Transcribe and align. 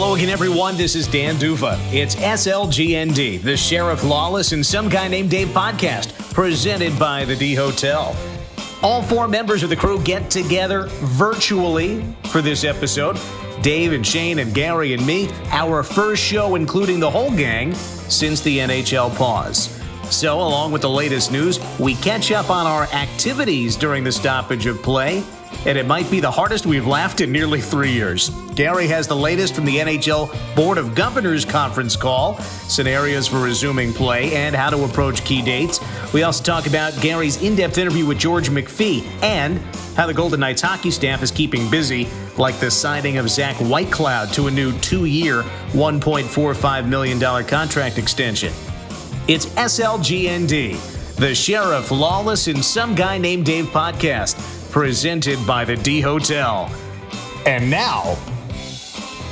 Hello 0.00 0.14
again, 0.14 0.30
everyone. 0.30 0.78
This 0.78 0.96
is 0.96 1.06
Dan 1.06 1.34
Duva. 1.34 1.78
It's 1.92 2.14
SLGND, 2.14 3.42
the 3.42 3.54
Sheriff 3.54 4.02
Lawless 4.02 4.52
and 4.52 4.64
Some 4.64 4.88
Guy 4.88 5.08
Named 5.08 5.28
Dave 5.28 5.48
podcast, 5.48 6.18
presented 6.32 6.98
by 6.98 7.26
the 7.26 7.36
D 7.36 7.54
Hotel. 7.54 8.16
All 8.82 9.02
four 9.02 9.28
members 9.28 9.62
of 9.62 9.68
the 9.68 9.76
crew 9.76 10.02
get 10.02 10.30
together 10.30 10.86
virtually 11.02 12.02
for 12.28 12.40
this 12.40 12.64
episode. 12.64 13.20
Dave 13.60 13.92
and 13.92 14.04
Shane 14.04 14.38
and 14.38 14.54
Gary 14.54 14.94
and 14.94 15.06
me, 15.06 15.28
our 15.50 15.82
first 15.82 16.22
show, 16.22 16.54
including 16.54 16.98
the 16.98 17.10
whole 17.10 17.30
gang, 17.30 17.74
since 17.74 18.40
the 18.40 18.58
NHL 18.60 19.14
pause. 19.16 19.78
So, 20.10 20.40
along 20.40 20.72
with 20.72 20.80
the 20.80 20.88
latest 20.88 21.30
news, 21.30 21.60
we 21.78 21.94
catch 21.96 22.32
up 22.32 22.48
on 22.48 22.66
our 22.66 22.84
activities 22.84 23.76
during 23.76 24.02
the 24.02 24.12
stoppage 24.12 24.64
of 24.64 24.82
play 24.82 25.22
and 25.66 25.76
it 25.76 25.86
might 25.86 26.10
be 26.10 26.20
the 26.20 26.30
hardest 26.30 26.66
we've 26.66 26.86
laughed 26.86 27.20
in 27.20 27.30
nearly 27.30 27.60
three 27.60 27.92
years. 27.92 28.30
Gary 28.54 28.86
has 28.86 29.06
the 29.06 29.16
latest 29.16 29.54
from 29.54 29.64
the 29.64 29.76
NHL 29.76 30.34
Board 30.56 30.78
of 30.78 30.94
Governors 30.94 31.44
conference 31.44 31.96
call, 31.96 32.38
scenarios 32.38 33.26
for 33.26 33.40
resuming 33.40 33.92
play, 33.92 34.34
and 34.34 34.54
how 34.54 34.70
to 34.70 34.84
approach 34.84 35.24
key 35.24 35.42
dates. 35.42 35.80
We 36.12 36.22
also 36.22 36.42
talk 36.42 36.66
about 36.66 36.98
Gary's 37.00 37.42
in 37.42 37.56
depth 37.56 37.78
interview 37.78 38.06
with 38.06 38.18
George 38.18 38.48
McPhee 38.48 39.04
and 39.22 39.58
how 39.96 40.06
the 40.06 40.14
Golden 40.14 40.40
Knights 40.40 40.62
hockey 40.62 40.90
staff 40.90 41.22
is 41.22 41.30
keeping 41.30 41.70
busy, 41.70 42.08
like 42.38 42.58
the 42.58 42.70
signing 42.70 43.18
of 43.18 43.28
Zach 43.28 43.56
Whitecloud 43.56 44.32
to 44.34 44.46
a 44.46 44.50
new 44.50 44.72
two 44.78 45.04
year, 45.04 45.42
$1.45 45.72 46.88
million 46.88 47.44
contract 47.44 47.98
extension. 47.98 48.52
It's 49.28 49.46
SLGND, 49.46 51.16
the 51.16 51.34
Sheriff 51.34 51.90
Lawless 51.90 52.48
and 52.48 52.64
Some 52.64 52.94
Guy 52.94 53.18
Named 53.18 53.44
Dave 53.44 53.66
podcast 53.66 54.59
presented 54.70 55.44
by 55.46 55.64
the 55.64 55.76
D 55.76 56.00
Hotel. 56.00 56.72
And 57.46 57.70
now, 57.70 58.16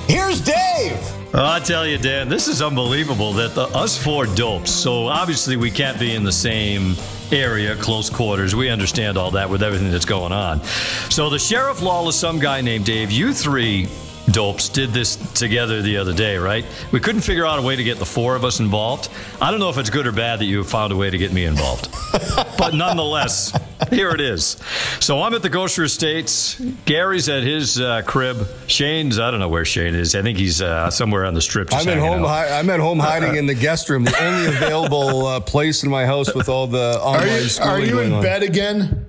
here's 0.06 0.41
Dave. 0.41 0.98
Oh, 1.34 1.45
I 1.45 1.61
tell 1.61 1.86
you, 1.86 1.98
Dan, 1.98 2.28
this 2.28 2.48
is 2.48 2.62
unbelievable 2.62 3.34
that 3.34 3.55
the, 3.55 3.64
us 3.69 4.03
four 4.03 4.25
dopes. 4.27 4.70
So 4.70 5.06
obviously 5.06 5.56
we 5.56 5.70
can't 5.70 5.98
be 6.00 6.14
in 6.14 6.25
the 6.25 6.33
same 6.33 6.97
area, 7.30 7.77
close 7.77 8.08
quarters. 8.08 8.56
We 8.56 8.70
understand 8.70 9.19
all 9.19 9.30
that 9.33 9.48
with 9.50 9.62
everything 9.62 9.91
that's 9.91 10.06
going 10.06 10.33
on. 10.33 10.64
So 11.11 11.28
the 11.28 11.39
sheriff 11.39 11.83
lawless, 11.83 12.17
some 12.17 12.39
guy 12.39 12.62
named 12.62 12.86
Dave, 12.86 13.11
you 13.11 13.34
three 13.34 13.89
dopes 14.33 14.69
did 14.69 14.91
this 14.91 15.17
together 15.33 15.83
the 15.83 15.97
other 15.97 16.12
day, 16.15 16.37
right? 16.37 16.65
We 16.93 17.01
couldn't 17.01 17.23
figure 17.23 17.47
out 17.47 17.59
a 17.59 17.62
way 17.62 17.77
to 17.77 17.84
get 17.84 17.98
the 17.98 18.07
four 18.07 18.37
of 18.37 18.45
us 18.45 18.61
involved. 18.61 19.09
I 19.41 19.51
don't 19.51 19.61
know 19.61 19.70
if 19.70 19.79
it's 19.79 19.91
good 19.91 20.07
or 20.07 20.12
bad 20.12 20.41
that 20.41 20.45
you 20.45 20.62
found 20.65 20.93
a 20.93 20.97
way 20.97 21.11
to 21.11 21.19
get 21.19 21.33
me 21.33 21.45
involved. 21.45 21.89
but 22.59 22.75
nonetheless, 22.75 23.59
here 23.91 24.11
it 24.11 24.20
is. 24.20 24.57
So 25.01 25.23
I'm 25.23 25.35
at 25.35 25.43
the 25.43 25.48
Gosher 25.48 25.85
Estates. 25.85 26.61
Gary's 26.85 27.29
at 27.29 27.43
his 27.43 27.81
uh, 27.81 28.03
crib. 28.07 28.47
Shane's, 28.67 29.19
I 29.19 29.31
don't 29.31 29.41
know 29.41 29.48
where 29.48 29.65
Shane 29.65 29.95
is. 29.95 30.15
I 30.15 30.23
think 30.23 30.39
he's 30.39 30.61
uh, 30.63 30.91
somewhere 30.91 31.25
on 31.25 31.35
the 31.35 31.42
strip. 31.42 31.69
I'm 31.73 31.89
at 31.89 31.98
home. 31.98 32.23
Hi- 32.25 32.59
I'm 32.59 32.69
at 32.70 32.81
home 32.81 32.98
hiding 32.98 33.37
in 33.37 33.47
the 33.47 33.55
guest 33.55 33.89
room, 33.89 34.05
the 34.05 34.25
only 34.25 34.47
available 34.57 35.27
uh, 35.27 35.41
place 35.41 35.83
in 35.85 35.91
my 35.91 36.07
house 36.07 36.35
with 36.35 36.48
all 36.48 36.67
the 36.67 36.98
online 37.03 37.29
Are 37.29 37.39
you, 37.41 37.48
schooling 37.48 37.70
are 37.70 37.81
you 37.85 37.91
going 37.92 38.07
in 38.09 38.13
on. 38.15 38.23
bed 38.23 38.42
again? 38.42 39.07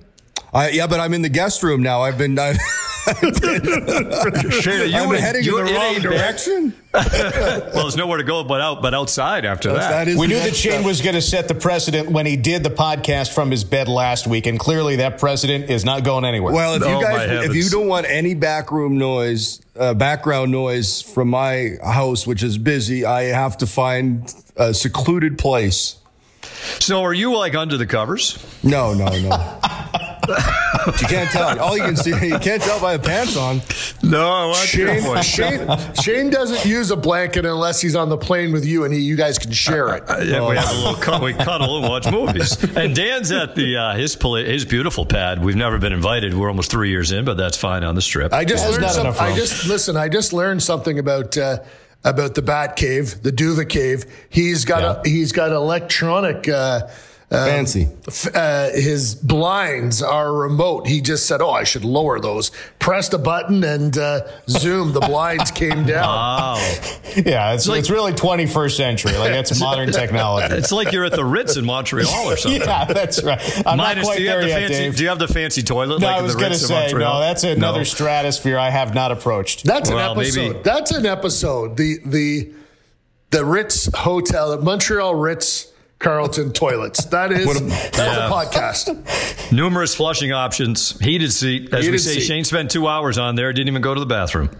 I, 0.52 0.70
yeah, 0.70 0.86
but 0.86 0.98
I'm 1.00 1.14
in 1.14 1.22
the 1.22 1.28
guest 1.28 1.62
room 1.62 1.82
now. 1.82 2.02
I've 2.02 2.18
been. 2.18 2.38
I've, 2.38 2.56
Shane, 3.06 4.80
are 4.80 4.84
you 4.84 4.96
I'm 4.98 5.14
in- 5.14 5.20
heading 5.20 5.40
in 5.40 5.44
you're 5.46 5.64
the 5.64 5.70
in 5.70 5.74
wrong 5.76 5.96
a 5.96 6.00
direction. 6.00 6.74
Well, 6.92 7.82
there's 7.84 7.96
nowhere 7.96 8.18
to 8.18 8.24
go 8.24 8.42
but 8.42 8.60
out, 8.60 8.82
but 8.82 8.94
outside 8.94 9.44
after 9.44 9.72
that. 9.72 9.90
That 9.90 10.08
is 10.08 10.18
We 10.18 10.26
knew 10.26 10.34
that 10.34 10.46
next 10.46 10.56
Shane 10.56 10.72
step. 10.72 10.84
was 10.84 11.00
going 11.00 11.14
to 11.14 11.22
set 11.22 11.46
the 11.46 11.54
precedent 11.54 12.10
when 12.10 12.26
he 12.26 12.36
did 12.36 12.64
the 12.64 12.70
podcast 12.70 13.32
from 13.32 13.52
his 13.52 13.62
bed 13.62 13.86
last 13.88 14.26
week, 14.26 14.46
and 14.46 14.58
clearly 14.58 14.96
that 14.96 15.18
precedent 15.20 15.70
is 15.70 15.84
not 15.84 16.02
going 16.02 16.24
anywhere. 16.24 16.52
Well, 16.52 16.74
if 16.74 16.82
Oh, 16.82 16.98
you 16.98 17.00
guys, 17.04 17.48
if 17.48 17.54
you 17.54 17.68
don't 17.70 17.86
want 17.86 18.06
any 18.08 18.34
backroom 18.34 18.98
noise, 18.98 19.60
uh, 19.78 19.94
background 19.94 20.50
noise 20.50 21.00
from 21.00 21.28
my 21.28 21.76
house, 21.84 22.26
which 22.26 22.42
is 22.42 22.58
busy, 22.58 23.04
I 23.04 23.22
have 23.24 23.56
to 23.58 23.68
find 23.68 24.32
a 24.56 24.74
secluded 24.74 25.38
place. 25.38 25.94
So 26.80 27.02
are 27.02 27.14
you 27.14 27.36
like 27.36 27.54
under 27.54 27.76
the 27.76 27.86
covers? 27.86 28.36
No, 28.64 28.94
no, 28.94 29.06
no. 29.06 29.60
you 30.30 31.06
can't 31.06 31.30
tell. 31.30 31.58
All 31.60 31.76
you 31.76 31.84
can 31.84 31.96
see, 31.96 32.10
you 32.10 32.38
can't 32.38 32.62
tell 32.62 32.80
by 32.80 32.96
the 32.96 33.02
pants 33.02 33.36
on. 33.36 33.60
No, 34.02 34.50
I 34.50 34.64
Shane, 34.64 35.22
Shane, 35.22 35.94
Shane 35.94 36.30
doesn't 36.30 36.64
use 36.64 36.90
a 36.90 36.96
blanket 36.96 37.44
unless 37.44 37.80
he's 37.80 37.96
on 37.96 38.08
the 38.08 38.16
plane 38.16 38.52
with 38.52 38.64
you 38.64 38.84
and 38.84 38.94
he, 38.94 39.00
you 39.00 39.16
guys 39.16 39.38
can 39.38 39.52
share 39.52 39.94
it. 39.96 40.04
Yeah, 40.26 40.48
we 40.48 40.56
have 40.56 40.70
a 40.70 40.74
little 40.74 40.94
cut, 40.94 41.22
we 41.22 41.34
cuddle 41.34 41.78
and 41.78 41.88
watch 41.88 42.10
movies. 42.10 42.56
And 42.80 42.94
Dan's 42.94 43.30
at 43.32 43.54
the 43.56 43.76
uh, 43.76 43.94
his 43.96 44.16
pla- 44.16 44.44
his 44.44 44.64
beautiful 44.64 45.04
pad. 45.04 45.42
We've 45.42 45.56
never 45.56 45.78
been 45.78 45.92
invited. 45.92 46.34
We're 46.34 46.48
almost 46.48 46.70
three 46.70 46.88
years 46.88 47.12
in, 47.12 47.24
but 47.24 47.36
that's 47.36 47.56
fine 47.56 47.84
on 47.84 47.94
the 47.94 48.00
strip. 48.00 48.32
I 48.32 48.44
just 48.44 48.64
There's 48.64 48.78
learned 48.80 49.14
some, 49.14 49.26
I 49.26 49.34
just 49.34 49.66
listen. 49.66 49.96
I 49.96 50.08
just 50.08 50.32
learned 50.32 50.62
something 50.62 50.98
about 50.98 51.36
uh, 51.36 51.58
about 52.04 52.34
the 52.34 52.42
Bat 52.42 52.76
Cave, 52.76 53.22
the 53.22 53.32
Duva 53.32 53.68
Cave. 53.68 54.04
He's 54.30 54.64
got 54.64 55.04
a 55.04 55.08
he's 55.08 55.32
got 55.32 55.52
electronic. 55.52 56.48
Uh, 56.48 56.88
um, 57.32 57.46
Fancy. 57.46 57.88
f- 58.08 58.34
uh, 58.34 58.70
his 58.70 59.14
blinds 59.14 60.02
are 60.02 60.32
remote. 60.34 60.88
He 60.88 61.00
just 61.00 61.26
said, 61.26 61.40
"Oh, 61.40 61.50
I 61.52 61.62
should 61.62 61.84
lower 61.84 62.18
those." 62.18 62.50
Pressed 62.80 63.14
a 63.14 63.18
button 63.18 63.62
and 63.62 63.96
uh, 63.96 64.26
zoom. 64.48 64.92
The 64.92 65.00
blinds 65.00 65.52
came 65.52 65.84
down. 65.86 66.06
wow, 66.08 66.54
yeah, 67.24 67.52
it's, 67.54 67.68
like- 67.68 67.78
it's 67.78 67.90
really 67.90 68.12
21st 68.14 68.76
century. 68.76 69.12
Like 69.16 69.30
that's 69.30 69.60
modern 69.60 69.92
technology. 69.92 70.54
it's 70.56 70.72
like 70.72 70.90
you're 70.90 71.04
at 71.04 71.12
the 71.12 71.24
Ritz 71.24 71.56
in 71.56 71.64
Montreal 71.64 72.08
or 72.30 72.36
something. 72.36 72.60
yeah, 72.62 72.84
that's 72.86 73.22
right. 73.22 73.40
I'm 73.66 73.76
not 73.76 73.96
quite 74.02 74.16
do 74.16 74.22
you 74.24 74.30
have 74.30 74.40
there 74.40 74.42
the 74.42 74.48
yet, 74.48 74.60
fancy? 74.68 74.74
Dave. 74.74 74.96
Do 74.96 75.02
you 75.04 75.08
have 75.10 75.18
the 75.20 75.28
fancy 75.28 75.62
toilet? 75.62 76.00
no, 76.00 76.06
like 76.08 76.16
I 76.18 76.22
was 76.22 76.32
the 76.34 76.40
going 76.40 76.50
to 76.50 76.54
Ritz 76.54 76.62
in 76.62 76.68
say 76.68 76.80
Montreal? 76.80 77.14
no. 77.14 77.20
That's 77.20 77.44
another 77.44 77.78
No? 77.80 77.84
stratosphere 77.84 78.58
I 78.58 78.70
have 78.70 78.92
not 78.94 79.12
approached. 79.12 79.64
That's 79.64 79.88
an 79.88 79.98
episode. 79.98 80.40
maybe- 80.54 80.62
That's 80.64 80.90
an 80.90 81.06
episode. 81.06 81.76
The 81.76 81.98
the 82.04 82.52
the 83.30 83.44
Ritz 83.44 83.88
Hotel, 83.94 84.50
the 84.56 84.62
Montreal 84.64 85.14
Ritz 85.14 85.69
Carlton 86.00 86.52
toilets. 86.52 87.04
That 87.06 87.30
is 87.30 87.46
that's 87.46 87.96
Yeah. 87.98 88.26
a 88.26 88.30
podcast. 88.30 89.52
Numerous 89.52 89.94
flushing 89.94 90.32
options, 90.32 90.98
heated 90.98 91.32
seat. 91.32 91.72
As 91.72 91.88
we 91.88 91.98
say, 91.98 92.14
seat. 92.14 92.20
Shane 92.22 92.44
spent 92.44 92.70
two 92.70 92.88
hours 92.88 93.18
on 93.18 93.36
there. 93.36 93.52
Didn't 93.52 93.68
even 93.68 93.82
go 93.82 93.94
to 93.94 94.00
the 94.00 94.06
bathroom. 94.06 94.50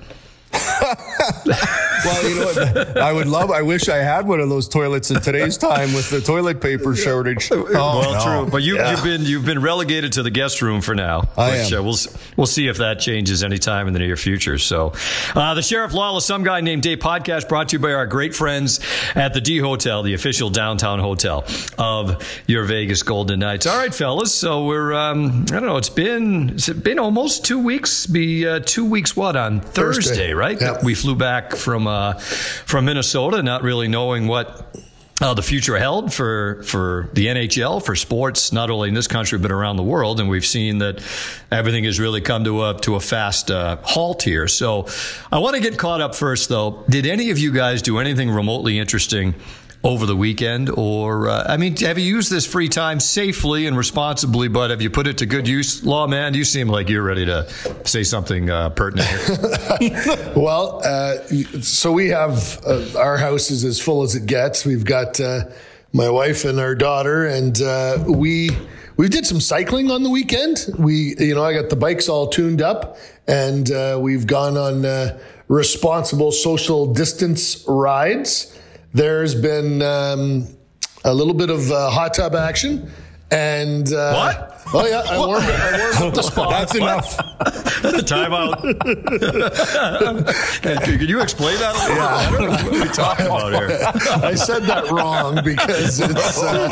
Well, 2.05 2.29
you 2.29 2.37
know 2.37 2.45
what? 2.47 2.99
I 2.99 3.13
would 3.13 3.27
love. 3.27 3.51
I 3.51 3.63
wish 3.63 3.89
I 3.89 3.99
had 3.99 4.27
one 4.27 4.41
of 4.41 4.49
those 4.49 4.69
toilets 4.69 5.11
in 5.11 5.21
today's 5.21 5.57
time 5.57 5.93
with 5.93 6.11
the 6.11 6.21
toilet 6.21 6.61
paper 6.61 6.95
shortage. 6.97 7.51
well, 7.51 8.13
no. 8.13 8.21
true, 8.25 8.51
but 8.51 8.63
you, 8.63 8.83
you've 8.85 9.03
been 9.03 9.23
you've 9.23 9.45
been 9.45 9.61
relegated 9.61 10.13
to 10.15 10.23
the 10.23 10.31
guest 10.31 10.63
room 10.63 10.81
for 10.81 10.95
now. 10.95 11.29
I 11.37 11.51
which, 11.51 11.73
am. 11.73 11.81
Uh, 11.81 11.83
we'll 11.83 11.97
we'll 12.37 12.47
see 12.47 12.69
if 12.69 12.79
that 12.79 13.01
changes 13.01 13.43
anytime 13.43 13.87
in 13.87 13.93
the 13.93 13.99
near 13.99 14.17
future. 14.17 14.59
So, 14.59 14.93
uh, 15.35 15.55
the 15.55 15.63
sheriff 15.63 15.93
lawless, 15.93 16.25
some 16.25 16.43
guy 16.43 16.61
named 16.61 16.83
Dave 16.83 16.99
podcast 16.99 17.49
brought 17.49 17.71
to 17.71 17.77
you 17.77 17.81
by 17.81 17.93
our 17.93 18.07
great 18.07 18.35
friends 18.35 18.81
at 19.15 19.35
the 19.35 19.41
D 19.41 19.59
Hotel, 19.59 20.03
the 20.03 20.15
official 20.15 20.51
downtown 20.51 20.99
hotel 20.99 21.45
of 21.79 22.43
your 22.47 22.65
Vegas 22.65 23.03
Golden 23.03 23.41
Knights. 23.41 23.67
All 23.67 23.77
right, 23.77 23.95
fellas. 23.95 24.35
So 24.35 24.65
we're 24.65 24.93
um, 24.93 25.43
I 25.51 25.55
don't 25.55 25.67
know. 25.67 25.77
It's 25.77 25.89
been 25.91 26.51
it's 26.51 26.69
been 26.69 26.99
almost 26.99 27.45
two 27.45 27.59
weeks. 27.59 28.07
Be 28.07 28.47
uh, 28.47 28.61
two 28.61 28.85
weeks. 28.85 29.17
What 29.17 29.37
on 29.37 29.61
Thursday, 29.61 30.11
Thursday. 30.11 30.33
right? 30.33 30.61
Yep. 30.61 30.85
We 30.85 30.95
flew 30.95 31.17
back 31.17 31.55
from 31.55 31.87
uh, 31.91 32.15
from 32.15 32.87
Minnesota, 32.87 33.43
not 33.43 33.63
really 33.63 33.89
knowing 33.89 34.27
what 34.27 34.75
uh, 35.21 35.35
the 35.35 35.43
future 35.43 35.77
held 35.77 36.13
for 36.13 36.63
for 36.63 37.11
the 37.13 37.27
NHL 37.27 37.85
for 37.85 37.95
sports, 37.95 38.53
not 38.53 38.71
only 38.71 38.89
in 38.89 38.95
this 38.95 39.07
country 39.07 39.39
but 39.39 39.53
around 39.53 39.77
the 39.77 39.83
world, 39.83 40.19
and 40.19 40.31
we've 40.31 40.47
seen 40.47 40.79
that 40.79 41.05
everything 41.51 41.85
has 41.85 42.01
really 42.01 42.21
come 42.23 42.45
to 42.45 42.65
a 42.65 42.81
to 42.81 42.95
a 42.95 43.01
fast 43.01 43.51
uh, 43.51 43.77
halt 43.83 44.23
here. 44.23 44.49
So, 44.49 44.87
I 45.31 45.39
want 45.39 45.57
to 45.57 45.63
get 45.63 45.79
caught 45.79 46.01
up 46.01 46.15
first, 46.15 46.49
though. 46.49 46.85
Did 46.89 47.07
any 47.07 47.31
of 47.31 47.39
you 47.39 47.53
guys 47.53 47.83
do 47.83 47.99
anything 47.99 48.31
remotely 48.31 48.79
interesting? 48.79 49.35
Over 49.83 50.05
the 50.05 50.15
weekend, 50.15 50.69
or 50.69 51.31
uh, 51.31 51.47
I 51.49 51.57
mean, 51.57 51.75
have 51.79 51.99
you 51.99 52.05
used 52.05 52.31
this 52.31 52.45
free 52.45 52.69
time 52.69 53.01
safely 53.01 53.67
and 53.67 53.79
responsibly? 53.79 54.49
But 54.49 54.69
have 54.69 54.83
you 54.83 54.91
put 54.91 55.07
it 55.07 55.17
to 55.19 55.27
good 55.27 55.49
use, 55.49 55.83
lawman? 55.83 56.35
You 56.35 56.45
seem 56.45 56.69
like 56.69 56.91
you're 56.91 57.03
ready 57.03 57.25
to 57.25 57.49
say 57.85 58.03
something 58.03 58.51
uh, 58.51 58.71
pertinent. 58.71 59.09
Well, 60.37 60.83
uh, 60.85 61.17
so 61.63 61.93
we 61.93 62.09
have 62.09 62.61
uh, 62.67 62.99
our 62.99 63.17
house 63.17 63.51
is 63.51 63.65
as 63.65 63.81
full 63.81 64.03
as 64.03 64.15
it 64.15 64.27
gets. 64.27 64.67
We've 64.67 64.85
got 64.85 65.19
uh, 65.19 65.45
my 65.95 66.11
wife 66.11 66.45
and 66.45 66.61
our 66.61 66.75
daughter, 66.75 67.27
and 67.27 67.61
uh, 67.63 68.05
we 68.07 68.51
we 68.99 69.09
did 69.09 69.25
some 69.25 69.41
cycling 69.41 69.91
on 69.91 70.03
the 70.03 70.11
weekend. 70.11 70.67
We, 70.79 71.15
you 71.19 71.35
know, 71.35 71.43
I 71.43 71.55
got 71.55 71.71
the 71.71 71.77
bikes 71.77 72.11
all 72.11 72.29
tuned 72.29 72.61
up, 72.61 72.99
and 73.27 73.71
we've 74.03 74.27
gone 74.27 74.59
on 74.59 75.19
responsible 75.49 76.33
social 76.33 76.93
distance 76.93 77.65
rides. 77.67 78.57
There's 78.93 79.35
been 79.35 79.83
um, 79.83 80.49
a 81.05 81.15
little 81.15 81.35
bit 81.35 81.51
of 81.51 81.71
uh, 81.71 81.91
hot 81.91 82.15
tub 82.15 82.35
action, 82.35 82.91
and 83.31 83.93
uh, 83.93 84.15
What? 84.15 84.60
Oh 84.73 84.87
yeah, 84.87 85.03
I 85.05 85.19
warmed, 85.19 85.45
I 85.45 85.79
warmed 85.79 85.97
up 86.03 86.15
the 86.15 86.23
spot. 86.23 86.51
That's 86.51 86.75
enough. 86.77 87.17
The 87.83 88.05
timeout. 88.07 88.61
Can 90.63 91.09
you 91.09 91.21
explain 91.21 91.59
that 91.59 91.75
a 91.75 91.79
little 91.79 91.97
yeah. 91.97 92.31
better? 92.31 92.49
What 92.49 92.75
are 92.75 92.83
we 92.83 92.89
talking 92.93 93.27
about 93.27 93.53
here? 93.53 93.69
I 94.25 94.35
said 94.35 94.63
that 94.65 94.91
wrong 94.91 95.43
because 95.43 96.01
it's 96.01 96.43
uh, 96.43 96.71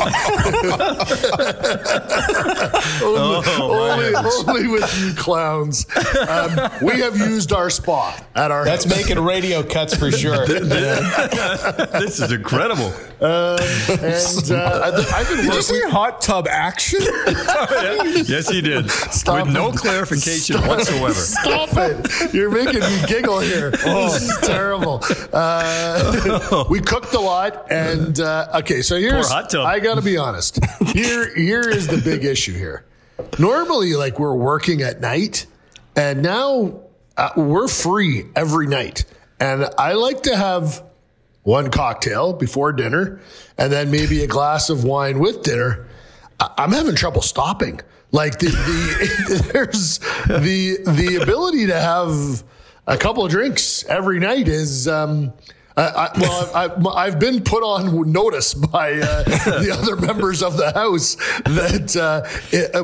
only, 3.03 3.45
oh, 3.47 3.89
only, 3.91 4.15
only, 4.47 4.67
with 4.67 4.99
you 5.01 5.13
clowns. 5.15 5.85
Um, 6.29 6.69
we 6.81 6.99
have 7.01 7.17
used 7.17 7.51
our 7.51 7.69
spa 7.69 8.17
at 8.35 8.51
our. 8.51 8.63
That's 8.63 8.85
house. 8.85 8.95
making 8.95 9.19
radio 9.23 9.61
cuts 9.61 9.95
for 9.95 10.11
sure. 10.11 10.45
this 10.47 12.19
is 12.19 12.31
incredible. 12.31 12.93
Um, 13.21 13.59
and 13.99 14.51
uh, 14.51 15.03
I've 15.13 15.27
been 15.27 15.45
Did 15.45 15.53
you 15.53 15.61
say 15.61 15.81
hot 15.89 16.21
tub 16.21 16.47
action? 16.47 17.01
yes, 18.27 18.49
he 18.49 18.61
did. 18.61 18.89
Stop 18.89 19.45
With 19.45 19.53
no 19.53 19.71
clarification 19.71 20.57
Stop. 20.57 20.67
whatsoever. 20.67 21.13
Stop 21.13 21.69
it. 21.73 22.33
You're 22.33 22.49
making 22.51 22.81
me 22.81 23.01
giggle 23.07 23.39
here. 23.39 23.73
Oh. 23.91 24.13
This 24.13 24.29
is 24.29 24.37
terrible. 24.47 25.01
Uh, 25.33 26.65
we 26.69 26.79
cooked 26.79 27.13
a 27.13 27.19
lot. 27.19 27.71
And 27.71 28.19
uh, 28.19 28.59
okay, 28.59 28.81
so 28.81 28.97
here's, 28.97 29.31
I 29.31 29.79
got 29.79 29.95
to 29.95 30.01
be 30.01 30.17
honest. 30.17 30.59
Here, 30.93 31.33
here 31.35 31.67
is 31.67 31.87
the 31.87 31.97
big 31.97 32.23
issue 32.25 32.53
here. 32.53 32.85
Normally, 33.39 33.95
like 33.95 34.19
we're 34.19 34.35
working 34.35 34.81
at 34.81 35.01
night, 35.01 35.47
and 35.95 36.21
now 36.21 36.81
uh, 37.17 37.29
we're 37.35 37.67
free 37.67 38.25
every 38.35 38.67
night. 38.67 39.05
And 39.39 39.65
I 39.77 39.93
like 39.93 40.23
to 40.23 40.35
have 40.35 40.83
one 41.43 41.71
cocktail 41.71 42.33
before 42.33 42.71
dinner 42.73 43.19
and 43.57 43.71
then 43.71 43.89
maybe 43.91 44.23
a 44.23 44.27
glass 44.27 44.69
of 44.69 44.83
wine 44.83 45.19
with 45.19 45.41
dinner. 45.41 45.87
I'm 46.39 46.71
having 46.71 46.95
trouble 46.95 47.21
stopping. 47.21 47.81
Like 48.11 48.39
the, 48.39 48.47
the 48.47 49.49
there's 49.53 49.99
the 49.99 50.77
the 50.83 51.19
ability 51.21 51.67
to 51.67 51.79
have 51.79 52.43
a 52.87 52.97
couple 52.97 53.23
of 53.23 53.31
drinks 53.31 53.85
every 53.85 54.19
night 54.19 54.47
is 54.47 54.87
um, 54.87 55.33
I, 55.81 56.11
well, 56.19 56.95
I, 56.95 57.05
have 57.05 57.19
been 57.19 57.41
put 57.41 57.63
on 57.63 58.11
notice 58.11 58.53
by 58.53 58.93
uh, 58.93 59.23
the 59.23 59.77
other 59.77 59.95
members 59.95 60.43
of 60.43 60.57
the 60.57 60.71
house 60.71 61.15
that 61.45 61.95
uh, 61.95 62.27
it, 62.51 62.75
uh, 62.75 62.83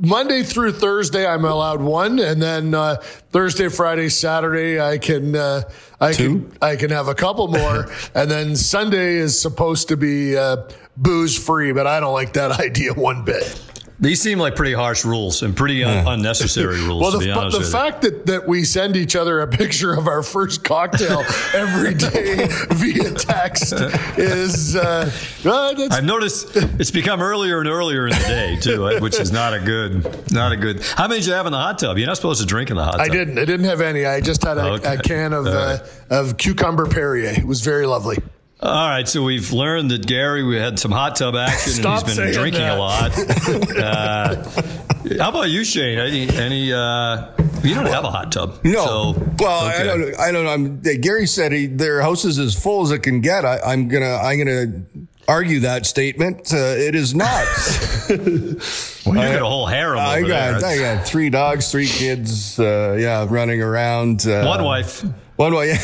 Monday 0.00 0.42
through 0.42 0.72
Thursday 0.72 1.26
I'm 1.26 1.44
allowed 1.44 1.80
one, 1.80 2.18
and 2.18 2.40
then 2.40 2.74
uh, 2.74 2.96
Thursday, 3.30 3.68
Friday, 3.68 4.08
Saturday 4.08 4.80
I 4.80 4.98
can 4.98 5.34
uh, 5.34 5.62
I 6.00 6.12
Two? 6.12 6.40
can 6.40 6.58
I 6.62 6.76
can 6.76 6.90
have 6.90 7.08
a 7.08 7.14
couple 7.14 7.48
more, 7.48 7.90
and 8.14 8.30
then 8.30 8.54
Sunday 8.54 9.16
is 9.16 9.40
supposed 9.40 9.88
to 9.88 9.96
be 9.96 10.36
uh, 10.36 10.68
booze 10.96 11.36
free, 11.36 11.72
but 11.72 11.86
I 11.86 12.00
don't 12.00 12.14
like 12.14 12.34
that 12.34 12.60
idea 12.60 12.92
one 12.94 13.24
bit. 13.24 13.60
These 13.98 14.20
seem 14.20 14.38
like 14.38 14.56
pretty 14.56 14.74
harsh 14.74 15.06
rules 15.06 15.42
and 15.42 15.56
pretty 15.56 15.82
un- 15.82 16.06
unnecessary 16.06 16.80
rules. 16.86 17.00
well, 17.00 17.18
the, 17.18 17.58
the 17.58 17.64
fact 17.64 18.02
that, 18.02 18.26
that 18.26 18.46
we 18.46 18.62
send 18.62 18.94
each 18.94 19.16
other 19.16 19.40
a 19.40 19.48
picture 19.48 19.94
of 19.94 20.06
our 20.06 20.22
first 20.22 20.62
cocktail 20.62 21.20
every 21.54 21.94
day 21.94 22.46
via 22.70 23.12
text 23.14 23.72
is. 24.18 24.76
Uh, 24.76 25.10
uh, 25.46 25.88
I've 25.90 26.04
noticed 26.04 26.56
it's 26.56 26.90
become 26.90 27.22
earlier 27.22 27.58
and 27.60 27.68
earlier 27.68 28.06
in 28.06 28.12
the 28.12 28.24
day 28.24 28.56
too, 28.60 28.86
uh, 28.86 29.00
which 29.00 29.18
is 29.18 29.32
not 29.32 29.54
a 29.54 29.60
good, 29.60 30.30
not 30.30 30.52
a 30.52 30.56
good. 30.56 30.82
How 30.82 31.08
many 31.08 31.20
did 31.20 31.28
you 31.28 31.32
have 31.32 31.46
in 31.46 31.52
the 31.52 31.58
hot 31.58 31.78
tub? 31.78 31.96
You're 31.96 32.06
not 32.06 32.16
supposed 32.16 32.42
to 32.42 32.46
drink 32.46 32.68
in 32.68 32.76
the 32.76 32.84
hot 32.84 32.98
tub. 32.98 33.00
I 33.00 33.08
didn't. 33.08 33.38
I 33.38 33.46
didn't 33.46 33.66
have 33.66 33.80
any. 33.80 34.04
I 34.04 34.20
just 34.20 34.44
had 34.44 34.58
a, 34.58 34.72
okay. 34.74 34.94
a 34.96 34.98
can 34.98 35.32
of 35.32 35.46
right. 35.46 35.80
Uh, 35.80 35.80
of 36.10 36.36
cucumber 36.36 36.86
Perrier. 36.86 37.30
It 37.30 37.46
was 37.46 37.62
very 37.62 37.86
lovely. 37.86 38.18
All 38.58 38.88
right, 38.88 39.06
so 39.06 39.22
we've 39.22 39.52
learned 39.52 39.90
that 39.90 40.06
Gary 40.06 40.42
we 40.42 40.56
had 40.56 40.78
some 40.78 40.90
hot 40.90 41.16
tub 41.16 41.36
action 41.36 41.84
and 41.84 42.06
he's 42.06 42.16
been 42.16 42.32
drinking 42.32 42.62
that. 42.62 42.78
a 42.78 42.80
lot. 42.80 43.12
uh, 43.76 45.22
how 45.22 45.28
about 45.28 45.50
you, 45.50 45.62
Shane? 45.62 45.98
Any? 45.98 46.28
any 46.30 46.72
uh, 46.72 47.32
you 47.62 47.74
don't 47.74 47.86
have 47.86 48.04
a 48.04 48.10
hot 48.10 48.32
tub. 48.32 48.64
No. 48.64 48.86
So, 48.86 49.32
well, 49.38 49.68
okay. 49.68 49.82
I 49.82 49.84
don't. 49.84 50.18
I 50.18 50.32
don't 50.32 50.44
know. 50.44 50.50
I'm, 50.50 51.00
Gary 51.00 51.26
said 51.26 51.52
he, 51.52 51.66
their 51.66 52.00
house 52.00 52.24
is 52.24 52.38
as 52.38 52.54
full 52.60 52.82
as 52.82 52.92
it 52.92 53.00
can 53.00 53.20
get. 53.20 53.44
I, 53.44 53.74
am 53.74 53.88
gonna. 53.88 54.16
I'm 54.16 54.38
gonna 54.38 54.82
argue 55.28 55.60
that 55.60 55.84
statement. 55.84 56.50
Uh, 56.50 56.56
it 56.56 56.94
is 56.94 57.14
not. 57.14 57.46
well, 58.08 58.18
you 58.18 59.14
got 59.14 59.42
a 59.42 59.44
whole 59.44 59.66
harem. 59.66 59.98
I 59.98 60.22
got. 60.22 60.62
There. 60.62 60.70
I 60.70 60.96
got 60.96 61.06
three 61.06 61.28
dogs, 61.28 61.70
three 61.70 61.88
kids. 61.88 62.58
Uh, 62.58 62.96
yeah, 62.98 63.26
running 63.28 63.60
around. 63.60 64.26
Uh, 64.26 64.46
One 64.46 64.64
wife. 64.64 65.04
One 65.36 65.54
way. 65.54 65.68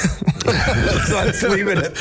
Let's 0.46 1.43
leave 1.43 1.69
it. 1.69 1.93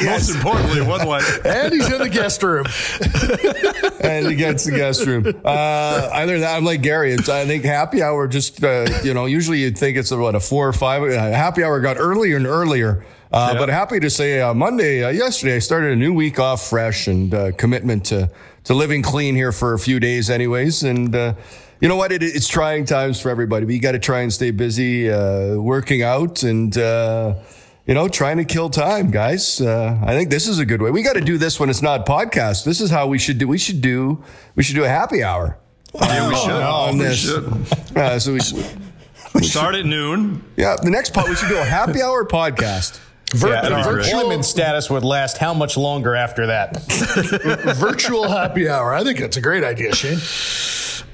Yes. 0.00 0.28
Most 0.28 0.36
importantly, 0.36 0.80
one 0.82 1.06
way. 1.06 1.20
And 1.44 1.72
he's 1.72 1.92
in 1.92 1.98
the 1.98 2.08
guest 2.08 2.42
room. 2.42 2.66
and 4.00 4.26
he 4.28 4.36
gets 4.36 4.64
the 4.64 4.70
guest 4.70 5.04
room. 5.04 5.26
Uh, 5.44 6.08
either 6.12 6.38
that, 6.38 6.56
I'm 6.56 6.64
like 6.64 6.82
Gary. 6.82 7.12
It's, 7.12 7.28
I 7.28 7.46
think 7.46 7.64
happy 7.64 8.00
hour 8.02 8.28
just, 8.28 8.62
uh, 8.62 8.86
you 9.02 9.12
know, 9.12 9.26
usually 9.26 9.58
you'd 9.58 9.76
think 9.76 9.96
it's 9.96 10.12
what, 10.12 10.36
a 10.36 10.40
four 10.40 10.68
or 10.68 10.72
five. 10.72 11.02
Uh, 11.02 11.16
happy 11.32 11.64
hour 11.64 11.80
got 11.80 11.96
earlier 11.98 12.36
and 12.36 12.46
earlier. 12.46 13.04
Uh, 13.32 13.54
But 13.54 13.68
happy 13.68 14.00
to 14.00 14.10
say 14.10 14.40
uh, 14.40 14.52
Monday, 14.54 15.04
uh, 15.04 15.10
yesterday, 15.10 15.56
I 15.56 15.58
started 15.60 15.92
a 15.92 15.96
new 15.96 16.12
week 16.12 16.38
off 16.40 16.68
fresh 16.68 17.06
and 17.06 17.32
uh, 17.32 17.52
commitment 17.52 18.06
to, 18.06 18.30
to 18.64 18.74
living 18.74 19.02
clean 19.02 19.34
here 19.36 19.52
for 19.52 19.74
a 19.74 19.78
few 19.78 20.00
days, 20.00 20.30
anyways. 20.30 20.82
And, 20.82 21.14
uh, 21.14 21.34
you 21.80 21.88
know 21.88 21.96
what? 21.96 22.10
It, 22.12 22.22
it's 22.22 22.48
trying 22.48 22.84
times 22.86 23.20
for 23.20 23.30
everybody, 23.30 23.66
but 23.66 23.72
you 23.74 23.80
got 23.80 23.92
to 23.92 23.98
try 24.00 24.20
and 24.20 24.32
stay 24.32 24.50
busy, 24.50 25.10
uh, 25.10 25.54
working 25.56 26.02
out 26.02 26.42
and, 26.42 26.76
uh, 26.76 27.34
you 27.86 27.94
know, 27.94 28.08
trying 28.08 28.36
to 28.38 28.44
kill 28.44 28.68
time, 28.68 29.10
guys. 29.10 29.60
Uh, 29.60 29.98
I 30.04 30.14
think 30.16 30.30
this 30.30 30.46
is 30.48 30.58
a 30.58 30.66
good 30.66 30.82
way. 30.82 30.90
We 30.90 31.02
got 31.02 31.14
to 31.14 31.20
do 31.20 31.38
this 31.38 31.58
when 31.60 31.70
it's 31.70 31.82
not 31.82 32.06
podcast. 32.06 32.64
This 32.64 32.80
is 32.80 32.90
how 32.90 33.06
we 33.06 33.18
should 33.18 33.38
do. 33.38 33.46
We 33.48 33.58
should 33.58 33.80
do. 33.80 34.22
We 34.56 34.62
should 34.62 34.74
do 34.74 34.84
a 34.84 34.88
happy 34.88 35.22
hour. 35.22 35.56
Yeah, 35.94 36.28
we 36.28 36.34
should. 36.36 36.50
on 36.50 36.98
we 36.98 37.04
this. 37.04 37.18
should. 37.18 37.96
Uh, 37.96 38.18
so 38.18 38.32
we, 38.32 38.40
we 39.34 39.42
start 39.44 39.74
at 39.76 39.86
noon. 39.86 40.44
Yeah, 40.56 40.76
the 40.82 40.90
next 40.90 41.14
part 41.14 41.28
we 41.28 41.34
should 41.36 41.48
do 41.48 41.58
a 41.58 41.64
happy 41.64 42.02
hour 42.02 42.24
podcast. 42.26 43.00
Vir- 43.32 43.48
yeah, 43.48 43.66
and 43.66 43.74
our 43.74 44.00
employment 44.00 44.44
status 44.44 44.90
would 44.90 45.04
last 45.04 45.38
how 45.38 45.54
much 45.54 45.76
longer 45.76 46.16
after 46.16 46.48
that? 46.48 46.82
Virtual 47.76 48.28
happy 48.28 48.68
hour. 48.68 48.92
I 48.92 49.04
think 49.04 49.20
that's 49.20 49.36
a 49.36 49.40
great 49.40 49.62
idea, 49.62 49.94
Shane. 49.94 50.18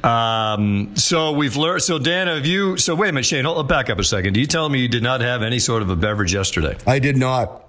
Um, 0.03 0.97
so 0.97 1.33
we've 1.33 1.57
learned. 1.57 1.83
So 1.83 1.99
Dan, 1.99 2.29
have 2.29 2.47
you? 2.47 2.79
So 2.79 2.95
wait 2.95 3.11
a 3.11 3.13
minute, 3.13 3.27
Shane. 3.27 3.45
Hold, 3.45 3.69
back 3.69 3.91
up 3.91 3.99
a 3.99 4.05
second. 4.05 4.33
Do 4.33 4.41
you 4.41 4.47
tell 4.47 4.69
me 4.69 4.81
you 4.81 4.89
did 4.89 5.03
not 5.03 5.21
have 5.21 5.43
any 5.43 5.59
sort 5.59 5.83
of 5.83 5.91
a 5.91 5.97
beverage 5.97 6.33
yesterday? 6.33 6.77
I 6.87 7.01
did 7.01 7.17
not. 7.19 7.65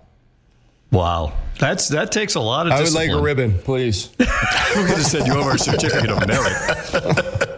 Wow, 0.91 1.33
that's 1.59 1.89
that 1.89 2.13
takes 2.13 2.35
a 2.35 2.39
lot 2.39 2.67
of. 2.67 2.73
I 2.73 2.81
would 2.81 2.93
like 2.93 3.09
a 3.09 3.21
ribbon, 3.21 3.57
please. 3.59 4.09
We're 4.17 4.88
going 4.88 5.00
to 5.00 5.03
send 5.03 5.27
you 5.27 5.33
over 5.33 5.51
a 5.51 5.59
certificate 5.59 6.09
of 6.09 6.25
merit. 6.25 7.50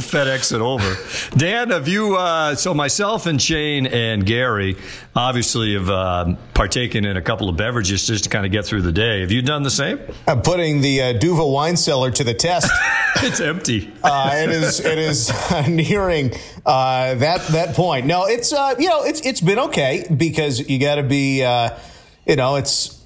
FedEx 0.00 0.54
it 0.54 0.60
over. 0.60 0.96
Dan, 1.36 1.70
have 1.70 1.88
you? 1.88 2.16
Uh, 2.16 2.54
so 2.54 2.74
myself 2.74 3.26
and 3.26 3.40
Shane 3.40 3.86
and 3.86 4.26
Gary 4.26 4.76
obviously 5.14 5.74
have 5.74 5.88
uh, 5.88 6.34
partaken 6.54 7.04
in 7.04 7.16
a 7.16 7.22
couple 7.22 7.48
of 7.48 7.56
beverages 7.56 8.06
just 8.06 8.24
to 8.24 8.30
kind 8.30 8.44
of 8.46 8.52
get 8.52 8.64
through 8.64 8.82
the 8.82 8.92
day. 8.92 9.20
Have 9.20 9.30
you 9.30 9.42
done 9.42 9.62
the 9.62 9.70
same? 9.70 10.00
I'm 10.26 10.42
putting 10.42 10.80
the 10.80 11.02
uh, 11.02 11.14
Duva 11.14 11.50
wine 11.50 11.76
cellar 11.76 12.10
to 12.10 12.24
the 12.24 12.34
test. 12.34 12.70
it's 13.16 13.40
empty. 13.40 13.92
Uh, 14.02 14.32
it 14.34 14.50
is. 14.50 14.80
It 14.80 14.98
is 14.98 15.30
nearing 15.68 16.32
uh, 16.66 17.14
that 17.14 17.46
that 17.48 17.76
point. 17.76 18.06
No, 18.06 18.26
it's 18.26 18.52
uh, 18.52 18.74
you 18.78 18.88
know 18.88 19.04
it's 19.04 19.20
it's 19.20 19.40
been 19.40 19.58
okay 19.58 20.04
because 20.14 20.68
you 20.68 20.80
got 20.80 20.96
to 20.96 21.02
be 21.02 21.44
uh, 21.44 21.70
you 22.26 22.36
know 22.36 22.56
it's 22.56 22.99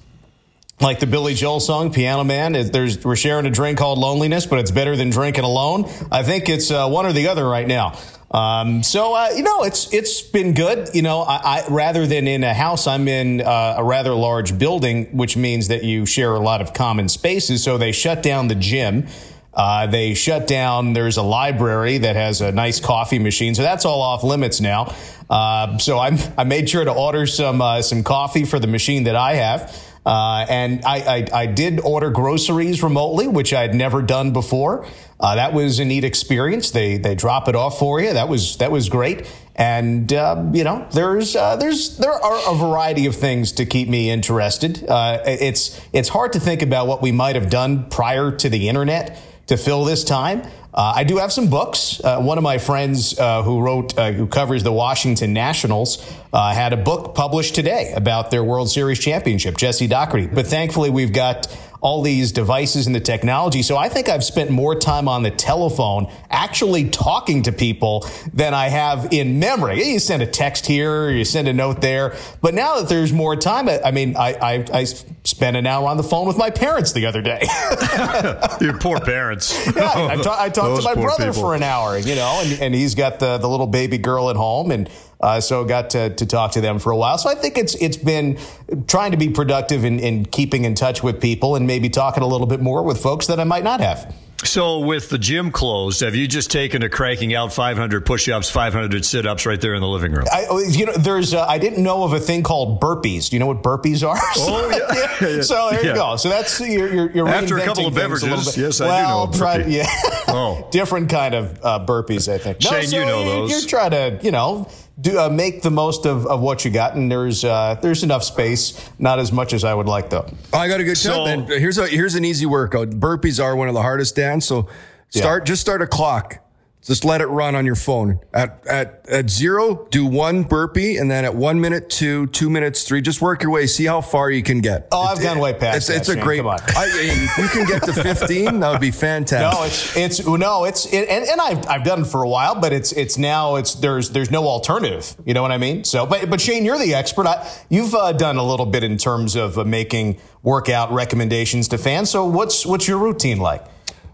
like 0.81 0.99
the 0.99 1.07
Billy 1.07 1.33
Joel 1.33 1.59
song, 1.59 1.93
Piano 1.93 2.23
Man. 2.23 2.53
There's, 2.53 3.03
we're 3.03 3.15
sharing 3.15 3.45
a 3.45 3.49
drink 3.49 3.77
called 3.77 3.97
loneliness, 3.97 4.45
but 4.45 4.59
it's 4.59 4.71
better 4.71 4.95
than 4.95 5.09
drinking 5.09 5.43
alone. 5.43 5.85
I 6.11 6.23
think 6.23 6.49
it's 6.49 6.69
uh, 6.69 6.87
one 6.89 7.05
or 7.05 7.13
the 7.13 7.29
other 7.29 7.47
right 7.47 7.67
now. 7.67 7.97
Um, 8.31 8.83
so 8.83 9.13
uh, 9.13 9.29
you 9.33 9.43
know, 9.43 9.63
it's 9.63 9.93
it's 9.93 10.21
been 10.21 10.53
good. 10.53 10.89
You 10.93 11.03
know, 11.03 11.21
I, 11.21 11.35
I 11.35 11.67
rather 11.69 12.05
than 12.05 12.27
in 12.27 12.43
a 12.43 12.53
house, 12.53 12.85
I'm 12.85 13.07
in 13.07 13.39
uh, 13.39 13.75
a 13.77 13.83
rather 13.83 14.13
large 14.13 14.57
building, 14.57 15.15
which 15.15 15.37
means 15.37 15.69
that 15.69 15.85
you 15.85 16.05
share 16.05 16.33
a 16.33 16.39
lot 16.39 16.59
of 16.59 16.73
common 16.73 17.07
spaces. 17.07 17.63
So 17.63 17.77
they 17.77 17.93
shut 17.93 18.21
down 18.23 18.49
the 18.49 18.55
gym. 18.55 19.07
Uh, 19.53 19.87
they 19.87 20.15
shut 20.15 20.47
down. 20.47 20.91
There's 20.91 21.15
a 21.15 21.23
library 21.23 21.99
that 21.99 22.17
has 22.17 22.41
a 22.41 22.51
nice 22.51 22.81
coffee 22.81 23.19
machine, 23.19 23.55
so 23.55 23.61
that's 23.61 23.85
all 23.85 24.01
off 24.01 24.21
limits 24.21 24.59
now. 24.59 24.93
Uh, 25.29 25.77
so 25.77 25.97
I 25.97 26.17
I 26.37 26.43
made 26.43 26.69
sure 26.69 26.83
to 26.83 26.91
order 26.91 27.25
some 27.27 27.61
uh, 27.61 27.81
some 27.81 28.03
coffee 28.03 28.43
for 28.43 28.59
the 28.59 28.67
machine 28.67 29.05
that 29.05 29.15
I 29.15 29.35
have. 29.35 29.73
Uh, 30.05 30.45
and 30.47 30.85
I, 30.85 30.97
I, 30.97 31.27
I, 31.33 31.45
did 31.47 31.79
order 31.79 32.11
groceries 32.11 32.83
remotely, 32.83 33.27
which 33.27 33.53
I 33.53 33.61
had 33.61 33.73
never 33.73 34.03
done 34.03 34.33
before. 34.33 34.85
Uh, 35.19 35.35
that 35.35 35.51
was 35.51 35.79
a 35.79 35.85
neat 35.85 36.03
experience. 36.03 36.69
They 36.69 36.97
they 36.97 37.15
drop 37.15 37.47
it 37.47 37.55
off 37.55 37.79
for 37.79 37.99
you. 37.99 38.13
That 38.13 38.29
was 38.29 38.57
that 38.57 38.71
was 38.71 38.87
great. 38.87 39.25
And 39.55 40.11
uh, 40.13 40.45
you 40.53 40.63
know, 40.63 40.87
there's 40.91 41.35
uh, 41.35 41.55
there's 41.55 41.97
there 41.97 42.11
are 42.11 42.53
a 42.53 42.55
variety 42.55 43.07
of 43.07 43.15
things 43.15 43.53
to 43.53 43.65
keep 43.65 43.89
me 43.89 44.11
interested. 44.11 44.87
Uh, 44.87 45.23
it's 45.25 45.81
it's 45.91 46.09
hard 46.09 46.33
to 46.33 46.39
think 46.39 46.61
about 46.61 46.85
what 46.85 47.01
we 47.01 47.11
might 47.11 47.35
have 47.35 47.49
done 47.49 47.89
prior 47.89 48.31
to 48.31 48.47
the 48.47 48.69
internet 48.69 49.19
to 49.47 49.57
fill 49.57 49.85
this 49.85 50.03
time. 50.03 50.41
Uh, 50.73 50.93
I 50.93 51.05
do 51.05 51.17
have 51.17 51.31
some 51.31 51.49
books. 51.49 52.01
Uh, 52.03 52.19
one 52.19 52.37
of 52.37 52.43
my 52.43 52.57
friends 52.57 53.17
uh, 53.17 53.43
who 53.43 53.61
wrote, 53.61 53.97
uh, 53.97 54.11
who 54.11 54.27
covers 54.27 54.61
the 54.63 54.73
Washington 54.73 55.31
Nationals, 55.31 56.05
uh, 56.33 56.53
had 56.53 56.73
a 56.73 56.77
book 56.77 57.15
published 57.15 57.55
today 57.55 57.93
about 57.95 58.29
their 58.29 58.43
World 58.43 58.69
Series 58.69 58.99
championship, 58.99 59.55
Jesse 59.55 59.87
Dougherty. 59.87 60.27
But 60.27 60.47
thankfully, 60.47 60.89
we've 60.89 61.13
got 61.13 61.47
all 61.85 62.01
these 62.01 62.31
devices 62.31 62.87
and 62.87 62.95
the 62.95 62.99
technology. 62.99 63.61
So 63.61 63.77
I 63.77 63.89
think 63.89 64.09
I've 64.09 64.23
spent 64.23 64.49
more 64.49 64.73
time 64.73 65.07
on 65.07 65.21
the 65.21 65.29
telephone 65.29 66.11
actually 66.31 66.89
talking 66.89 67.43
to 67.43 67.51
people 67.51 68.09
than 68.33 68.55
I 68.55 68.69
have 68.69 69.13
in 69.13 69.37
memory. 69.37 69.83
You 69.83 69.99
send 69.99 70.23
a 70.23 70.25
text 70.25 70.65
here, 70.65 71.11
you 71.11 71.23
send 71.23 71.47
a 71.47 71.53
note 71.53 71.81
there. 71.81 72.15
But 72.41 72.55
now 72.55 72.79
that 72.79 72.89
there's 72.89 73.13
more 73.13 73.35
time, 73.35 73.69
I 73.69 73.91
mean, 73.91 74.17
I, 74.17 74.33
I, 74.33 74.65
I 74.73 74.83
spent 74.85 75.57
an 75.57 75.67
hour 75.67 75.87
on 75.87 75.97
the 75.97 76.03
phone 76.03 76.25
with 76.27 76.39
my 76.39 76.49
parents 76.49 76.91
the 76.91 77.05
other 77.05 77.21
day. 77.21 77.41
Your 78.61 78.79
poor 78.79 78.99
parents. 78.99 79.53
yeah, 79.75 80.07
I, 80.09 80.15
ta- 80.15 80.37
I 80.39 80.49
talked 80.49 80.81
to 80.81 80.83
my 80.83 80.95
brother 80.95 81.27
people. 81.27 81.39
for 81.39 81.53
an 81.53 81.61
hour, 81.61 81.99
you 81.99 82.15
know, 82.15 82.41
and, 82.43 82.61
and 82.63 82.73
he's 82.73 82.95
got 82.95 83.19
the, 83.19 83.37
the 83.37 83.47
little 83.47 83.67
baby 83.67 83.99
girl 83.99 84.31
at 84.31 84.35
home. 84.35 84.71
And 84.71 84.89
uh, 85.25 85.41
so 85.41 85.65
got 85.65 85.89
to, 85.89 86.11
to 86.11 86.25
talk 86.27 86.51
to 86.51 86.61
them 86.61 86.77
for 86.77 86.91
a 86.91 86.97
while. 86.97 87.17
So 87.17 87.29
I 87.29 87.35
think 87.35 87.57
it's 87.57 87.73
it's 87.75 87.97
been 87.97 88.37
trying 88.85 89.11
to 89.11 89.17
be 89.17 89.29
productive 89.29 89.83
in, 89.83 89.99
in 89.99 90.25
keeping 90.25 90.65
in 90.65 90.75
touch 90.75 91.01
with 91.01 91.19
people 91.19 91.55
and 91.55 91.65
maybe 91.65 91.89
talking 91.89 92.21
a 92.21 92.27
little 92.27 92.45
bit 92.45 92.61
more 92.61 92.83
with 92.83 93.01
folks 93.01 93.25
that 93.27 93.39
I 93.39 93.43
might 93.43 93.63
not 93.63 93.79
have. 93.79 94.13
So, 94.43 94.79
with 94.79 95.09
the 95.09 95.17
gym 95.17 95.49
closed, 95.49 96.01
have 96.01 96.13
you 96.13 96.27
just 96.27 96.51
taken 96.51 96.81
to 96.81 96.89
cranking 96.89 97.33
out 97.33 97.53
500 97.53 98.05
push-ups, 98.05 98.49
500 98.49 99.03
sit-ups 99.03 99.45
right 99.45 99.59
there 99.59 99.73
in 99.73 99.81
the 99.81 99.87
living 99.87 100.11
room? 100.11 100.25
I, 100.31 100.45
oh, 100.49 100.59
you 100.59 100.85
know, 100.85 100.93
there's 100.93 101.33
uh, 101.33 101.45
I 101.47 101.57
didn't 101.57 101.81
know 101.81 102.03
of 102.03 102.13
a 102.13 102.19
thing 102.19 102.43
called 102.43 102.79
burpees. 102.79 103.29
Do 103.29 103.37
you 103.37 103.39
know 103.39 103.47
what 103.47 103.63
burpees 103.63 104.07
are? 104.07 104.19
Oh 104.37 104.69
yeah. 104.69 104.93
yeah. 105.21 105.41
So 105.41 105.69
there 105.71 105.83
yeah. 105.83 105.89
you 105.89 105.95
go. 105.95 106.15
So 106.17 106.29
that's 106.29 106.59
you're, 106.59 106.93
you're, 106.93 107.11
you're 107.11 107.29
after 107.29 107.57
a 107.57 107.65
couple 107.65 107.87
of 107.87 107.95
beverages. 107.95 108.57
Yes, 108.57 108.81
I 108.81 108.87
well, 108.87 109.27
do 109.27 109.31
know. 109.31 109.37
Try 109.39 109.57
yeah. 109.65 109.87
oh, 110.27 110.67
different 110.71 111.09
kind 111.09 111.33
of 111.33 111.59
uh, 111.63 111.85
burpees. 111.85 112.31
I 112.31 112.37
think. 112.37 112.61
No, 112.61 112.69
Shane, 112.69 112.87
so 112.87 112.99
you 112.99 113.05
know 113.05 113.23
those. 113.23 113.51
You're 113.51 113.69
trying 113.69 113.91
to 113.91 114.19
you 114.21 114.31
know 114.31 114.67
do 114.99 115.19
uh, 115.19 115.29
make 115.29 115.61
the 115.61 115.71
most 115.71 116.05
of, 116.05 116.25
of 116.25 116.39
what 116.41 116.63
you 116.63 116.71
got, 116.71 116.95
and 116.95 117.11
there's 117.11 117.43
uh, 117.43 117.77
there's 117.81 118.03
enough 118.03 118.23
space. 118.23 118.89
Not 118.97 119.19
as 119.19 119.31
much 119.31 119.53
as 119.53 119.63
I 119.63 119.73
would 119.73 119.87
like, 119.87 120.09
though. 120.09 120.29
I 120.53 120.67
got 120.67 120.79
a 120.79 120.83
good 120.83 120.97
so, 120.97 121.25
tip. 121.25 121.47
Here's 121.59 121.77
a 121.77 121.87
here's 121.87 122.15
an 122.15 122.23
easy 122.23 122.45
workout. 122.45 122.91
Burpees 122.91 123.43
are 123.43 123.55
one 123.55 123.67
of 123.67 123.73
the 123.73 123.81
hardest, 123.81 124.15
Dan. 124.15 124.39
So 124.39 124.69
start 125.09 125.41
yeah. 125.41 125.45
just 125.45 125.61
start 125.61 125.81
a 125.81 125.87
clock. 125.87 126.44
Just 126.85 127.03
let 127.03 127.19
it 127.19 127.25
run 127.25 127.55
on 127.55 127.65
your 127.65 127.75
phone. 127.75 128.19
At, 128.31 128.63
at, 128.67 129.09
at 129.09 129.27
zero, 129.27 129.87
do 129.89 130.05
one 130.05 130.43
burpee, 130.43 130.97
and 130.97 131.09
then 131.09 131.25
at 131.25 131.33
one 131.33 131.59
minute, 131.59 131.89
two, 131.89 132.27
two 132.27 132.47
minutes, 132.47 132.83
three. 132.83 133.01
Just 133.01 133.23
work 133.23 133.41
your 133.41 133.51
way. 133.51 133.65
See 133.65 133.85
how 133.85 134.01
far 134.01 134.29
you 134.29 134.43
can 134.43 134.61
get. 134.61 134.89
Oh, 134.91 135.01
I've 135.01 135.19
gone 135.19 135.39
way 135.39 135.53
past. 135.53 135.77
It's, 135.77 135.87
that, 135.87 135.97
it's 135.97 136.09
a 136.09 136.15
great. 136.15 136.37
Come 136.37 136.47
on. 136.47 136.59
I, 136.75 136.85
if 136.87 137.37
you 137.39 137.47
can 137.47 137.65
get 137.65 137.81
to 137.83 137.93
fifteen, 138.03 138.59
that 138.59 138.69
would 138.69 138.81
be 138.81 138.91
fantastic. 138.91 139.59
No, 139.59 139.65
it's 139.65 140.19
it's 140.21 140.27
no, 140.27 140.65
it's 140.65 140.85
it, 140.85 141.09
and, 141.09 141.25
and 141.25 141.41
I've 141.41 141.67
I've 141.67 141.83
done 141.83 142.01
it 142.01 142.05
for 142.05 142.21
a 142.21 142.29
while, 142.29 142.61
but 142.61 142.71
it's 142.71 142.91
it's 142.91 143.17
now 143.17 143.55
it's 143.55 143.73
there's 143.73 144.11
there's 144.11 144.29
no 144.29 144.47
alternative. 144.47 145.15
You 145.25 145.33
know 145.33 145.41
what 145.41 145.51
I 145.51 145.57
mean? 145.57 145.85
So, 145.85 146.05
but 146.05 146.29
but 146.29 146.39
Shane, 146.39 146.65
you're 146.65 146.77
the 146.77 146.93
expert. 146.93 147.25
I, 147.25 147.51
you've 147.67 147.95
uh, 147.95 148.11
done 148.11 148.37
a 148.37 148.43
little 148.43 148.67
bit 148.67 148.83
in 148.83 148.99
terms 148.99 149.35
of 149.35 149.57
uh, 149.57 149.63
making 149.63 150.19
workout 150.43 150.91
recommendations 150.91 151.67
to 151.69 151.79
fans. 151.79 152.11
So, 152.11 152.25
what's 152.27 152.63
what's 152.63 152.87
your 152.87 152.99
routine 152.99 153.39
like? 153.39 153.65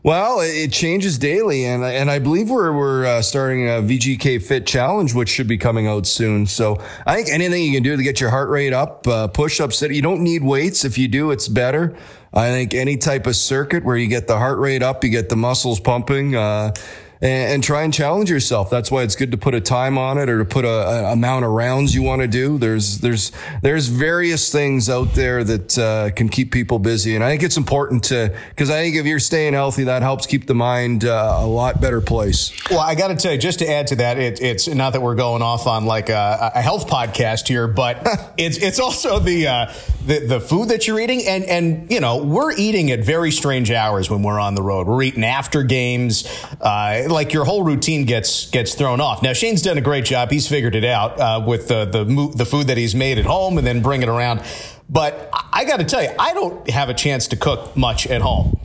Well, 0.04 0.40
it 0.40 0.72
changes 0.72 1.20
daily, 1.20 1.64
and 1.66 1.84
and 1.84 2.10
I 2.10 2.18
believe 2.18 2.50
we're 2.50 2.76
we're 2.76 3.06
uh, 3.06 3.22
starting 3.22 3.68
a 3.68 3.84
VGK 3.84 4.42
Fit 4.42 4.66
Challenge, 4.66 5.14
which 5.14 5.30
should 5.30 5.48
be 5.48 5.60
coming 5.60 5.86
out 5.86 6.08
soon. 6.08 6.48
So 6.48 6.82
I 7.06 7.16
think 7.16 7.30
anything 7.30 7.64
you 7.64 7.72
can 7.72 7.84
do 7.84 7.96
to 7.96 8.02
get 8.02 8.20
your 8.20 8.32
heart 8.32 8.50
rate 8.50 8.74
up, 8.74 9.06
uh, 9.08 9.28
push 9.28 9.60
ups, 9.60 9.80
you 9.84 10.02
don't 10.02 10.22
need 10.22 10.44
weights. 10.44 10.86
If 10.86 10.98
you 10.98 11.08
do, 11.08 11.30
it's 11.30 11.48
better. 11.48 11.96
I 12.34 12.50
think 12.50 12.74
any 12.74 12.98
type 12.98 13.28
of 13.28 13.36
circuit 13.36 13.84
where 13.86 13.96
you 13.96 14.08
get 14.08 14.26
the 14.26 14.38
heart 14.38 14.58
rate 14.58 14.82
up, 14.82 15.04
you 15.04 15.12
get 15.12 15.30
the 15.30 15.36
muscles 15.36 15.80
pumping. 15.80 16.36
Uh, 16.36 16.74
and, 17.22 17.54
and, 17.54 17.64
try 17.64 17.84
and 17.84 17.94
challenge 17.94 18.30
yourself. 18.30 18.70
That's 18.70 18.90
why 18.90 19.04
it's 19.04 19.16
good 19.16 19.32
to 19.32 19.38
put 19.38 19.54
a 19.54 19.62
time 19.62 19.98
on 19.98 20.18
it 20.18 20.28
or 20.30 20.40
to 20.40 20.46
put 20.46 20.66
a, 20.66 20.70
a 20.70 21.14
amount 21.14 21.46
of 21.46 21.52
rounds 21.52 21.94
you 21.94 22.02
want 22.02 22.22
to 22.22 22.28
do. 22.28 22.58
There's 22.58 23.00
there's 23.00 23.32
there's 23.62 23.88
various 23.88 24.52
things 24.52 24.90
out 24.90 25.14
there 25.14 25.44
that 25.44 25.78
uh, 25.78 26.10
can 26.16 26.30
keep 26.30 26.52
people 26.52 26.80
busy, 26.80 27.16
and 27.16 27.24
I 27.24 27.30
think 27.30 27.44
it's 27.44 27.58
important 27.58 28.04
to 28.06 28.36
because 28.50 28.70
I 28.70 28.82
think 28.82 28.96
if 28.96 29.06
you're 29.06 29.20
staying 29.20 29.54
healthy, 29.54 29.84
that 29.86 30.02
helps 30.02 30.26
keep 30.26 30.48
the 30.48 30.56
mind 30.56 31.06
uh, 31.06 31.38
a 31.40 31.46
lot 31.46 31.80
better 31.80 32.02
place. 32.02 32.52
Well, 32.70 32.80
I 32.80 32.96
got 32.96 33.10
to 33.10 33.16
tell 33.16 33.34
you, 33.34 33.38
just 33.38 33.60
to 33.60 33.70
add 33.70 33.88
to 33.88 33.98
that, 33.98 34.18
it, 34.18 34.42
it's 34.42 34.68
not 34.68 34.94
that 34.94 35.02
we're 35.02 35.16
going 35.16 35.44
off 35.44 35.68
on 35.68 35.86
like 35.86 36.10
a, 36.10 36.52
a 36.56 36.62
health 36.62 36.90
podcast 36.90 37.48
here, 37.48 37.68
but 37.68 38.02
it's 38.38 38.58
it's 38.58 38.80
also 38.80 39.20
the, 39.20 39.48
uh, 39.48 39.74
the 40.06 40.26
the 40.26 40.40
food 40.40 40.70
that 40.70 40.88
you're 40.88 41.00
eating, 41.00 41.22
and 41.28 41.44
and 41.46 41.92
you 41.92 42.00
know 42.00 42.24
we're 42.24 42.54
eating 42.54 42.90
at 42.90 43.04
very 43.04 43.32
strange 43.32 43.70
hours 43.70 44.10
when 44.10 44.24
we're 44.24 44.40
on 44.40 44.56
the 44.56 44.64
road. 44.64 44.88
We're 44.88 45.04
eating 45.04 45.24
after 45.24 45.62
games 45.64 46.28
uh, 46.60 47.04
like 47.12 47.34
your 47.34 47.46
whole 47.46 47.64
routine 47.64 48.06
gets 48.06 48.50
gets 48.50 48.74
thrown 48.76 49.02
off. 49.02 49.22
Now 49.22 49.34
Shane's 49.34 49.62
done 49.62 49.78
a 49.78 49.82
great 49.82 50.06
job; 50.06 50.32
he's 50.32 50.48
figured 50.48 50.76
it 50.76 50.86
out 50.86 51.20
uh, 51.20 51.44
with 51.46 51.68
the 51.68 51.86
the 51.86 52.34
the 52.36 52.46
food 52.46 52.68
that 52.68 52.78
he's 52.78 52.96
made 52.96 53.18
at 53.18 53.26
home 53.26 53.58
and 53.58 53.68
then 53.68 53.82
bring 53.82 54.02
it 54.02 54.10
around. 54.10 54.42
But 54.90 55.30
I 55.54 55.66
got 55.66 55.80
to 55.80 55.86
tell 55.86 56.04
you, 56.04 56.10
I 56.20 56.34
don't 56.34 56.70
have 56.70 56.90
a 56.90 56.94
chance 56.94 57.28
to 57.30 57.38
cook 57.38 57.78
much 57.78 58.08
at 58.08 58.22
home 58.22 58.60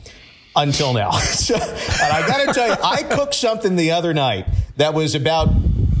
until 0.55 0.93
now. 0.93 1.11
so, 1.11 1.55
and 1.55 2.13
I 2.13 2.27
got 2.27 2.45
to 2.47 2.53
tell 2.53 2.67
you, 2.67 2.75
I 2.83 3.03
cooked 3.03 3.33
something 3.33 3.75
the 3.75 3.91
other 3.91 4.13
night 4.13 4.47
that 4.75 4.93
was 4.93 5.15
about 5.15 5.49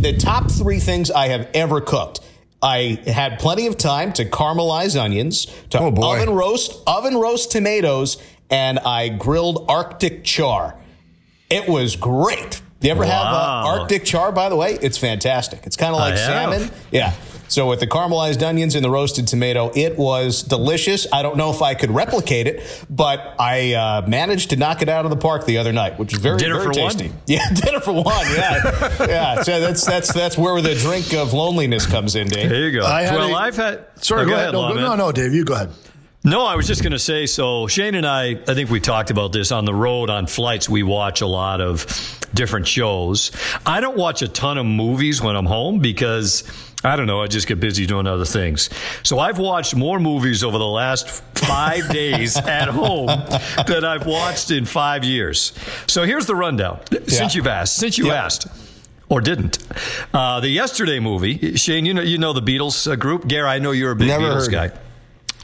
the 0.01 0.17
top 0.17 0.51
three 0.51 0.79
things 0.79 1.09
I 1.09 1.27
have 1.27 1.49
ever 1.53 1.79
cooked. 1.81 2.19
I 2.61 2.99
had 3.05 3.39
plenty 3.39 3.67
of 3.67 3.77
time 3.77 4.13
to 4.13 4.25
caramelize 4.25 4.99
onions, 4.99 5.45
to 5.69 5.79
oh 5.79 5.87
oven 5.87 6.31
roast 6.31 6.81
oven 6.87 7.15
roast 7.15 7.51
tomatoes, 7.51 8.17
and 8.49 8.79
I 8.79 9.09
grilled 9.09 9.65
Arctic 9.69 10.23
char. 10.23 10.75
It 11.49 11.67
was 11.67 11.95
great. 11.95 12.61
Do 12.79 12.87
you 12.87 12.91
ever 12.91 13.03
wow. 13.03 13.09
have 13.09 13.33
uh, 13.33 13.79
Arctic 13.79 14.05
char? 14.05 14.31
By 14.31 14.49
the 14.49 14.55
way, 14.55 14.77
it's 14.81 14.97
fantastic. 14.97 15.65
It's 15.65 15.75
kind 15.75 15.93
of 15.93 15.99
like 15.99 16.17
salmon. 16.17 16.69
Yeah. 16.91 17.13
So 17.49 17.69
with 17.69 17.79
the 17.79 17.87
caramelized 17.87 18.45
onions 18.45 18.75
and 18.75 18.83
the 18.83 18.89
roasted 18.89 19.27
tomato, 19.27 19.71
it 19.73 19.97
was 19.97 20.43
delicious. 20.43 21.07
I 21.11 21.21
don't 21.21 21.37
know 21.37 21.49
if 21.49 21.61
I 21.61 21.75
could 21.75 21.91
replicate 21.91 22.45
it, 22.45 22.85
but 22.89 23.35
I 23.39 23.73
uh, 23.73 24.05
managed 24.07 24.49
to 24.49 24.57
knock 24.57 24.81
it 24.81 24.89
out 24.89 25.05
of 25.05 25.11
the 25.11 25.17
park 25.17 25.45
the 25.45 25.57
other 25.57 25.71
night, 25.71 25.97
which 25.97 26.13
was 26.13 26.21
very 26.21 26.37
dinner 26.37 26.59
very 26.59 26.73
tasty. 26.73 27.07
One? 27.07 27.17
Yeah, 27.27 27.49
dinner 27.53 27.79
for 27.79 27.93
one. 27.93 28.25
Yeah, 28.33 28.95
yeah. 29.07 29.43
So 29.43 29.59
that's 29.59 29.85
that's 29.85 30.13
that's 30.13 30.37
where 30.37 30.61
the 30.61 30.75
drink 30.75 31.13
of 31.13 31.33
loneliness 31.33 31.85
comes 31.85 32.15
in, 32.15 32.27
Dave. 32.27 32.49
There 32.49 32.69
you 32.69 32.79
go. 32.79 32.85
I 32.85 33.03
well, 33.15 33.35
i 33.35 33.45
have 33.45 33.55
had. 33.55 33.85
Sorry, 34.03 34.23
oh, 34.23 34.25
go, 34.25 34.31
go, 34.31 34.35
ahead. 34.35 34.55
ahead 34.55 34.75
no, 34.75 34.89
no, 34.89 34.95
no, 34.95 35.11
Dave. 35.11 35.33
You 35.33 35.45
go 35.45 35.53
ahead. 35.53 35.71
No, 36.27 36.45
I 36.45 36.57
was 36.57 36.67
just 36.67 36.81
going 36.83 36.91
to 36.91 36.99
say 36.99 37.25
so. 37.25 37.67
Shane 37.67 37.95
and 37.95 38.05
I, 38.05 38.31
I 38.31 38.53
think 38.53 38.69
we 38.69 38.81
talked 38.81 39.11
about 39.11 39.31
this 39.31 39.53
on 39.53 39.63
the 39.63 39.73
road 39.73 40.09
on 40.09 40.27
flights. 40.27 40.67
We 40.67 40.83
watch 40.83 41.21
a 41.21 41.25
lot 41.25 41.61
of 41.61 41.85
different 42.33 42.67
shows. 42.67 43.31
I 43.65 43.79
don't 43.79 43.95
watch 43.95 44.21
a 44.21 44.27
ton 44.27 44.57
of 44.57 44.65
movies 44.65 45.21
when 45.21 45.37
I'm 45.37 45.45
home 45.45 45.79
because 45.79 46.43
I 46.83 46.97
don't 46.97 47.07
know. 47.07 47.21
I 47.21 47.27
just 47.27 47.47
get 47.47 47.61
busy 47.61 47.85
doing 47.85 48.07
other 48.07 48.25
things. 48.25 48.69
So 49.03 49.19
I've 49.19 49.37
watched 49.39 49.73
more 49.73 50.01
movies 50.01 50.43
over 50.43 50.57
the 50.57 50.67
last 50.67 51.09
five 51.37 51.87
days 51.93 52.35
at 52.35 52.67
home 52.67 53.07
than 53.65 53.85
I've 53.85 54.05
watched 54.05 54.51
in 54.51 54.65
five 54.65 55.05
years. 55.05 55.53
So 55.87 56.03
here's 56.03 56.25
the 56.25 56.35
rundown. 56.35 56.81
Yeah. 56.91 56.99
Since 57.07 57.35
you've 57.35 57.47
asked, 57.47 57.77
since 57.77 57.97
you 57.97 58.07
yeah. 58.07 58.25
asked 58.25 58.47
or 59.07 59.21
didn't. 59.21 59.59
Uh, 60.13 60.41
the 60.41 60.49
yesterday 60.49 60.99
movie, 60.99 61.55
Shane, 61.55 61.85
you 61.85 61.93
know 61.93 62.01
you 62.01 62.17
know 62.17 62.33
the 62.33 62.41
Beatles 62.41 62.91
uh, 62.91 62.97
group. 62.97 63.29
Gary, 63.29 63.47
I 63.47 63.59
know 63.59 63.71
you're 63.71 63.91
a 63.91 63.95
big 63.95 64.09
Never 64.09 64.25
Beatles 64.25 64.51
guy. 64.51 64.71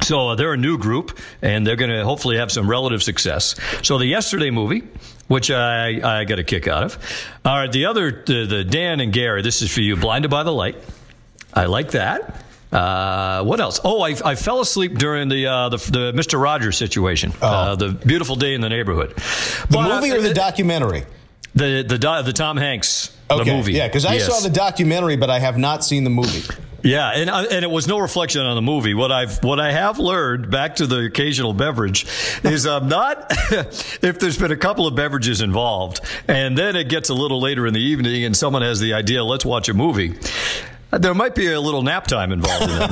So 0.03 0.29
uh, 0.29 0.35
they're 0.35 0.53
a 0.53 0.57
new 0.57 0.77
group, 0.77 1.17
and 1.41 1.65
they're 1.65 1.75
going 1.75 1.91
to 1.91 2.03
hopefully 2.03 2.37
have 2.37 2.51
some 2.51 2.69
relative 2.69 3.01
success. 3.01 3.55
So 3.83 3.97
the 3.97 4.05
yesterday 4.05 4.49
movie, 4.49 4.83
which 5.27 5.49
I, 5.49 6.19
I 6.19 6.25
got 6.25 6.39
a 6.39 6.43
kick 6.43 6.67
out 6.67 6.83
of. 6.83 7.37
All 7.45 7.55
right, 7.55 7.71
the 7.71 7.85
other, 7.85 8.23
the, 8.25 8.45
the 8.45 8.63
Dan 8.63 8.99
and 8.99 9.13
Gary, 9.13 9.41
this 9.41 9.61
is 9.61 9.73
for 9.73 9.81
you. 9.81 9.95
Blinded 9.95 10.29
by 10.29 10.43
the 10.43 10.51
Light. 10.51 10.75
I 11.53 11.65
like 11.65 11.91
that. 11.91 12.43
Uh, 12.71 13.43
what 13.43 13.59
else? 13.59 13.79
Oh, 13.83 14.01
I, 14.01 14.15
I, 14.25 14.33
fell 14.33 14.59
asleep 14.59 14.97
during 14.97 15.29
the, 15.29 15.45
uh, 15.45 15.69
the, 15.69 15.77
the 15.77 16.11
Mr. 16.11 16.41
Rogers 16.41 16.75
situation, 16.75 17.31
oh. 17.39 17.47
uh, 17.47 17.75
the 17.75 17.89
beautiful 17.89 18.35
day 18.35 18.55
in 18.55 18.61
the 18.61 18.69
neighborhood. 18.69 19.11
The 19.11 19.67
but, 19.69 20.01
movie 20.01 20.11
or 20.11 20.21
the 20.21 20.33
documentary? 20.33 21.03
The 21.55 21.83
the 21.87 21.97
the 22.23 22.33
Tom 22.33 22.57
Hanks 22.57 23.15
okay. 23.29 23.43
the 23.43 23.55
movie. 23.55 23.73
Yeah, 23.73 23.87
because 23.87 24.05
I 24.05 24.15
yes. 24.15 24.27
saw 24.27 24.39
the 24.39 24.53
documentary, 24.53 25.15
but 25.15 25.29
I 25.29 25.39
have 25.39 25.57
not 25.57 25.83
seen 25.83 26.03
the 26.03 26.09
movie. 26.09 26.43
Yeah, 26.83 27.11
and 27.11 27.29
uh, 27.29 27.45
and 27.49 27.63
it 27.63 27.71
was 27.71 27.87
no 27.87 27.99
reflection 27.99 28.41
on 28.41 28.55
the 28.55 28.61
movie. 28.61 28.93
What 28.93 29.11
I've 29.11 29.41
what 29.43 29.59
I 29.59 29.71
have 29.71 29.99
learned 29.99 30.51
back 30.51 30.75
to 30.77 30.87
the 30.87 31.05
occasional 31.05 31.53
beverage 31.53 32.05
is 32.43 32.65
I'm 32.65 32.89
not 32.89 33.27
if 33.51 34.19
there's 34.19 34.37
been 34.37 34.51
a 34.51 34.57
couple 34.57 34.85
of 34.85 34.95
beverages 34.95 35.41
involved, 35.41 36.01
and 36.27 36.57
then 36.57 36.75
it 36.75 36.89
gets 36.89 37.09
a 37.09 37.13
little 37.13 37.39
later 37.39 37.65
in 37.65 37.73
the 37.73 37.81
evening, 37.81 38.25
and 38.25 38.35
someone 38.35 38.63
has 38.63 38.81
the 38.81 38.93
idea, 38.93 39.23
let's 39.23 39.45
watch 39.45 39.69
a 39.69 39.73
movie. 39.73 40.19
There 40.97 41.13
might 41.13 41.35
be 41.35 41.51
a 41.51 41.59
little 41.59 41.81
nap 41.81 42.07
time 42.07 42.31
involved 42.31 42.63
in 42.63 42.77
that 42.77 42.91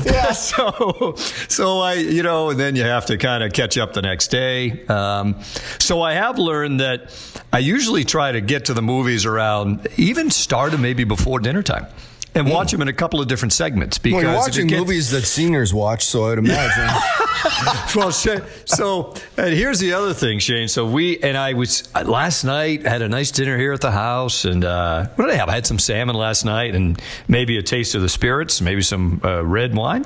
movie. 0.00 0.10
yeah. 0.10 0.32
So, 0.42 1.14
so 1.16 1.80
I, 1.80 1.94
you 1.94 2.22
know, 2.22 2.50
and 2.50 2.58
then 2.58 2.74
you 2.76 2.84
have 2.84 3.06
to 3.06 3.16
kind 3.16 3.42
of 3.44 3.52
catch 3.52 3.78
up 3.78 3.92
the 3.92 4.02
next 4.02 4.28
day. 4.28 4.84
Um, 4.86 5.40
so 5.78 6.02
I 6.02 6.14
have 6.14 6.38
learned 6.38 6.80
that 6.80 7.10
I 7.52 7.58
usually 7.58 8.04
try 8.04 8.32
to 8.32 8.40
get 8.40 8.66
to 8.66 8.74
the 8.74 8.82
movies 8.82 9.24
around 9.24 9.86
even 9.96 10.30
start 10.30 10.78
maybe 10.78 11.04
before 11.04 11.38
dinner 11.38 11.62
time 11.62 11.86
and 12.34 12.48
watch 12.48 12.72
them 12.72 12.82
in 12.82 12.88
a 12.88 12.92
couple 12.92 13.20
of 13.20 13.28
different 13.28 13.52
segments. 13.52 13.98
Because 13.98 14.22
well, 14.22 14.32
you're 14.32 14.40
watching 14.40 14.66
gets, 14.66 14.80
movies 14.80 15.10
that 15.10 15.22
seniors 15.22 15.74
watch, 15.74 16.04
so 16.04 16.30
I'd 16.30 16.38
imagine. 16.38 16.88
well, 17.96 18.12
so 18.12 19.14
and 19.36 19.54
here's 19.54 19.78
the 19.78 19.92
other 19.94 20.14
thing, 20.14 20.38
Shane. 20.38 20.68
So 20.68 20.86
we 20.86 21.18
and 21.18 21.36
I 21.36 21.54
was 21.54 21.92
last 21.94 22.44
night 22.44 22.86
had 22.86 23.02
a 23.02 23.08
nice 23.08 23.30
dinner 23.30 23.58
here 23.58 23.72
at 23.72 23.80
the 23.80 23.90
house, 23.90 24.44
and 24.44 24.64
uh, 24.64 25.06
what 25.14 25.26
did 25.26 25.34
I 25.34 25.38
have? 25.38 25.48
I 25.48 25.52
had 25.52 25.66
some 25.66 25.78
salmon 25.78 26.16
last 26.16 26.44
night, 26.44 26.74
and 26.74 27.00
maybe 27.28 27.58
a 27.58 27.62
taste 27.62 27.94
of 27.94 28.02
the 28.02 28.08
spirits, 28.08 28.60
maybe 28.60 28.82
some 28.82 29.20
uh, 29.24 29.44
red 29.44 29.74
wine, 29.74 30.04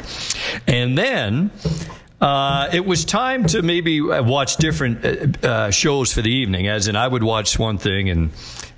and 0.67 0.97
then 0.97 1.51
Uh, 2.19 2.71
it 2.73 2.87
was 2.87 3.05
time 3.05 3.45
to 3.47 3.61
maybe 3.61 4.01
watch 4.01 4.57
different 4.57 5.05
uh, 5.05 5.47
uh, 5.47 5.71
shows 5.71 6.15
for 6.15 6.23
the 6.23 6.31
evening, 6.31 6.67
as 6.67 6.89
in 6.89 6.97
I 6.97 7.07
would 7.07 7.23
watch 7.23 7.59
one 7.59 7.77
thing 7.77 8.09
and 8.09 8.31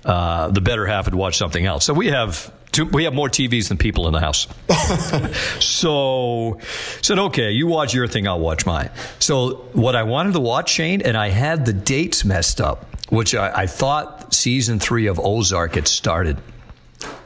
uh, 0.05 0.49
the 0.49 0.61
better 0.61 0.87
half 0.87 1.05
would 1.05 1.15
watch 1.15 1.39
something 1.39 1.65
else. 1.65 1.85
So 1.85 1.95
we 1.95 2.09
have 2.09 2.53
two, 2.79 2.85
we 2.87 3.05
have 3.05 3.15
more 3.15 3.29
TVs 3.29 3.69
than 3.69 3.77
people 3.77 4.07
in 4.07 4.13
the 4.13 4.21
house. 4.21 4.47
so 5.65 6.59
said, 7.03 7.19
okay, 7.19 7.51
you 7.51 7.67
watch 7.67 7.95
your 7.95 8.07
thing, 8.07 8.27
I'll 8.27 8.41
watch 8.41 8.67
mine. 8.67 8.91
So 9.19 9.67
what 9.73 9.97
I 9.97 10.05
wanted 10.05 10.33
to 10.35 10.41
watch, 10.41 10.71
Shane, 10.71 11.03
and 11.03 11.17
I 11.17 11.29
had 11.29 11.67
the 11.67 11.73
dates 11.73 12.25
messed 12.25 12.61
up, 12.61 12.87
which 13.11 13.35
I, 13.35 13.63
I 13.63 13.67
thought 13.67 14.33
season 14.33 14.79
three 14.79 15.07
of 15.07 15.19
Ozark 15.19 15.75
had 15.75 15.89
started. 15.89 16.39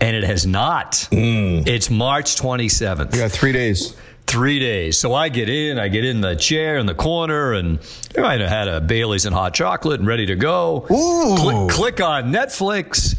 And 0.02 0.14
it 0.14 0.24
has 0.24 0.44
not. 0.44 0.92
Mm. 1.10 1.66
It's 1.66 1.88
March 1.88 2.36
27th. 2.36 3.14
You 3.14 3.20
got 3.20 3.30
three 3.30 3.52
days 3.52 3.96
three 4.26 4.58
days. 4.58 4.98
So 4.98 5.14
I 5.14 5.28
get 5.28 5.48
in, 5.48 5.78
I 5.78 5.88
get 5.88 6.04
in 6.04 6.20
the 6.20 6.34
chair 6.34 6.78
in 6.78 6.86
the 6.86 6.94
corner, 6.94 7.52
and 7.52 7.78
I 8.16 8.38
had 8.38 8.68
a 8.68 8.80
Bailey's 8.80 9.26
and 9.26 9.34
hot 9.34 9.52
chocolate 9.54 10.00
and 10.00 10.08
ready 10.08 10.26
to 10.26 10.36
go. 10.36 10.80
Click, 10.88 11.70
click, 11.70 12.00
on 12.00 12.32
Netflix, 12.32 13.14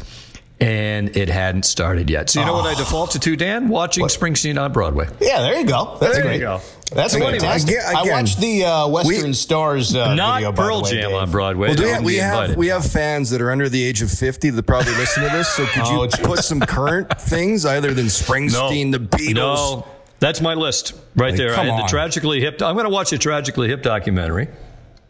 and 0.64 1.16
it 1.16 1.28
hadn't 1.28 1.64
started 1.64 2.08
yet. 2.08 2.30
So 2.30 2.40
you 2.40 2.46
know 2.46 2.54
oh. 2.54 2.62
what 2.62 2.74
I 2.74 2.78
defaulted 2.78 3.20
to, 3.22 3.36
Dan? 3.36 3.68
Watching 3.68 4.02
what? 4.02 4.10
Springsteen 4.10 4.60
on 4.60 4.72
Broadway. 4.72 5.08
Yeah, 5.20 5.42
there 5.42 5.58
you 5.60 5.66
go. 5.66 5.98
That's 6.00 6.14
there 6.14 6.22
great. 6.22 6.34
You 6.34 6.40
go. 6.40 6.60
That's 6.92 7.14
fantastic. 7.14 7.76
Again, 7.76 7.90
again, 7.90 7.96
I 7.96 8.10
watched 8.10 8.40
the 8.40 8.64
uh, 8.64 8.88
Western 8.88 9.30
we, 9.30 9.32
Stars 9.32 9.94
uh, 9.94 10.14
not 10.14 10.36
video, 10.36 10.52
Pearl 10.52 10.82
Jam 10.82 11.12
way, 11.12 11.18
on 11.18 11.30
Broadway. 11.30 11.68
Well, 11.68 11.76
we, 11.76 11.88
have, 11.90 12.04
we 12.04 12.16
have, 12.16 12.56
we 12.56 12.66
have 12.68 12.86
fans 12.86 13.30
that 13.30 13.42
are 13.42 13.50
under 13.50 13.68
the 13.68 13.82
age 13.82 14.00
of 14.00 14.10
fifty 14.10 14.50
that 14.50 14.62
probably 14.62 14.92
listen 14.94 15.22
to 15.24 15.28
this. 15.30 15.48
So 15.48 15.66
could 15.66 15.82
oh, 15.84 16.04
you 16.04 16.08
put 16.22 16.40
some 16.40 16.60
current 16.60 17.20
things 17.20 17.64
other 17.64 17.92
than 17.92 18.06
Springsteen, 18.06 18.90
no, 18.90 18.98
the 18.98 19.04
Beatles? 19.04 19.34
No, 19.34 19.86
that's 20.20 20.40
my 20.40 20.54
list 20.54 20.94
right 21.16 21.30
like, 21.30 21.36
there. 21.36 21.54
I, 21.54 21.64
the 21.64 21.86
tragically 21.88 22.40
hip. 22.40 22.62
I'm 22.62 22.74
going 22.74 22.86
to 22.86 22.90
watch 22.90 23.12
a 23.12 23.18
tragically 23.18 23.68
hip 23.68 23.82
documentary. 23.82 24.48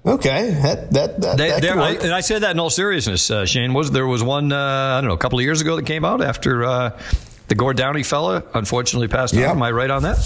Okay, 0.07 0.51
that 0.63 0.91
that, 0.91 1.21
that, 1.23 1.37
they, 1.39 1.49
that 1.49 1.79
I, 1.79 1.93
and 1.93 2.13
I 2.13 2.21
said 2.21 2.43
that 2.43 2.51
in 2.51 2.61
all 2.61 2.69
seriousness, 2.69 3.31
uh, 3.31 3.47
Shane. 3.47 3.73
Was 3.73 3.91
there 3.91 4.07
was 4.07 4.23
one 4.23 4.53
uh, 4.53 4.59
I 4.99 5.01
don't 5.01 5.09
know 5.09 5.15
a 5.15 5.19
couple 5.19 5.39
of 5.39 5.45
years 5.45 5.63
ago 5.63 5.77
that 5.77 5.87
came 5.87 6.05
out 6.05 6.21
after 6.21 6.65
uh, 6.65 7.01
the 7.49 7.55
Gord 7.55 7.79
Downie 7.79 8.03
fella 8.03 8.43
unfortunately 8.53 9.09
passed 9.09 9.33
yeah. 9.33 9.51
on. 9.51 9.57
Am 9.57 9.63
I 9.63 9.71
right 9.71 9.91
on 9.91 10.03
that? 10.03 10.17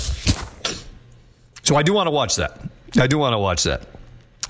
So 1.62 1.76
I 1.76 1.82
do 1.82 1.92
want 1.92 2.08
to 2.08 2.11
watch 2.11 2.37
that. 2.37 2.61
I 2.99 3.06
do 3.06 3.18
want 3.18 3.35
to 3.35 3.38
watch 3.38 3.64
that. 3.64 3.87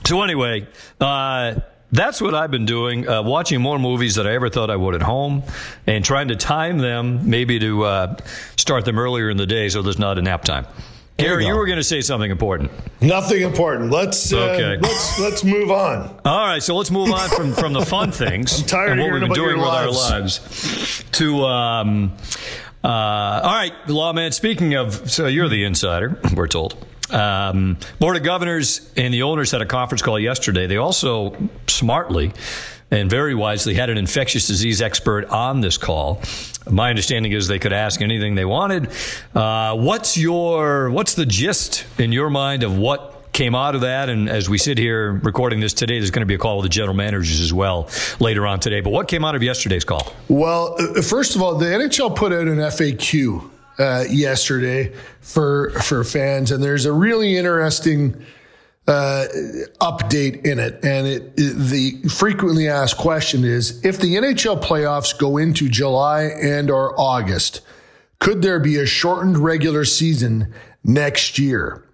So 0.07 0.23
anyway, 0.23 0.67
uh, 0.99 1.57
that's 1.91 2.21
what 2.23 2.35
I've 2.35 2.51
been 2.51 2.67
doing, 2.67 3.09
uh, 3.09 3.23
watching 3.23 3.61
more 3.61 3.79
movies 3.79 4.15
that 4.15 4.27
I 4.27 4.35
ever 4.35 4.49
thought 4.49 4.71
I 4.71 4.77
would 4.77 4.95
at 4.95 5.03
home 5.03 5.43
and 5.87 6.05
trying 6.05 6.29
to 6.29 6.37
time 6.37 6.79
them 6.79 7.29
maybe 7.29 7.59
to 7.59 7.85
uh, 7.85 8.17
start 8.57 8.85
them 8.85 8.99
earlier 8.99 9.29
in 9.29 9.37
the 9.37 9.47
day 9.47 9.69
so 9.69 9.83
there's 9.83 9.99
not 9.99 10.19
a 10.19 10.23
nap 10.23 10.45
time. 10.45 10.67
Gary, 11.19 11.43
you, 11.45 11.51
you, 11.51 11.57
were 11.57 11.67
going 11.67 11.79
to 11.79 11.85
say 11.85 12.01
something 12.01 12.31
important. 12.31 12.71
Nothing 13.01 13.43
important. 13.43 13.91
Let's 13.91 14.33
uh, 14.33 14.39
okay. 14.39 14.77
let's 14.81 15.19
let's 15.19 15.45
move 15.45 15.69
on. 15.69 16.21
All 16.25 16.47
right, 16.47 16.63
so 16.63 16.77
let's 16.77 16.93
move 16.93 17.11
on 17.11 17.29
from, 17.31 17.53
from 17.55 17.73
the 17.73 17.85
fun 17.85 18.13
things. 18.13 18.61
I'm 18.61 18.67
tired 18.67 18.91
and 18.93 19.01
what 19.01 19.13
we've 19.13 19.21
been 19.23 19.33
doing 19.33 19.59
with 19.59 19.67
lives. 19.67 20.13
our 20.13 20.21
lives 20.21 21.05
to. 21.13 21.45
Um, 21.45 22.17
uh, 22.85 22.89
all 23.43 23.53
right, 23.53 23.73
lawman. 23.89 24.31
Speaking 24.31 24.75
of, 24.75 25.11
so 25.11 25.27
you're 25.27 25.49
the 25.49 25.65
insider. 25.65 26.21
We're 26.35 26.47
told. 26.47 26.77
Um, 27.11 27.79
Board 27.99 28.17
of 28.17 28.23
Governors 28.23 28.89
and 28.97 29.13
the 29.13 29.23
owners 29.23 29.51
had 29.51 29.61
a 29.61 29.67
conference 29.67 30.03
call 30.03 30.21
yesterday. 30.21 30.69
They 30.69 30.77
also 30.77 31.37
smartly 31.67 32.33
and 32.91 33.11
very 33.11 33.35
wisely 33.35 33.75
had 33.75 33.91
an 33.91 33.99
infectious 33.99 34.47
disease 34.47 34.81
expert 34.81 35.27
on 35.27 35.61
this 35.61 35.77
call. 35.77 36.23
My 36.71 36.91
understanding 36.91 37.33
is 37.33 37.49
they 37.49 37.59
could 37.59 37.73
ask 37.73 38.01
anything 38.01 38.35
they 38.35 38.45
wanted. 38.45 38.91
Uh, 39.35 39.77
what's 39.77 40.17
your 40.17 40.91
what's 40.91 41.15
the 41.15 41.27
gist 41.27 41.87
in 41.99 42.13
your 42.13 42.31
mind 42.31 42.63
of 42.63 42.77
what 42.77 43.19
came 43.39 43.55
out 43.55 43.77
of 43.77 43.83
that. 43.83 44.09
And 44.09 44.29
as 44.29 44.49
we 44.49 44.59
sit 44.59 44.79
here 44.79 45.13
recording 45.13 45.61
this 45.61 45.73
today, 45.73 45.99
there's 45.99 46.11
going 46.11 46.23
to 46.23 46.27
be 46.27 46.35
a 46.35 46.39
call 46.39 46.57
with 46.57 46.65
the 46.65 46.71
general 46.71 46.95
managers 46.95 47.39
as 47.41 47.53
well 47.53 47.89
later 48.19 48.45
on 48.47 48.59
today. 48.59 48.81
But 48.81 48.91
what 48.91 49.07
came 49.07 49.25
out 49.25 49.37
of 49.37 49.45
yesterday's 49.45 49.85
call? 49.85 50.13
Well, 50.27 50.77
first 51.03 51.37
of 51.37 51.43
all, 51.43 51.55
the 51.55 51.67
NHL 51.67 52.17
put 52.17 52.33
out 52.33 52.49
an 52.49 52.57
FAQ 52.57 53.49
uh, 53.79 54.05
yesterday 54.11 54.93
for 55.21 55.71
for 55.71 56.03
fans, 56.03 56.51
and 56.51 56.63
there's 56.63 56.85
a 56.85 56.93
really 56.93 57.37
interesting 57.37 58.27
uh, 58.89 59.27
update 59.81 60.47
in 60.47 60.59
it. 60.59 60.83
And 60.83 61.07
it, 61.07 61.35
it, 61.37 61.55
the 61.55 62.09
frequently 62.09 62.69
asked 62.69 62.97
question 62.97 63.45
is: 63.45 63.85
If 63.85 64.01
the 64.01 64.17
NHL 64.17 64.63
playoffs 64.63 65.17
go 65.17 65.37
into 65.37 65.69
July 65.69 66.23
and 66.25 66.71
or 66.71 66.99
August, 66.99 67.61
could 68.19 68.43
there 68.43 68.59
be 68.59 68.77
a 68.77 68.87
shortened 68.87 69.39
regular 69.39 69.85
season 69.85 70.53
next 70.83 71.39
year? 71.39 71.85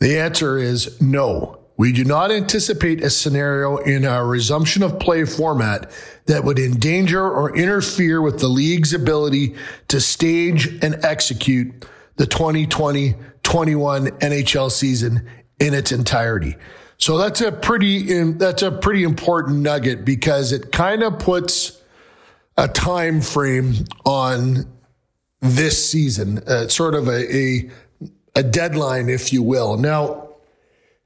The 0.00 0.18
answer 0.18 0.58
is 0.58 1.00
no. 1.00 1.54
We 1.76 1.92
do 1.92 2.04
not 2.04 2.32
anticipate 2.32 3.04
a 3.04 3.10
scenario 3.10 3.76
in 3.76 4.04
our 4.04 4.26
resumption 4.26 4.82
of 4.82 4.98
play 4.98 5.24
format 5.24 5.88
that 6.26 6.42
would 6.42 6.58
endanger 6.58 7.22
or 7.22 7.56
interfere 7.56 8.20
with 8.20 8.40
the 8.40 8.48
league's 8.48 8.92
ability 8.92 9.54
to 9.86 10.00
stage 10.00 10.66
and 10.82 11.04
execute 11.04 11.86
the 12.16 12.26
2020 12.26 13.14
21 13.44 14.08
NHL 14.08 14.70
season 14.70 15.26
in 15.58 15.74
its 15.74 15.92
entirety. 15.92 16.56
So 16.96 17.16
that's 17.16 17.40
a 17.40 17.52
pretty 17.52 18.22
that's 18.32 18.62
a 18.62 18.72
pretty 18.72 19.04
important 19.04 19.60
nugget 19.60 20.04
because 20.04 20.52
it 20.52 20.72
kind 20.72 21.02
of 21.02 21.18
puts 21.18 21.80
a 22.56 22.66
time 22.66 23.20
frame 23.20 23.74
on 24.04 24.66
this 25.40 25.90
season, 25.90 26.38
uh, 26.48 26.66
sort 26.66 26.94
of 26.94 27.06
a, 27.08 27.36
a 27.36 27.70
a 28.34 28.42
deadline, 28.42 29.08
if 29.08 29.32
you 29.32 29.42
will. 29.42 29.76
Now, 29.76 30.28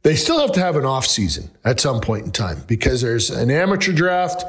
they 0.02 0.16
still 0.16 0.40
have 0.40 0.52
to 0.52 0.60
have 0.60 0.76
an 0.76 0.84
off 0.84 1.06
season 1.06 1.50
at 1.64 1.78
some 1.80 2.00
point 2.00 2.24
in 2.24 2.32
time 2.32 2.62
because 2.66 3.00
there's 3.02 3.30
an 3.30 3.50
amateur 3.50 3.92
draft, 3.92 4.44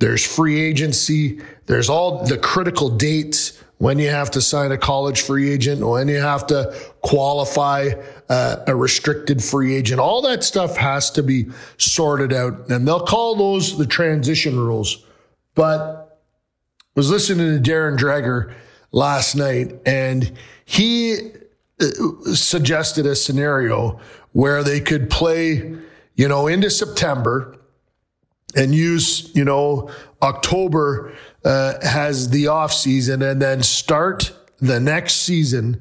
there's 0.00 0.24
free 0.24 0.60
agency, 0.60 1.40
there's 1.66 1.88
all 1.88 2.24
the 2.24 2.38
critical 2.38 2.90
dates 2.90 3.57
when 3.78 3.98
you 3.98 4.08
have 4.08 4.30
to 4.32 4.40
sign 4.40 4.72
a 4.72 4.78
college 4.78 5.22
free 5.22 5.50
agent, 5.50 5.86
when 5.86 6.08
you 6.08 6.18
have 6.18 6.46
to 6.48 6.76
qualify 7.00 7.90
uh, 8.28 8.56
a 8.66 8.74
restricted 8.74 9.42
free 9.42 9.74
agent. 9.74 10.00
All 10.00 10.20
that 10.22 10.44
stuff 10.44 10.76
has 10.76 11.10
to 11.12 11.22
be 11.22 11.46
sorted 11.78 12.32
out, 12.32 12.68
and 12.70 12.86
they'll 12.86 13.06
call 13.06 13.36
those 13.36 13.78
the 13.78 13.86
transition 13.86 14.58
rules. 14.58 15.04
But 15.54 16.20
I 16.50 16.84
was 16.96 17.10
listening 17.10 17.62
to 17.62 17.70
Darren 17.70 17.96
Dreger 17.96 18.52
last 18.90 19.36
night, 19.36 19.74
and 19.86 20.32
he 20.64 21.30
uh, 21.80 21.86
suggested 22.34 23.06
a 23.06 23.14
scenario 23.14 24.00
where 24.32 24.64
they 24.64 24.80
could 24.80 25.08
play, 25.08 25.76
you 26.16 26.28
know, 26.28 26.48
into 26.48 26.68
September 26.68 27.56
and 28.56 28.74
use, 28.74 29.30
you 29.34 29.44
know, 29.44 29.90
October 30.22 31.14
uh, 31.44 31.74
has 31.86 32.30
the 32.30 32.48
off 32.48 32.72
season 32.72 33.22
and 33.22 33.40
then 33.40 33.62
start 33.62 34.32
the 34.60 34.80
next 34.80 35.14
season 35.14 35.80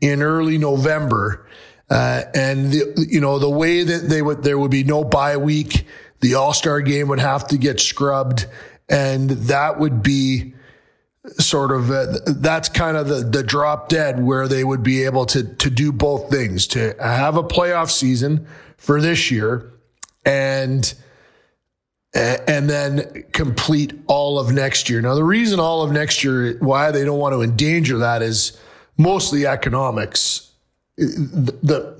in 0.00 0.22
early 0.22 0.58
November. 0.58 1.46
Uh, 1.88 2.22
and 2.34 2.72
the, 2.72 3.06
you 3.08 3.20
know, 3.20 3.38
the 3.38 3.50
way 3.50 3.82
that 3.82 4.08
they 4.08 4.20
would, 4.20 4.42
there 4.42 4.58
would 4.58 4.70
be 4.70 4.84
no 4.84 5.04
bye 5.04 5.36
week. 5.36 5.86
The 6.20 6.34
All 6.34 6.52
Star 6.52 6.80
game 6.80 7.08
would 7.08 7.20
have 7.20 7.46
to 7.48 7.58
get 7.58 7.80
scrubbed 7.80 8.46
and 8.88 9.30
that 9.30 9.78
would 9.78 10.02
be, 10.02 10.54
sort 11.38 11.72
of 11.72 11.90
uh, 11.90 12.06
that's 12.26 12.68
kind 12.68 12.96
of 12.96 13.08
the, 13.08 13.16
the 13.16 13.42
drop 13.42 13.88
dead 13.88 14.22
where 14.22 14.46
they 14.46 14.62
would 14.62 14.82
be 14.82 15.04
able 15.04 15.26
to 15.26 15.42
to 15.42 15.70
do 15.70 15.92
both 15.92 16.30
things 16.30 16.66
to 16.68 16.94
have 17.00 17.36
a 17.36 17.42
playoff 17.42 17.90
season 17.90 18.46
for 18.76 19.00
this 19.00 19.30
year 19.30 19.72
and 20.24 20.94
and 22.16 22.68
then 22.70 23.24
complete 23.32 23.92
all 24.06 24.38
of 24.38 24.52
next 24.52 24.88
year. 24.88 25.00
Now 25.00 25.14
the 25.14 25.24
reason 25.24 25.60
all 25.60 25.82
of 25.82 25.92
next 25.92 26.24
year 26.24 26.56
why 26.58 26.90
they 26.90 27.04
don't 27.04 27.18
want 27.18 27.34
to 27.34 27.42
endanger 27.42 27.98
that 27.98 28.22
is 28.22 28.58
mostly 28.96 29.46
economics. 29.46 30.50
The, 30.96 31.96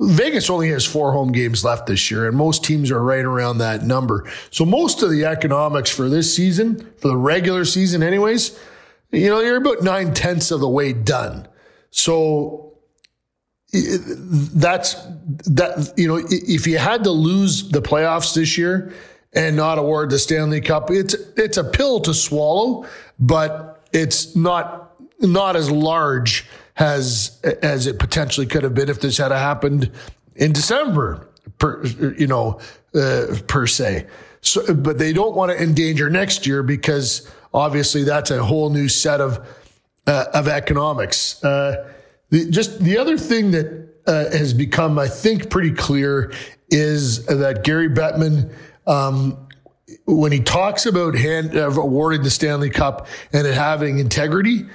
Vegas 0.00 0.48
only 0.48 0.70
has 0.70 0.84
four 0.84 1.12
home 1.12 1.32
games 1.32 1.64
left 1.64 1.86
this 1.86 2.08
year, 2.08 2.28
and 2.28 2.36
most 2.36 2.64
teams 2.64 2.92
are 2.92 3.02
right 3.02 3.24
around 3.24 3.58
that 3.58 3.82
number. 3.82 4.30
So 4.50 4.64
most 4.64 5.02
of 5.02 5.10
the 5.10 5.24
economics 5.24 5.90
for 5.90 6.08
this 6.08 6.34
season, 6.34 6.88
for 6.98 7.08
the 7.08 7.16
regular 7.16 7.64
season, 7.64 8.04
anyways, 8.04 8.56
you 9.10 9.28
know, 9.28 9.40
you're 9.40 9.56
about 9.56 9.82
nine 9.82 10.14
tenths 10.14 10.52
of 10.52 10.60
the 10.60 10.68
way 10.68 10.92
done. 10.92 11.48
So 11.90 12.78
that's 13.72 14.94
that. 15.46 15.92
You 15.96 16.06
know, 16.06 16.20
if 16.30 16.66
you 16.68 16.78
had 16.78 17.02
to 17.02 17.10
lose 17.10 17.68
the 17.68 17.82
playoffs 17.82 18.36
this 18.36 18.56
year 18.56 18.94
and 19.32 19.56
not 19.56 19.78
award 19.78 20.10
the 20.10 20.18
Stanley 20.18 20.60
Cup, 20.60 20.90
it's 20.90 21.14
it's 21.36 21.56
a 21.56 21.64
pill 21.64 22.00
to 22.00 22.14
swallow, 22.14 22.86
but 23.18 23.82
it's 23.92 24.34
not 24.34 24.92
not 25.20 25.56
as 25.56 25.70
large 25.70 26.46
as 26.76 27.40
as 27.62 27.86
it 27.86 27.98
potentially 27.98 28.46
could 28.46 28.62
have 28.62 28.74
been 28.74 28.88
if 28.88 29.00
this 29.00 29.18
had 29.18 29.32
happened 29.32 29.90
in 30.36 30.52
December, 30.52 31.28
per, 31.58 31.84
you 32.16 32.26
know, 32.26 32.60
uh, 32.94 33.26
per 33.46 33.66
se. 33.66 34.06
So, 34.40 34.72
but 34.72 34.98
they 34.98 35.12
don't 35.12 35.34
want 35.34 35.50
to 35.50 35.60
endanger 35.60 36.08
next 36.08 36.46
year 36.46 36.62
because 36.62 37.28
obviously 37.52 38.04
that's 38.04 38.30
a 38.30 38.42
whole 38.42 38.70
new 38.70 38.88
set 38.88 39.20
of 39.20 39.46
uh, 40.06 40.26
of 40.32 40.48
economics. 40.48 41.42
Uh, 41.44 41.92
the, 42.30 42.48
just 42.50 42.80
the 42.80 42.98
other 42.98 43.18
thing 43.18 43.50
that 43.50 43.88
uh, 44.06 44.30
has 44.30 44.54
become, 44.54 44.98
I 44.98 45.08
think, 45.08 45.50
pretty 45.50 45.72
clear 45.72 46.32
is 46.70 47.26
that 47.26 47.64
Gary 47.64 47.88
Bettman, 47.88 48.52
um, 48.88 49.46
when 50.06 50.32
he 50.32 50.40
talks 50.40 50.86
about 50.86 51.14
hand, 51.14 51.56
uh, 51.56 51.70
awarding 51.70 52.22
the 52.22 52.30
Stanley 52.30 52.70
Cup 52.70 53.06
and 53.32 53.46
it 53.46 53.54
having 53.54 53.98
integrity, 53.98 54.66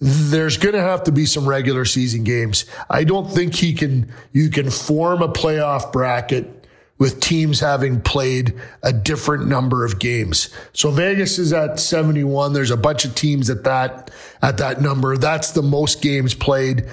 there's 0.00 0.56
going 0.56 0.74
to 0.74 0.80
have 0.80 1.04
to 1.04 1.12
be 1.12 1.26
some 1.26 1.48
regular 1.48 1.84
season 1.84 2.24
games. 2.24 2.64
I 2.90 3.04
don't 3.04 3.30
think 3.30 3.54
he 3.54 3.72
can, 3.72 4.12
you 4.32 4.50
can 4.50 4.70
form 4.70 5.22
a 5.22 5.28
playoff 5.28 5.92
bracket 5.92 6.66
with 6.98 7.20
teams 7.20 7.60
having 7.60 8.00
played 8.00 8.54
a 8.82 8.92
different 8.92 9.46
number 9.46 9.84
of 9.84 9.98
games. 9.98 10.50
So 10.72 10.90
Vegas 10.90 11.38
is 11.38 11.52
at 11.52 11.80
71. 11.80 12.52
There's 12.52 12.70
a 12.70 12.76
bunch 12.76 13.04
of 13.04 13.14
teams 13.14 13.50
at 13.50 13.64
that, 13.64 14.10
at 14.40 14.58
that 14.58 14.80
number. 14.80 15.16
That's 15.16 15.52
the 15.52 15.62
most 15.62 16.02
games 16.02 16.34
played. 16.34 16.88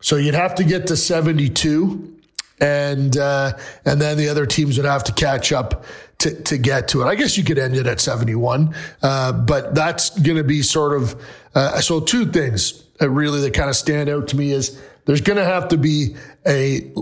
So 0.00 0.16
you'd 0.16 0.34
have 0.34 0.54
to 0.56 0.64
get 0.64 0.86
to 0.88 0.96
72 0.96 2.16
and, 2.60 3.16
uh, 3.16 3.52
and 3.84 4.00
then 4.00 4.16
the 4.16 4.28
other 4.28 4.46
teams 4.46 4.76
would 4.76 4.86
have 4.86 5.04
to 5.04 5.12
catch 5.12 5.52
up 5.52 5.84
to, 6.18 6.42
to 6.42 6.58
get 6.58 6.88
to 6.88 7.02
it. 7.02 7.06
I 7.06 7.14
guess 7.14 7.38
you 7.38 7.44
could 7.44 7.58
end 7.58 7.76
it 7.76 7.86
at 7.86 8.00
71. 8.00 8.74
Uh, 9.02 9.32
but 9.32 9.74
that's 9.74 10.10
going 10.18 10.36
to 10.36 10.44
be 10.44 10.62
sort 10.62 11.00
of, 11.00 11.20
uh, 11.54 11.80
so 11.80 12.00
two 12.00 12.26
things 12.26 12.84
really 13.00 13.40
that 13.42 13.54
kind 13.54 13.70
of 13.70 13.76
stand 13.76 14.08
out 14.08 14.28
to 14.28 14.36
me 14.36 14.50
is 14.50 14.80
there's 15.04 15.20
going 15.20 15.36
to 15.36 15.44
have 15.44 15.68
to 15.68 15.76
be 15.76 16.16
a 16.46 16.92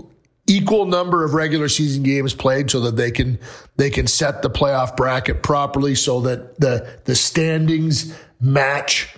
equal 0.45 0.85
number 0.85 1.25
of 1.25 1.33
regular 1.33 1.67
season 1.67 2.03
games 2.03 2.33
played 2.33 2.71
so 2.71 2.79
that 2.79 2.95
they 2.95 3.11
can 3.11 3.37
they 3.75 3.89
can 3.89 4.07
set 4.07 4.41
the 4.41 4.49
playoff 4.49 4.95
bracket 4.95 5.43
properly 5.43 5.93
so 5.93 6.21
that 6.21 6.57
the 6.59 6.87
the 7.03 7.15
standings 7.15 8.17
match 8.39 9.13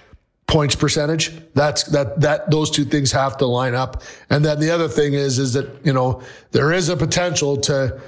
points 0.48 0.74
percentage 0.74 1.32
that's 1.54 1.84
that 1.84 2.20
that 2.20 2.50
those 2.50 2.72
two 2.72 2.84
things 2.84 3.12
have 3.12 3.38
to 3.38 3.46
line 3.46 3.76
up 3.76 4.02
and 4.32 4.44
then 4.44 4.60
the 4.60 4.72
other 4.72 4.88
thing 4.88 5.14
is 5.14 5.38
is 5.38 5.54
that 5.54 5.70
you 5.86 5.94
know 5.94 6.20
there 6.52 6.74
is 6.74 6.90
a 6.90 6.98
potential 6.98 7.58
to 7.58 8.02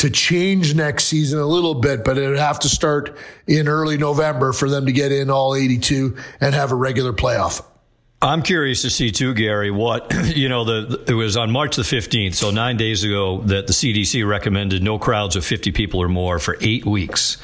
to 0.00 0.10
change 0.10 0.74
next 0.74 1.04
season 1.04 1.38
a 1.38 1.46
little 1.46 1.74
bit 1.74 2.04
but 2.04 2.18
it 2.18 2.28
would 2.28 2.38
have 2.38 2.58
to 2.58 2.68
start 2.68 3.16
in 3.46 3.68
early 3.68 3.98
November 3.98 4.52
for 4.52 4.68
them 4.68 4.86
to 4.86 4.92
get 4.92 5.12
in 5.12 5.30
all 5.30 5.54
82 5.54 6.16
and 6.40 6.54
have 6.54 6.72
a 6.72 6.74
regular 6.74 7.12
playoff 7.12 7.64
I'm 8.22 8.42
curious 8.42 8.82
to 8.82 8.90
see 8.90 9.12
too, 9.12 9.32
Gary. 9.32 9.70
What 9.70 10.12
you 10.36 10.50
know, 10.50 10.64
the 10.64 11.04
it 11.08 11.14
was 11.14 11.38
on 11.38 11.50
March 11.50 11.76
the 11.76 11.82
15th, 11.82 12.34
so 12.34 12.50
nine 12.50 12.76
days 12.76 13.02
ago, 13.02 13.40
that 13.44 13.66
the 13.66 13.72
CDC 13.72 14.28
recommended 14.28 14.82
no 14.82 14.98
crowds 14.98 15.36
of 15.36 15.44
50 15.46 15.72
people 15.72 16.02
or 16.02 16.08
more 16.10 16.38
for 16.38 16.58
eight 16.60 16.84
weeks. 16.84 17.38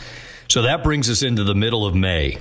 So 0.49 0.62
that 0.62 0.85
brings 0.85 1.09
us 1.09 1.23
into 1.23 1.45
the 1.45 1.55
middle 1.55 1.87
of 1.87 1.95
May 1.95 2.37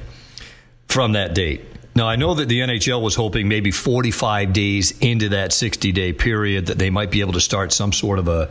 from 0.89 1.13
that 1.13 1.33
date. 1.33 1.65
Now 1.95 2.09
I 2.09 2.17
know 2.17 2.33
that 2.33 2.49
the 2.49 2.59
NHL 2.59 3.01
was 3.01 3.15
hoping 3.15 3.47
maybe 3.47 3.71
45 3.71 4.51
days 4.51 4.99
into 4.99 5.29
that 5.29 5.53
60 5.53 5.93
day 5.93 6.11
period 6.11 6.65
that 6.65 6.77
they 6.77 6.89
might 6.89 7.11
be 7.11 7.21
able 7.21 7.33
to 7.33 7.41
start 7.41 7.71
some 7.71 7.93
sort 7.93 8.19
of 8.19 8.27
a 8.27 8.49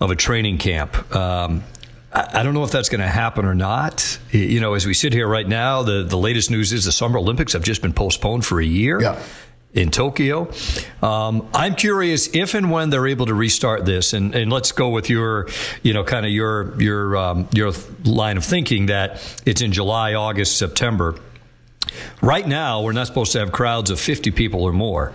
of 0.00 0.10
a 0.10 0.16
training 0.16 0.58
camp. 0.58 1.14
Um, 1.14 1.62
I 2.12 2.42
don't 2.42 2.54
know 2.54 2.64
if 2.64 2.72
that's 2.72 2.88
going 2.88 3.02
to 3.02 3.08
happen 3.08 3.44
or 3.44 3.54
not. 3.54 4.18
You 4.30 4.60
know, 4.60 4.74
as 4.74 4.84
we 4.84 4.94
sit 4.94 5.12
here 5.12 5.28
right 5.28 5.46
now, 5.46 5.82
the, 5.82 6.02
the 6.02 6.16
latest 6.16 6.50
news 6.50 6.72
is 6.72 6.84
the 6.84 6.92
Summer 6.92 7.18
Olympics 7.18 7.52
have 7.52 7.62
just 7.62 7.82
been 7.82 7.92
postponed 7.92 8.44
for 8.44 8.60
a 8.60 8.64
year. 8.64 9.00
Yeah. 9.00 9.22
In 9.72 9.92
Tokyo, 9.92 10.50
um, 11.00 11.48
I'm 11.54 11.76
curious 11.76 12.34
if 12.34 12.54
and 12.54 12.72
when 12.72 12.90
they're 12.90 13.06
able 13.06 13.26
to 13.26 13.34
restart 13.34 13.84
this, 13.84 14.14
and, 14.14 14.34
and 14.34 14.52
let's 14.52 14.72
go 14.72 14.88
with 14.88 15.08
your, 15.08 15.48
you 15.84 15.92
know, 15.92 16.02
kind 16.02 16.26
of 16.26 16.32
your 16.32 16.82
your 16.82 17.16
um, 17.16 17.48
your 17.52 17.70
line 18.02 18.36
of 18.36 18.44
thinking 18.44 18.86
that 18.86 19.22
it's 19.46 19.62
in 19.62 19.70
July, 19.70 20.14
August, 20.14 20.58
September. 20.58 21.14
Right 22.20 22.48
now, 22.48 22.82
we're 22.82 22.90
not 22.90 23.06
supposed 23.06 23.30
to 23.32 23.38
have 23.38 23.52
crowds 23.52 23.90
of 23.90 24.00
50 24.00 24.32
people 24.32 24.64
or 24.64 24.72
more. 24.72 25.12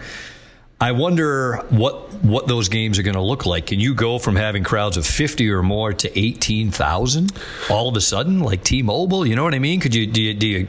I 0.86 0.91
wonder 0.91 1.65
what 1.69 2.13
what 2.24 2.48
those 2.48 2.69
games 2.69 2.98
are 2.98 3.04
going 3.04 3.15
to 3.15 3.21
look 3.21 3.45
like. 3.45 3.67
Can 3.67 3.80
you 3.80 3.93
go 3.93 4.17
from 4.19 4.36
having 4.36 4.63
crowds 4.63 4.98
of 4.98 5.06
50 5.06 5.50
or 5.52 5.62
more 5.62 5.93
to 5.93 6.19
18,000 6.19 7.32
all 7.69 7.89
of 7.89 7.95
a 7.95 8.02
sudden 8.02 8.39
like 8.39 8.63
T-Mobile, 8.63 9.28
you 9.28 9.36
know 9.36 9.43
what 9.43 9.54
I 9.54 9.60
mean? 9.60 9.80
Could 9.80 9.93
you 9.93 10.08
do 10.08 10.21
you 10.21 10.34
do 10.34 10.48
you 10.48 10.67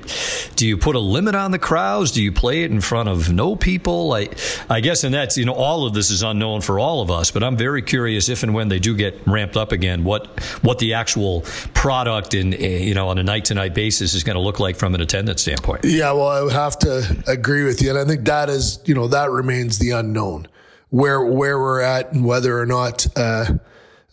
do 0.57 0.66
you 0.66 0.76
put 0.79 0.96
a 0.96 0.98
limit 0.98 1.35
on 1.35 1.50
the 1.50 1.59
crowds? 1.59 2.12
Do 2.12 2.22
you 2.22 2.33
play 2.33 2.62
it 2.62 2.70
in 2.70 2.81
front 2.81 3.09
of 3.11 3.31
no 3.31 3.57
people? 3.57 4.09
Like 4.09 4.38
I 4.70 4.81
guess 4.81 5.05
and 5.05 5.14
that's, 5.14 5.37
you 5.37 5.44
know, 5.44 5.55
all 5.55 5.87
of 5.87 5.92
this 5.92 6.11
is 6.11 6.22
unknown 6.22 6.62
for 6.62 6.79
all 6.79 7.02
of 7.02 7.11
us, 7.11 7.31
but 7.31 7.42
I'm 7.44 7.57
very 7.57 7.83
curious 7.83 8.31
if 8.31 8.42
and 8.42 8.55
when 8.55 8.68
they 8.68 8.79
do 8.79 8.96
get 8.96 9.20
ramped 9.26 9.57
up 9.57 9.70
again, 9.70 10.02
what 10.02 10.26
what 10.62 10.79
the 10.79 10.94
actual 10.94 11.42
product 11.74 12.33
in 12.33 12.55
eh, 12.55 12.79
you 12.79 12.94
know 12.94 13.09
on 13.09 13.18
a 13.18 13.22
night-to-night 13.22 13.74
basis 13.74 14.14
is 14.14 14.24
going 14.24 14.37
to 14.37 14.42
look 14.42 14.61
like 14.61 14.76
from 14.76 14.94
an 14.94 15.02
attendance 15.02 15.42
standpoint. 15.42 15.85
Yeah, 15.85 16.12
well, 16.12 16.29
I 16.29 16.40
would 16.42 16.52
have 16.52 16.79
to 16.81 17.22
agree 17.26 17.64
with 17.64 17.83
you 17.83 17.90
and 17.90 17.98
I 17.98 18.05
think 18.05 18.24
that 18.26 18.48
is, 18.48 18.81
you 18.85 18.94
know, 18.94 19.09
that 19.09 19.31
remains 19.31 19.79
the 19.79 19.92
unknown. 20.06 20.48
Where 20.90 21.24
where 21.24 21.58
we're 21.58 21.80
at 21.80 22.12
and 22.12 22.24
whether 22.24 22.58
or 22.58 22.66
not 22.66 23.06
uh, 23.16 23.46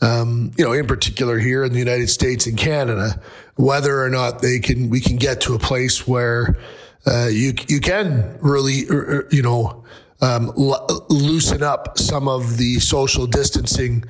um, 0.02 0.52
you 0.58 0.66
know 0.66 0.74
in 0.74 0.88
particular 0.88 1.38
here 1.38 1.64
in 1.64 1.72
the 1.72 1.80
United 1.80 2.10
States 2.10 2.48
and 2.48 2.58
Canada 2.58 3.22
whether 3.56 4.02
or 4.04 4.10
not 4.10 4.42
they 4.42 4.60
can 4.60 4.90
we 4.90 5.00
can 5.00 5.18
get 5.18 5.42
to 5.42 5.54
a 5.54 5.60
place 5.60 6.08
where 6.08 6.58
uh, 7.06 7.28
you 7.28 7.54
you 7.68 7.80
can 7.80 8.38
really 8.42 8.90
uh, 8.90 8.96
uh, 8.96 9.22
you 9.30 9.42
know 9.42 9.84
um, 10.22 10.52
loosen 10.56 11.62
up 11.62 11.98
some 11.98 12.28
of 12.28 12.58
the 12.58 12.80
social 12.80 13.28
distancing 13.28 14.04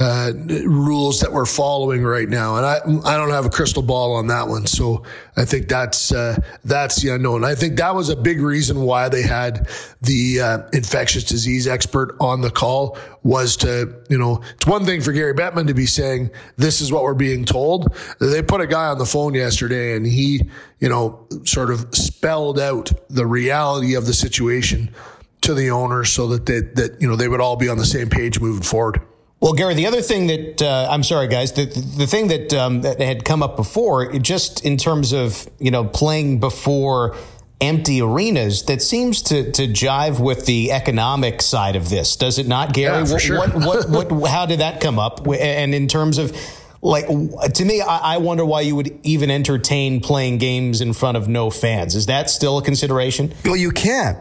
uh, 0.00 0.32
rules 0.64 1.20
that 1.20 1.30
we're 1.30 1.44
following 1.44 2.02
right 2.02 2.28
now. 2.28 2.56
And 2.56 2.64
I, 2.64 2.78
I 3.04 3.18
don't 3.18 3.30
have 3.30 3.44
a 3.44 3.50
crystal 3.50 3.82
ball 3.82 4.14
on 4.14 4.28
that 4.28 4.48
one. 4.48 4.66
So 4.66 5.02
I 5.36 5.44
think 5.44 5.68
that's, 5.68 6.10
uh, 6.10 6.38
that's 6.64 7.02
the 7.02 7.10
unknown. 7.10 7.44
I 7.44 7.54
think 7.54 7.76
that 7.76 7.94
was 7.94 8.08
a 8.08 8.16
big 8.16 8.40
reason 8.40 8.80
why 8.80 9.10
they 9.10 9.20
had 9.20 9.68
the 10.00 10.40
uh, 10.40 10.58
infectious 10.72 11.24
disease 11.24 11.66
expert 11.66 12.16
on 12.18 12.40
the 12.40 12.50
call 12.50 12.96
was 13.22 13.58
to, 13.58 14.02
you 14.08 14.16
know, 14.16 14.40
it's 14.54 14.66
one 14.66 14.86
thing 14.86 15.02
for 15.02 15.12
Gary 15.12 15.34
Bettman 15.34 15.66
to 15.66 15.74
be 15.74 15.84
saying, 15.84 16.30
this 16.56 16.80
is 16.80 16.90
what 16.90 17.02
we're 17.02 17.12
being 17.12 17.44
told. 17.44 17.94
They 18.20 18.42
put 18.42 18.62
a 18.62 18.66
guy 18.66 18.86
on 18.86 18.96
the 18.96 19.04
phone 19.04 19.34
yesterday 19.34 19.94
and 19.96 20.06
he, 20.06 20.48
you 20.78 20.88
know, 20.88 21.28
sort 21.44 21.70
of 21.70 21.94
spelled 21.94 22.58
out 22.58 22.90
the 23.10 23.26
reality 23.26 23.96
of 23.96 24.06
the 24.06 24.14
situation 24.14 24.94
to 25.42 25.52
the 25.52 25.70
owners 25.70 26.10
so 26.10 26.26
that 26.28 26.46
they, 26.46 26.60
that, 26.60 27.02
you 27.02 27.08
know, 27.08 27.16
they 27.16 27.28
would 27.28 27.40
all 27.42 27.56
be 27.56 27.68
on 27.68 27.76
the 27.76 27.84
same 27.84 28.08
page 28.08 28.40
moving 28.40 28.62
forward. 28.62 29.02
Well, 29.40 29.54
Gary, 29.54 29.72
the 29.74 29.86
other 29.86 30.02
thing 30.02 30.26
that 30.26 30.60
uh, 30.60 30.88
I'm 30.90 31.02
sorry, 31.02 31.26
guys, 31.26 31.52
the 31.52 31.64
the 31.64 32.06
thing 32.06 32.28
that 32.28 32.52
um, 32.52 32.82
that 32.82 33.00
had 33.00 33.24
come 33.24 33.42
up 33.42 33.56
before, 33.56 34.12
just 34.18 34.64
in 34.66 34.76
terms 34.76 35.12
of 35.12 35.48
you 35.58 35.70
know 35.70 35.84
playing 35.84 36.40
before 36.40 37.16
empty 37.58 38.02
arenas, 38.02 38.64
that 38.64 38.82
seems 38.82 39.22
to 39.22 39.50
to 39.52 39.62
jive 39.66 40.20
with 40.20 40.44
the 40.44 40.72
economic 40.72 41.40
side 41.40 41.74
of 41.74 41.88
this, 41.88 42.16
does 42.16 42.38
it 42.38 42.46
not, 42.46 42.74
Gary? 42.74 42.98
Yeah, 42.98 43.04
for 43.06 43.18
sure. 43.18 43.38
what, 43.38 43.88
what, 43.88 44.10
what, 44.12 44.30
how 44.30 44.44
did 44.44 44.60
that 44.60 44.80
come 44.80 44.98
up? 44.98 45.26
And 45.26 45.74
in 45.74 45.88
terms 45.88 46.18
of 46.18 46.36
like 46.82 47.06
to 47.08 47.64
me, 47.64 47.80
I, 47.80 48.14
I 48.14 48.16
wonder 48.18 48.44
why 48.44 48.60
you 48.60 48.76
would 48.76 48.98
even 49.04 49.30
entertain 49.30 50.00
playing 50.00 50.36
games 50.36 50.82
in 50.82 50.92
front 50.92 51.16
of 51.16 51.28
no 51.28 51.48
fans. 51.48 51.94
Is 51.94 52.06
that 52.06 52.28
still 52.28 52.58
a 52.58 52.62
consideration? 52.62 53.32
Well, 53.46 53.56
you 53.56 53.70
can't. 53.70 54.18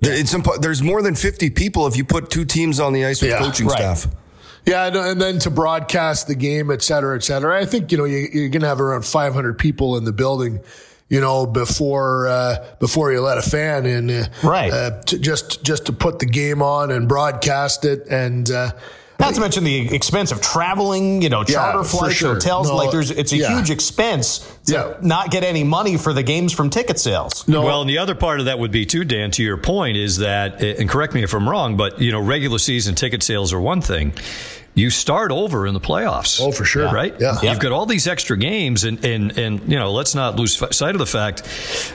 There- 0.00 0.12
It's 0.14 0.34
impo- 0.34 0.60
there's 0.60 0.82
more 0.82 1.00
than 1.02 1.14
50 1.14 1.48
people 1.50 1.86
if 1.86 1.96
you 1.96 2.04
put 2.04 2.30
two 2.30 2.44
teams 2.44 2.80
on 2.80 2.92
the 2.92 3.06
ice 3.06 3.22
with 3.22 3.30
Yeah, 3.30 3.38
coaching 3.38 3.66
right. 3.66 3.76
staff. 3.96 4.06
Yeah, 4.68 4.86
and, 4.86 4.96
and 4.96 5.20
then 5.20 5.38
to 5.40 5.50
broadcast 5.50 6.26
the 6.26 6.34
game, 6.34 6.70
et 6.70 6.82
cetera, 6.82 7.16
et 7.16 7.24
cetera. 7.24 7.58
I 7.60 7.64
think 7.64 7.90
you 7.90 7.98
know 7.98 8.04
you, 8.04 8.28
you're 8.32 8.48
going 8.50 8.62
to 8.62 8.68
have 8.68 8.80
around 8.80 9.04
500 9.06 9.58
people 9.58 9.96
in 9.96 10.04
the 10.04 10.12
building, 10.12 10.60
you 11.08 11.20
know, 11.20 11.46
before 11.46 12.28
uh, 12.28 12.66
before 12.78 13.10
you 13.12 13.20
let 13.22 13.38
a 13.38 13.42
fan 13.42 13.86
in, 13.86 14.10
uh, 14.10 14.26
Right. 14.42 14.70
Uh, 14.72 15.00
to 15.02 15.18
just 15.18 15.64
just 15.64 15.86
to 15.86 15.92
put 15.92 16.18
the 16.18 16.26
game 16.26 16.60
on 16.62 16.90
and 16.90 17.08
broadcast 17.08 17.84
it, 17.86 18.06
and 18.08 18.50
uh, 18.50 18.72
Not 19.18 19.34
to 19.34 19.40
mention 19.40 19.64
the 19.64 19.94
expense 19.94 20.32
of 20.32 20.40
traveling, 20.42 21.22
you 21.22 21.30
know, 21.30 21.44
charter 21.44 21.82
for 21.82 21.98
flights, 22.00 22.16
sure. 22.16 22.34
hotels. 22.34 22.68
No, 22.68 22.76
like, 22.76 22.90
there's 22.90 23.10
it's 23.10 23.32
a 23.32 23.38
yeah. 23.38 23.56
huge 23.56 23.70
expense 23.70 24.40
to 24.66 24.72
Yeah. 24.72 24.94
not 25.00 25.30
get 25.30 25.44
any 25.44 25.64
money 25.64 25.96
for 25.96 26.12
the 26.12 26.22
games 26.22 26.52
from 26.52 26.68
ticket 26.68 26.98
sales. 26.98 27.48
no, 27.48 27.62
Well, 27.62 27.80
and 27.80 27.88
the 27.90 27.98
other 27.98 28.14
part 28.14 28.38
of 28.38 28.46
that 28.46 28.58
would 28.58 28.70
be 28.70 28.84
too, 28.84 29.04
Dan. 29.04 29.30
To 29.32 29.42
your 29.42 29.56
point, 29.56 29.96
is 29.96 30.18
that, 30.18 30.62
and 30.62 30.88
correct 30.90 31.14
me 31.14 31.22
if 31.22 31.32
I'm 31.32 31.48
wrong, 31.48 31.76
but 31.78 32.00
you 32.00 32.12
know, 32.12 32.20
regular 32.20 32.58
season 32.58 32.94
ticket 32.94 33.22
sales 33.22 33.52
are 33.54 33.60
one 33.60 33.80
thing. 33.80 34.12
You 34.78 34.90
start 34.90 35.32
over 35.32 35.66
in 35.66 35.74
the 35.74 35.80
playoffs. 35.80 36.40
Oh, 36.40 36.52
for 36.52 36.64
sure. 36.64 36.84
Yeah. 36.84 36.94
right? 36.94 37.14
Yeah. 37.18 37.40
You've 37.42 37.58
got 37.58 37.72
all 37.72 37.84
these 37.84 38.06
extra 38.06 38.36
games, 38.36 38.84
and 38.84 39.04
and 39.04 39.36
and 39.36 39.72
you 39.72 39.76
know, 39.76 39.90
let's 39.90 40.14
not 40.14 40.36
lose 40.36 40.62
sight 40.76 40.94
of 40.94 41.00
the 41.00 41.06
fact 41.06 41.42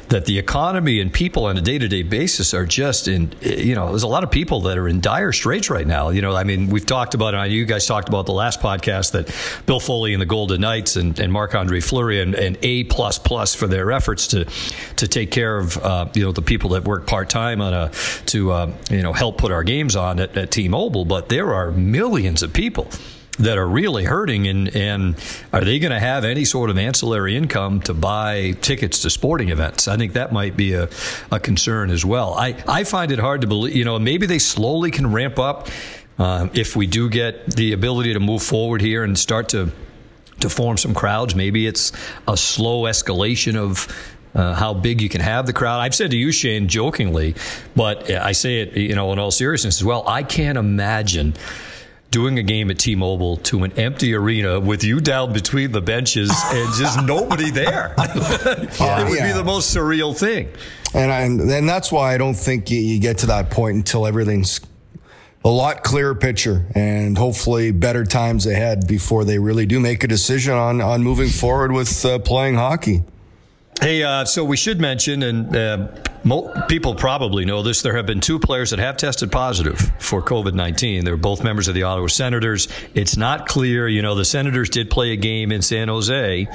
that 0.09 0.25
the 0.25 0.37
economy 0.37 0.99
and 0.99 1.11
people 1.11 1.45
on 1.45 1.57
a 1.57 1.61
day 1.61 1.77
to 1.77 1.87
day 1.87 2.03
basis 2.03 2.53
are 2.53 2.65
just 2.65 3.07
in. 3.07 3.31
You 3.41 3.75
know, 3.75 3.87
there's 3.89 4.03
a 4.03 4.07
lot 4.07 4.25
of 4.25 4.31
people 4.31 4.61
that 4.61 4.77
are 4.77 4.89
in 4.89 4.99
dire 4.99 5.31
straits 5.31 5.69
right 5.69 5.87
now. 5.87 6.09
You 6.09 6.21
know, 6.21 6.35
I 6.35 6.43
mean, 6.43 6.69
we've 6.69 6.85
talked 6.85 7.13
about 7.13 7.33
it. 7.33 7.51
You 7.51 7.63
guys 7.65 7.85
talked 7.85 8.09
about 8.09 8.25
the 8.25 8.33
last 8.33 8.59
podcast 8.59 9.13
that 9.13 9.33
Bill 9.65 9.79
Foley 9.79 10.11
and 10.11 10.21
the 10.21 10.25
Golden 10.25 10.59
Knights 10.59 10.97
and, 10.97 11.17
and 11.19 11.31
Marc 11.31 11.55
Andre 11.55 11.79
Fleury 11.79 12.21
and, 12.21 12.35
and 12.35 12.57
A 12.63 12.83
plus 12.83 13.17
plus 13.17 13.55
for 13.55 13.67
their 13.67 13.93
efforts 13.93 14.27
to 14.29 14.43
to 14.97 15.07
take 15.07 15.31
care 15.31 15.57
of 15.57 15.77
uh, 15.77 16.07
you 16.13 16.23
know 16.23 16.33
the 16.33 16.41
people 16.41 16.71
that 16.71 16.83
work 16.83 17.07
part 17.07 17.29
time 17.29 17.61
on 17.61 17.73
a 17.73 17.91
to 18.25 18.51
uh, 18.51 18.73
you 18.89 19.03
know 19.03 19.13
help 19.13 19.37
put 19.37 19.53
our 19.53 19.63
games 19.63 19.95
on 19.95 20.19
at, 20.19 20.35
at 20.35 20.51
T-Mobile. 20.51 21.05
But 21.05 21.29
there 21.29 21.53
are 21.53 21.71
millions 21.71 22.43
of 22.43 22.51
people 22.51 22.72
that 23.39 23.57
are 23.57 23.67
really 23.67 24.03
hurting 24.03 24.47
and 24.47 24.75
and 24.75 25.15
are 25.51 25.61
they 25.61 25.79
going 25.79 25.91
to 25.91 25.99
have 25.99 26.23
any 26.23 26.45
sort 26.45 26.69
of 26.69 26.77
ancillary 26.77 27.35
income 27.35 27.81
to 27.81 27.93
buy 27.93 28.51
tickets 28.61 29.01
to 29.01 29.09
sporting 29.09 29.49
events 29.49 29.87
i 29.87 29.97
think 29.97 30.13
that 30.13 30.31
might 30.31 30.55
be 30.55 30.73
a, 30.73 30.87
a 31.31 31.39
concern 31.39 31.89
as 31.89 32.05
well 32.05 32.35
i 32.35 32.55
i 32.67 32.83
find 32.83 33.11
it 33.11 33.17
hard 33.17 33.41
to 33.41 33.47
believe 33.47 33.75
you 33.75 33.83
know 33.85 33.97
maybe 33.97 34.27
they 34.27 34.37
slowly 34.39 34.91
can 34.91 35.11
ramp 35.11 35.39
up 35.39 35.67
Um, 36.19 36.51
if 36.53 36.75
we 36.75 36.85
do 36.85 37.09
get 37.09 37.55
the 37.55 37.73
ability 37.73 38.13
to 38.13 38.19
move 38.19 38.43
forward 38.43 38.81
here 38.81 39.03
and 39.03 39.17
start 39.17 39.49
to 39.49 39.71
to 40.41 40.49
form 40.49 40.77
some 40.77 40.93
crowds, 40.93 41.33
maybe 41.35 41.65
it's 41.65 41.91
a 42.27 42.35
slow 42.37 42.83
escalation 42.83 43.55
of 43.55 43.87
uh, 44.35 44.53
how 44.53 44.73
big 44.75 45.01
you 45.01 45.09
can 45.09 45.21
have 45.21 45.45
the 45.47 45.53
crowd. 45.53 45.79
I've 45.79 45.95
said 45.95 46.11
to 46.11 46.17
you, 46.17 46.31
Shane, 46.31 46.67
jokingly, 46.67 47.33
but 47.75 48.11
I 48.11 48.33
say 48.33 48.61
it, 48.61 48.77
you 48.77 48.93
know, 48.95 49.11
in 49.13 49.19
all 49.19 49.31
seriousness 49.31 49.79
as 49.79 49.83
well. 49.83 50.03
I 50.07 50.21
can't 50.23 50.57
imagine 50.57 51.33
doing 52.13 52.37
a 52.37 52.43
game 52.43 52.69
at 52.69 52.77
T-Mobile 52.77 53.37
to 53.37 53.63
an 53.63 53.71
empty 53.73 54.13
arena 54.13 54.59
with 54.59 54.83
you 54.83 55.01
down 55.01 55.33
between 55.33 55.71
the 55.71 55.81
benches 55.81 56.31
and 56.45 56.73
just 56.75 57.03
nobody 57.05 57.49
there. 57.49 57.95
it 57.97 59.09
would 59.09 59.17
yeah. 59.17 59.27
be 59.27 59.33
the 59.33 59.43
most 59.43 59.75
surreal 59.75 60.15
thing. 60.15 60.47
And 60.93 61.11
I, 61.11 61.21
and 61.21 61.67
that's 61.67 61.91
why 61.91 62.13
I 62.13 62.19
don't 62.19 62.35
think 62.35 62.69
you, 62.69 62.79
you 62.79 62.99
get 62.99 63.17
to 63.19 63.25
that 63.25 63.49
point 63.49 63.77
until 63.77 64.05
everything's 64.05 64.61
a 65.43 65.49
lot 65.49 65.83
clearer 65.83 66.13
picture 66.13 66.67
and 66.75 67.17
hopefully 67.17 67.71
better 67.71 68.05
times 68.05 68.45
ahead 68.45 68.87
before 68.87 69.25
they 69.25 69.39
really 69.39 69.65
do 69.65 69.79
make 69.79 70.03
a 70.03 70.07
decision 70.07 70.53
on 70.53 70.81
on 70.81 71.03
moving 71.03 71.29
forward 71.29 71.71
with 71.71 72.05
uh, 72.05 72.19
playing 72.19 72.55
hockey. 72.55 73.03
Hey, 73.81 74.03
uh, 74.03 74.23
so 74.23 74.45
we 74.45 74.55
should 74.55 74.79
mention, 74.79 75.23
and 75.23 75.55
uh, 75.55 75.87
mo- 76.23 76.53
people 76.69 76.95
probably 76.95 77.43
know 77.43 77.63
this, 77.63 77.81
there 77.81 77.95
have 77.95 78.05
been 78.05 78.21
two 78.21 78.39
players 78.39 78.69
that 78.69 78.79
have 78.79 78.97
tested 78.97 79.31
positive 79.31 79.77
for 79.99 80.21
COVID 80.21 80.53
19. 80.53 81.03
They're 81.03 81.17
both 81.17 81.43
members 81.43 81.67
of 81.67 81.73
the 81.73 81.83
Ottawa 81.83 82.07
Senators. 82.07 82.67
It's 82.93 83.17
not 83.17 83.47
clear, 83.47 83.87
you 83.87 84.01
know, 84.01 84.15
the 84.15 84.25
Senators 84.25 84.69
did 84.69 84.89
play 84.89 85.11
a 85.11 85.17
game 85.17 85.51
in 85.51 85.61
San 85.61 85.89
Jose 85.89 86.47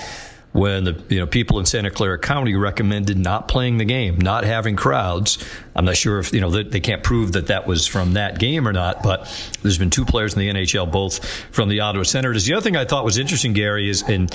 when 0.53 0.85
the 0.85 1.03
you 1.09 1.21
know 1.21 1.27
people 1.27 1.59
in 1.59 1.67
Santa 1.67 1.91
Clara 1.91 2.19
County 2.19 2.55
recommended 2.55 3.19
not 3.19 3.49
playing 3.49 3.79
the 3.79 3.85
game, 3.85 4.19
not 4.19 4.45
having 4.45 4.77
crowds. 4.77 5.39
I'm 5.77 5.85
not 5.85 5.97
sure 5.97 6.19
if 6.19 6.33
you 6.33 6.41
know 6.41 6.51
they, 6.51 6.81
can't 6.81 7.03
prove 7.03 7.33
that 7.33 7.49
that 7.49 7.67
was 7.67 7.87
from 7.87 8.15
that 8.15 8.39
game 8.39 8.67
or 8.67 8.73
not, 8.73 9.03
but 9.03 9.31
there's 9.63 9.79
been 9.79 9.91
two 9.91 10.05
players 10.05 10.35
in 10.35 10.41
the 10.41 10.49
NHL, 10.49 10.91
both 10.91 11.25
from 11.53 11.69
the 11.69 11.81
Ottawa 11.81 12.05
Senators. 12.05 12.47
The 12.47 12.55
other 12.55 12.63
thing 12.63 12.77
I 12.77 12.85
thought 12.85 13.05
was 13.05 13.19
interesting, 13.19 13.53
Gary, 13.53 13.89
is 13.89 14.03
and 14.03 14.35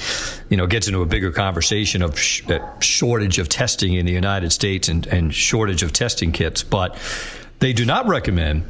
you 0.49 0.57
know 0.57 0.67
gets 0.67 0.87
into 0.87 1.01
a 1.01 1.05
bigger 1.05 1.31
conversation 1.31 2.03
of 2.03 2.19
sh- 2.19 2.47
uh, 2.49 2.79
shortage 2.79 3.39
of 3.39 3.49
testing 3.49 3.93
in 3.93 4.05
the 4.05 4.13
United 4.13 4.51
States 4.51 4.87
and, 4.89 5.05
and 5.07 5.33
shortage 5.33 5.83
of 5.83 5.93
testing 5.93 6.31
kits, 6.31 6.63
but 6.63 6.97
they 7.59 7.73
do 7.73 7.85
not 7.85 8.07
recommend 8.07 8.65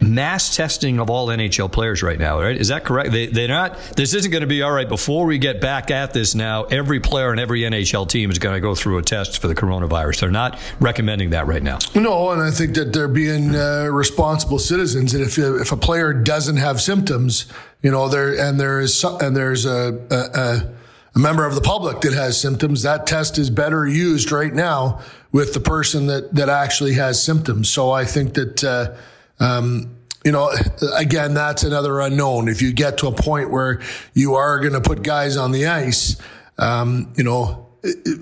mass 0.00 0.54
testing 0.54 0.98
of 0.98 1.08
all 1.08 1.28
NHL 1.28 1.72
players 1.72 2.02
right 2.02 2.18
now, 2.18 2.40
right? 2.40 2.56
Is 2.56 2.68
that 2.68 2.84
correct? 2.84 3.12
They, 3.12 3.26
they're 3.26 3.48
not, 3.48 3.78
this 3.96 4.14
isn't 4.14 4.30
going 4.30 4.42
to 4.42 4.46
be 4.46 4.62
all 4.62 4.72
right. 4.72 4.88
Before 4.88 5.24
we 5.24 5.38
get 5.38 5.60
back 5.60 5.90
at 5.90 6.12
this 6.12 6.34
now, 6.34 6.64
every 6.64 7.00
player 7.00 7.30
and 7.30 7.40
every 7.40 7.60
NHL 7.62 8.08
team 8.08 8.30
is 8.30 8.38
going 8.38 8.54
to 8.54 8.60
go 8.60 8.74
through 8.74 8.98
a 8.98 9.02
test 9.02 9.40
for 9.40 9.48
the 9.48 9.54
coronavirus. 9.54 10.20
They're 10.20 10.30
not 10.30 10.58
recommending 10.80 11.30
that 11.30 11.46
right 11.46 11.62
now. 11.62 11.78
No, 11.94 12.30
and 12.30 12.42
I 12.42 12.50
think 12.50 12.74
that 12.74 12.92
they're 12.92 13.08
being 13.08 13.54
uh, 13.54 13.88
responsible 13.90 14.58
citizens. 14.58 15.14
And 15.14 15.22
if 15.24 15.38
if 15.38 15.72
a 15.72 15.76
player 15.76 16.12
doesn't 16.12 16.56
have 16.56 16.80
symptoms, 16.80 17.46
you 17.82 17.90
know, 17.90 18.08
there 18.08 18.38
and 18.38 18.60
there 18.60 18.80
is 18.80 19.02
and 19.04 19.36
there's 19.36 19.64
a, 19.64 19.98
a, 20.10 20.74
a 21.14 21.18
member 21.18 21.46
of 21.46 21.54
the 21.54 21.60
public 21.60 22.00
that 22.02 22.12
has 22.12 22.40
symptoms, 22.40 22.82
that 22.82 23.06
test 23.06 23.38
is 23.38 23.48
better 23.50 23.86
used 23.86 24.30
right 24.30 24.52
now 24.52 25.00
with 25.32 25.54
the 25.54 25.60
person 25.60 26.06
that 26.06 26.34
that 26.34 26.48
actually 26.48 26.94
has 26.94 27.22
symptoms. 27.22 27.70
So 27.70 27.90
I 27.90 28.04
think 28.04 28.34
that. 28.34 28.62
Uh, 28.62 28.94
um, 29.40 29.96
you 30.26 30.32
know, 30.32 30.50
again, 30.96 31.34
that's 31.34 31.62
another 31.62 32.00
unknown. 32.00 32.48
If 32.48 32.60
you 32.60 32.72
get 32.72 32.98
to 32.98 33.06
a 33.06 33.12
point 33.12 33.50
where 33.52 33.80
you 34.12 34.34
are 34.34 34.58
going 34.58 34.72
to 34.72 34.80
put 34.80 35.04
guys 35.04 35.36
on 35.36 35.52
the 35.52 35.68
ice, 35.68 36.16
um, 36.58 37.12
you 37.16 37.22
know, 37.22 37.68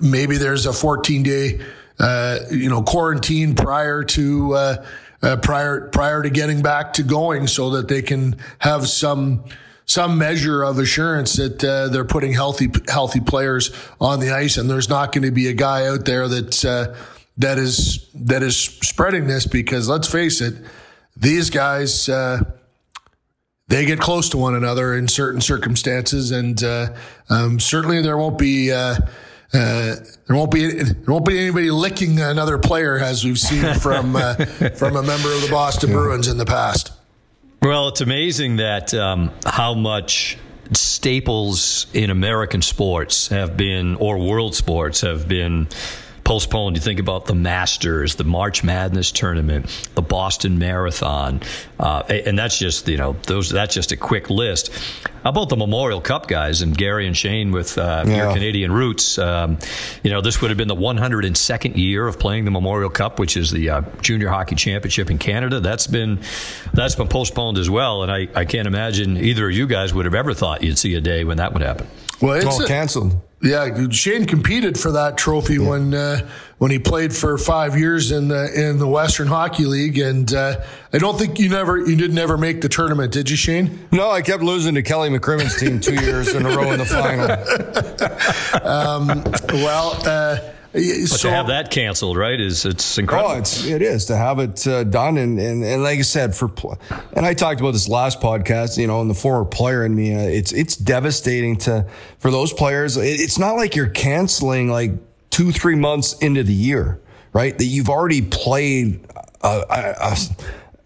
maybe 0.02 0.36
there's 0.36 0.66
a 0.66 0.72
14 0.74 1.22
day, 1.22 1.60
uh, 1.98 2.40
you 2.50 2.68
know, 2.68 2.82
quarantine 2.82 3.54
prior 3.54 4.04
to, 4.04 4.54
uh, 4.54 4.86
uh, 5.22 5.36
prior, 5.36 5.88
prior 5.88 6.22
to 6.22 6.28
getting 6.28 6.60
back 6.60 6.92
to 6.94 7.02
going 7.02 7.46
so 7.46 7.70
that 7.70 7.88
they 7.88 8.02
can 8.02 8.36
have 8.58 8.86
some, 8.86 9.42
some 9.86 10.18
measure 10.18 10.62
of 10.62 10.78
assurance 10.78 11.36
that 11.36 11.64
uh, 11.64 11.88
they're 11.88 12.04
putting 12.04 12.34
healthy, 12.34 12.70
healthy 12.88 13.20
players 13.20 13.70
on 13.98 14.20
the 14.20 14.30
ice. 14.30 14.58
And 14.58 14.68
there's 14.68 14.90
not 14.90 15.12
going 15.12 15.24
to 15.24 15.30
be 15.30 15.48
a 15.48 15.54
guy 15.54 15.86
out 15.86 16.04
there 16.04 16.28
that's, 16.28 16.66
uh, 16.66 16.94
that 17.38 17.56
is, 17.56 18.10
that 18.14 18.42
is 18.42 18.58
spreading 18.58 19.26
this 19.26 19.46
because 19.46 19.88
let's 19.88 20.06
face 20.06 20.42
it, 20.42 20.54
these 21.16 21.50
guys 21.50 22.08
uh, 22.08 22.40
they 23.68 23.86
get 23.86 23.98
close 23.98 24.28
to 24.30 24.36
one 24.36 24.54
another 24.54 24.94
in 24.94 25.08
certain 25.08 25.40
circumstances, 25.40 26.30
and 26.30 26.62
uh, 26.62 26.94
um, 27.30 27.58
certainly 27.60 28.02
there 28.02 28.16
won't 28.16 28.38
be. 28.38 28.72
Uh, 28.72 28.96
uh, 29.52 29.94
there 30.26 30.36
won't 30.36 30.50
be 30.50 30.66
there 30.66 31.14
won't 31.14 31.24
be 31.24 31.38
anybody 31.38 31.70
licking 31.70 32.20
another 32.20 32.58
player 32.58 32.98
as 32.98 33.24
we've 33.24 33.38
seen 33.38 33.74
from 33.80 34.16
uh, 34.16 34.34
from 34.34 34.96
a 34.96 35.02
member 35.02 35.32
of 35.32 35.42
the 35.42 35.48
Boston 35.48 35.92
Bruins 35.92 36.26
in 36.26 36.38
the 36.38 36.44
past. 36.44 36.90
Well, 37.62 37.88
it's 37.88 38.00
amazing 38.00 38.56
that 38.56 38.92
um, 38.94 39.30
how 39.46 39.74
much 39.74 40.36
staples 40.72 41.86
in 41.94 42.10
American 42.10 42.62
sports 42.62 43.28
have 43.28 43.56
been, 43.56 43.94
or 43.96 44.18
world 44.18 44.54
sports 44.54 45.02
have 45.02 45.28
been 45.28 45.68
postponed. 46.24 46.76
You 46.76 46.82
think 46.82 46.98
about 47.00 47.26
the 47.26 47.34
Masters, 47.34 48.14
the 48.16 48.24
March 48.24 48.64
Madness 48.64 49.12
tournament, 49.12 49.66
the 49.94 50.02
Boston 50.02 50.58
Marathon, 50.58 51.40
uh, 51.78 52.02
and 52.08 52.38
that's 52.38 52.58
just 52.58 52.88
you 52.88 52.96
know 52.96 53.14
those. 53.26 53.50
That's 53.50 53.74
just 53.74 53.92
a 53.92 53.96
quick 53.96 54.30
list. 54.30 54.70
How 55.22 55.30
about 55.30 55.48
the 55.48 55.56
Memorial 55.56 56.02
Cup 56.02 56.26
guys 56.28 56.60
and 56.60 56.76
Gary 56.76 57.06
and 57.06 57.16
Shane 57.16 57.50
with 57.50 57.78
uh, 57.78 58.04
Yeah. 58.06 58.16
your 58.24 58.32
Canadian 58.34 58.72
roots? 58.72 59.16
Um, 59.18 59.58
you 60.02 60.10
know, 60.10 60.20
this 60.20 60.40
would 60.42 60.50
have 60.50 60.58
been 60.58 60.68
the 60.68 60.74
102nd 60.76 61.76
year 61.76 62.06
of 62.06 62.18
playing 62.18 62.44
the 62.44 62.50
Memorial 62.50 62.90
Cup, 62.90 63.18
which 63.18 63.36
is 63.36 63.50
the 63.50 63.70
uh, 63.70 63.82
junior 64.02 64.28
hockey 64.28 64.54
championship 64.54 65.10
in 65.10 65.16
Canada. 65.18 65.60
That's 65.60 65.86
been 65.86 66.20
that's 66.74 66.94
been 66.94 67.08
postponed 67.08 67.56
as 67.58 67.70
well, 67.70 68.02
and 68.02 68.12
I, 68.12 68.28
I 68.34 68.44
can't 68.44 68.66
imagine 68.66 69.16
either 69.16 69.48
of 69.48 69.54
you 69.54 69.66
guys 69.66 69.94
would 69.94 70.04
have 70.04 70.14
ever 70.14 70.34
thought 70.34 70.62
you'd 70.62 70.78
see 70.78 70.94
a 70.94 71.00
day 71.00 71.24
when 71.24 71.38
that 71.38 71.52
would 71.54 71.62
happen. 71.62 71.86
Well, 72.20 72.34
it's 72.34 72.44
It's 72.44 72.54
all 72.56 72.64
a- 72.64 72.68
canceled. 72.68 73.14
Yeah, 73.44 73.88
Shane 73.90 74.24
competed 74.24 74.80
for 74.80 74.92
that 74.92 75.18
trophy 75.18 75.58
when 75.58 75.92
uh, 75.92 76.26
when 76.56 76.70
he 76.70 76.78
played 76.78 77.14
for 77.14 77.36
five 77.36 77.78
years 77.78 78.10
in 78.10 78.28
the 78.28 78.50
in 78.58 78.78
the 78.78 78.88
Western 78.88 79.26
Hockey 79.26 79.66
League, 79.66 79.98
and 79.98 80.32
uh, 80.32 80.62
I 80.94 80.98
don't 80.98 81.18
think 81.18 81.38
you 81.38 81.50
never 81.50 81.78
you 81.78 81.94
did 81.94 82.14
never 82.14 82.38
make 82.38 82.62
the 82.62 82.70
tournament, 82.70 83.12
did 83.12 83.28
you, 83.28 83.36
Shane? 83.36 83.86
No, 83.92 84.10
I 84.10 84.22
kept 84.22 84.42
losing 84.42 84.76
to 84.76 84.82
Kelly 84.82 85.10
McCrimmon's 85.10 85.60
team 85.60 85.78
two 85.78 85.94
years 85.94 86.34
in 86.34 86.46
a 86.46 86.56
row 86.56 86.72
in 86.72 86.78
the 86.78 86.86
final. 86.86 87.28
Well, 89.52 90.00
uh, 90.06 90.38
But 90.74 90.80
so 91.06 91.28
to 91.28 91.34
have 91.34 91.46
that 91.46 91.70
canceled, 91.70 92.16
right, 92.16 92.40
is 92.40 92.64
it's 92.66 92.98
Oh, 92.98 93.00
incredible. 93.02 93.34
it's 93.36 93.64
it 93.64 93.80
is 93.80 94.06
to 94.06 94.16
have 94.16 94.40
it 94.40 94.66
uh, 94.66 94.82
done, 94.82 95.16
and, 95.18 95.38
and 95.38 95.62
and 95.62 95.82
like 95.84 96.00
I 96.00 96.02
said, 96.02 96.34
for 96.34 96.50
and 97.12 97.24
I 97.24 97.32
talked 97.32 97.60
about 97.60 97.70
this 97.74 97.88
last 97.88 98.20
podcast, 98.20 98.76
you 98.76 98.88
know, 98.88 99.00
and 99.00 99.08
the 99.08 99.14
former 99.14 99.44
player 99.44 99.84
in 99.84 99.94
me, 99.94 100.14
uh, 100.14 100.18
it's 100.18 100.52
it's 100.52 100.74
devastating 100.76 101.56
to 101.58 101.86
for 102.18 102.32
those 102.32 102.52
players. 102.52 102.96
It, 102.96 103.04
it's 103.20 103.38
not 103.38 103.52
like 103.52 103.76
you're 103.76 103.86
canceling 103.88 104.68
like 104.68 104.90
two 105.30 105.52
three 105.52 105.76
months 105.76 106.14
into 106.18 106.42
the 106.42 106.52
year, 106.52 107.00
right? 107.32 107.56
That 107.56 107.66
you've 107.66 107.88
already 107.88 108.22
played 108.22 109.06
a, 109.42 109.46
a, 109.70 109.94
a, 110.10 110.16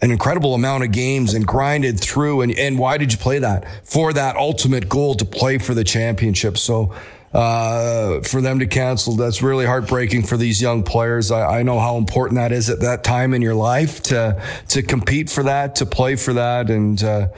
an 0.02 0.10
incredible 0.10 0.54
amount 0.54 0.84
of 0.84 0.92
games 0.92 1.32
and 1.32 1.46
grinded 1.46 1.98
through, 1.98 2.42
and 2.42 2.52
and 2.58 2.78
why 2.78 2.98
did 2.98 3.10
you 3.12 3.18
play 3.18 3.38
that 3.38 3.66
for 3.86 4.12
that 4.12 4.36
ultimate 4.36 4.90
goal 4.90 5.14
to 5.14 5.24
play 5.24 5.56
for 5.56 5.72
the 5.72 5.84
championship? 5.84 6.58
So 6.58 6.94
uh, 7.32 8.20
for 8.22 8.40
them 8.40 8.58
to 8.60 8.66
cancel. 8.66 9.16
That's 9.16 9.42
really 9.42 9.66
heartbreaking 9.66 10.24
for 10.24 10.36
these 10.36 10.60
young 10.62 10.82
players. 10.82 11.30
I, 11.30 11.58
I 11.60 11.62
know 11.62 11.78
how 11.78 11.96
important 11.96 12.36
that 12.36 12.52
is 12.52 12.70
at 12.70 12.80
that 12.80 13.04
time 13.04 13.34
in 13.34 13.42
your 13.42 13.54
life 13.54 14.02
to 14.04 14.42
to 14.68 14.82
compete 14.82 15.30
for 15.30 15.42
that, 15.44 15.76
to 15.76 15.86
play 15.86 16.16
for 16.16 16.32
that, 16.34 16.70
and 16.70 17.02
uh, 17.02 17.28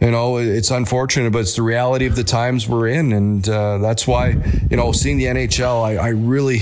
you 0.00 0.10
know 0.10 0.36
it's 0.38 0.70
unfortunate, 0.70 1.32
but 1.32 1.40
it's 1.40 1.56
the 1.56 1.62
reality 1.62 2.06
of 2.06 2.16
the 2.16 2.24
times 2.24 2.68
we're 2.68 2.88
in, 2.88 3.12
and 3.12 3.48
uh, 3.48 3.78
that's 3.78 4.06
why 4.06 4.36
you 4.70 4.76
know 4.76 4.92
seeing 4.92 5.18
the 5.18 5.24
NHL, 5.26 5.82
I, 5.84 5.96
I 5.96 6.08
really. 6.08 6.60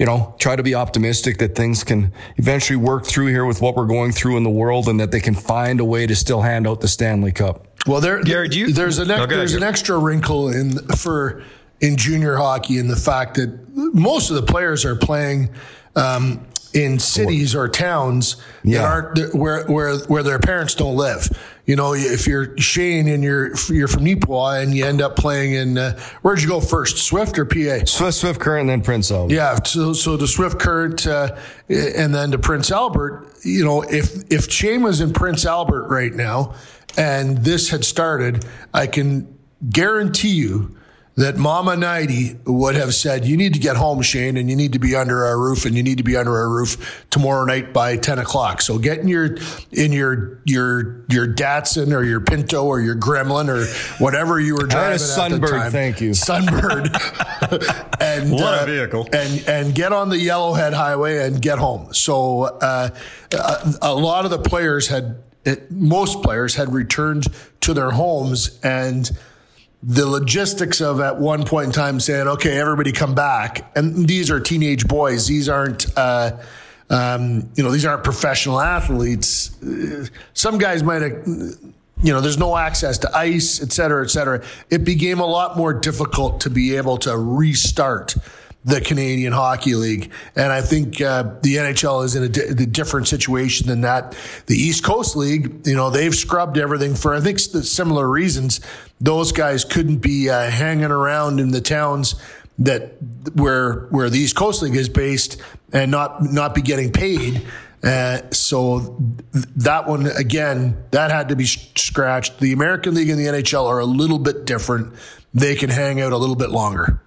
You 0.00 0.06
know, 0.06 0.36
try 0.38 0.54
to 0.54 0.62
be 0.62 0.76
optimistic 0.76 1.38
that 1.38 1.56
things 1.56 1.82
can 1.82 2.12
eventually 2.36 2.76
work 2.76 3.04
through 3.04 3.26
here 3.26 3.44
with 3.44 3.60
what 3.60 3.74
we're 3.74 3.88
going 3.88 4.12
through 4.12 4.36
in 4.36 4.44
the 4.44 4.48
world, 4.48 4.86
and 4.86 5.00
that 5.00 5.10
they 5.10 5.18
can 5.18 5.34
find 5.34 5.80
a 5.80 5.84
way 5.84 6.06
to 6.06 6.14
still 6.14 6.40
hand 6.40 6.68
out 6.68 6.80
the 6.80 6.86
Stanley 6.86 7.32
Cup. 7.32 7.66
Well, 7.84 8.00
there, 8.00 8.22
Gary, 8.22 8.48
do 8.48 8.60
you- 8.60 8.72
there's 8.72 9.00
an 9.00 9.08
there's 9.08 9.54
an 9.54 9.64
extra 9.64 9.98
wrinkle 9.98 10.50
in 10.50 10.78
for 10.94 11.42
in 11.80 11.96
junior 11.96 12.36
hockey 12.36 12.78
and 12.78 12.90
the 12.90 12.96
fact 12.96 13.34
that 13.36 13.50
most 13.94 14.30
of 14.30 14.36
the 14.36 14.42
players 14.42 14.84
are 14.84 14.96
playing 14.96 15.48
um, 15.96 16.44
in 16.74 16.98
cities 16.98 17.54
or 17.54 17.68
towns 17.68 18.36
Yeah. 18.62 18.78
that 18.82 18.84
aren't 18.84 19.34
where 19.34 19.64
where 19.66 19.96
where 20.00 20.22
their 20.22 20.38
parents 20.38 20.74
don't 20.74 20.96
live. 20.96 21.28
You 21.66 21.76
know, 21.76 21.92
if 21.94 22.26
you're 22.26 22.56
Shane 22.58 23.08
and 23.08 23.22
you're 23.22 23.54
you're 23.68 23.88
from 23.88 24.04
Neepawa 24.04 24.62
and 24.62 24.74
you 24.74 24.86
end 24.86 25.00
up 25.02 25.16
playing 25.16 25.52
in 25.52 25.76
uh, 25.78 25.98
where'd 26.22 26.40
you 26.40 26.48
go 26.48 26.60
first, 26.60 26.96
Swift 26.98 27.38
or 27.38 27.44
PA? 27.44 27.84
Swift, 27.84 28.14
Swift 28.14 28.40
Current, 28.40 28.62
and 28.62 28.70
then 28.70 28.82
Prince 28.82 29.10
Albert. 29.10 29.34
Yeah, 29.34 29.58
so 29.64 29.92
so 29.92 30.16
the 30.16 30.26
Swift 30.28 30.58
Current, 30.58 31.06
uh, 31.06 31.36
and 31.68 32.14
then 32.14 32.30
to 32.30 32.38
Prince 32.38 32.70
Albert. 32.70 33.26
You 33.44 33.64
know, 33.64 33.82
if 33.82 34.24
if 34.32 34.50
Shane 34.50 34.82
was 34.82 35.00
in 35.02 35.12
Prince 35.12 35.44
Albert 35.46 35.88
right 35.88 36.12
now, 36.14 36.54
and 36.96 37.38
this 37.38 37.68
had 37.70 37.84
started, 37.84 38.44
I 38.72 38.86
can 38.86 39.26
guarantee 39.70 40.30
you 40.34 40.74
that 41.18 41.36
Mama 41.36 41.72
Hnidy 41.72 42.38
would 42.46 42.76
have 42.76 42.94
said, 42.94 43.24
"You 43.24 43.36
need 43.36 43.52
to 43.54 43.58
get 43.58 43.76
home, 43.76 44.02
Shane, 44.02 44.36
and 44.36 44.48
you 44.48 44.54
need 44.54 44.72
to 44.74 44.78
be 44.78 44.94
under 44.94 45.24
our 45.24 45.36
roof, 45.36 45.66
and 45.66 45.76
you 45.76 45.82
need 45.82 45.98
to 45.98 46.04
be 46.04 46.16
under 46.16 46.36
our 46.36 46.48
roof 46.48 47.04
tomorrow 47.10 47.44
night 47.44 47.72
by 47.72 47.96
ten 47.96 48.20
o'clock." 48.20 48.62
So 48.62 48.78
get 48.78 48.98
in 48.98 49.08
your 49.08 49.36
in 49.72 49.90
your 49.90 50.40
your 50.44 51.04
your 51.08 51.26
Datsun 51.26 51.92
or 51.92 52.04
your 52.04 52.20
Pinto 52.20 52.64
or 52.64 52.80
your 52.80 52.94
Gremlin 52.94 53.48
or 53.48 53.66
whatever 54.02 54.38
you 54.38 54.54
were 54.54 54.66
driving. 54.66 54.78
I 54.78 54.90
had 54.92 55.00
a 55.00 55.38
Sunbird, 55.40 55.72
thank 55.72 56.00
you, 56.00 56.10
Sunbird. 56.10 56.86
and 58.00 58.30
what 58.30 58.60
uh, 58.60 58.62
a 58.62 58.66
vehicle! 58.66 59.08
And 59.12 59.44
and 59.48 59.74
get 59.74 59.92
on 59.92 60.10
the 60.10 60.18
Yellowhead 60.18 60.72
Highway 60.72 61.26
and 61.26 61.42
get 61.42 61.58
home. 61.58 61.92
So 61.92 62.42
uh, 62.42 62.90
a, 63.32 63.74
a 63.82 63.94
lot 63.94 64.24
of 64.24 64.30
the 64.30 64.38
players 64.38 64.86
had. 64.86 65.22
It, 65.44 65.70
most 65.70 66.22
players 66.22 66.56
had 66.56 66.74
returned 66.74 67.26
to 67.60 67.72
their 67.72 67.90
homes 67.90 68.58
and 68.62 69.10
the 69.82 70.06
logistics 70.06 70.80
of 70.80 71.00
at 71.00 71.18
one 71.18 71.44
point 71.44 71.66
in 71.66 71.72
time 71.72 72.00
saying, 72.00 72.26
okay, 72.26 72.58
everybody 72.58 72.90
come 72.92 73.14
back. 73.14 73.70
And 73.76 74.08
these 74.08 74.30
are 74.30 74.40
teenage 74.40 74.88
boys. 74.88 75.26
These 75.26 75.48
aren't, 75.48 75.86
uh, 75.96 76.38
um, 76.90 77.48
you 77.54 77.62
know, 77.62 77.70
these 77.70 77.84
aren't 77.84 78.02
professional 78.02 78.60
athletes. 78.60 79.56
Some 80.34 80.58
guys 80.58 80.82
might 80.82 81.02
have, 81.02 81.12
you 82.02 82.12
know, 82.12 82.20
there's 82.20 82.38
no 82.38 82.56
access 82.56 82.98
to 82.98 83.16
ice, 83.16 83.62
et 83.62 83.72
cetera, 83.72 84.04
et 84.04 84.08
cetera. 84.08 84.42
It 84.68 84.84
became 84.84 85.20
a 85.20 85.26
lot 85.26 85.56
more 85.56 85.72
difficult 85.72 86.40
to 86.40 86.50
be 86.50 86.76
able 86.76 86.96
to 86.98 87.16
restart 87.16 88.16
the 88.64 88.80
Canadian 88.80 89.32
Hockey 89.32 89.74
League. 89.74 90.12
And 90.36 90.52
I 90.52 90.60
think 90.60 91.00
uh, 91.00 91.34
the 91.42 91.56
NHL 91.56 92.04
is 92.04 92.16
in 92.16 92.24
a, 92.24 92.28
di- 92.28 92.66
different 92.66 93.08
situation 93.08 93.66
than 93.66 93.82
that. 93.82 94.16
The 94.46 94.56
East 94.56 94.84
Coast 94.84 95.16
League, 95.16 95.66
you 95.66 95.74
know, 95.74 95.90
they've 95.90 96.14
scrubbed 96.14 96.58
everything 96.58 96.94
for, 96.94 97.14
I 97.14 97.20
think, 97.20 97.38
similar 97.38 98.08
reasons. 98.08 98.60
Those 99.00 99.32
guys 99.32 99.64
couldn't 99.64 99.98
be 99.98 100.28
uh, 100.28 100.50
hanging 100.50 100.90
around 100.90 101.40
in 101.40 101.50
the 101.50 101.60
towns 101.60 102.16
that 102.58 102.96
where 103.34 103.86
where 103.90 104.10
the 104.10 104.18
East 104.18 104.34
Coast 104.34 104.62
League 104.62 104.74
is 104.74 104.88
based 104.88 105.40
and 105.72 105.90
not 105.90 106.22
not 106.22 106.54
be 106.54 106.62
getting 106.62 106.92
paid. 106.92 107.46
Uh, 107.82 108.18
so 108.32 108.96
that 109.32 109.86
one 109.86 110.06
again, 110.06 110.84
that 110.90 111.12
had 111.12 111.28
to 111.28 111.36
be 111.36 111.46
scratched. 111.46 112.40
The 112.40 112.52
American 112.52 112.94
League 112.94 113.08
and 113.08 113.18
the 113.18 113.26
NHL 113.26 113.66
are 113.66 113.78
a 113.78 113.84
little 113.84 114.18
bit 114.18 114.44
different. 114.44 114.92
They 115.32 115.54
can 115.54 115.70
hang 115.70 116.00
out 116.00 116.12
a 116.12 116.16
little 116.16 116.34
bit 116.34 116.50
longer. 116.50 117.00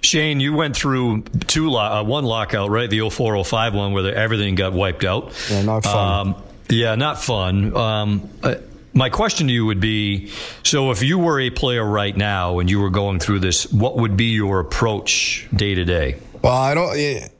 Shane, 0.00 0.40
you 0.40 0.52
went 0.54 0.76
through 0.76 1.22
two 1.46 1.74
uh, 1.76 2.02
one 2.02 2.24
lockout, 2.24 2.70
right? 2.70 2.90
The 2.90 3.08
0405 3.08 3.74
one 3.74 3.92
where 3.92 4.02
the, 4.02 4.16
everything 4.16 4.54
got 4.54 4.72
wiped 4.72 5.04
out. 5.04 5.32
Yeah, 5.50 5.62
not 5.62 5.84
fun. 5.84 6.28
Um, 6.28 6.42
yeah, 6.68 6.94
not 6.94 7.22
fun. 7.22 7.76
Um, 7.76 8.30
uh, 8.42 8.56
my 8.94 9.08
question 9.08 9.46
to 9.46 9.52
you 9.52 9.66
would 9.66 9.80
be 9.80 10.30
so 10.62 10.90
if 10.90 11.02
you 11.02 11.18
were 11.18 11.40
a 11.40 11.50
player 11.50 11.84
right 11.84 12.16
now 12.16 12.58
and 12.58 12.70
you 12.70 12.80
were 12.80 12.90
going 12.90 13.20
through 13.20 13.40
this, 13.40 13.70
what 13.72 13.96
would 13.96 14.16
be 14.16 14.32
your 14.32 14.60
approach 14.60 15.48
day 15.54 15.74
to 15.74 15.84
day? 15.84 16.16
Well, 16.42 16.52
I 16.52 16.74
don't. 16.74 17.30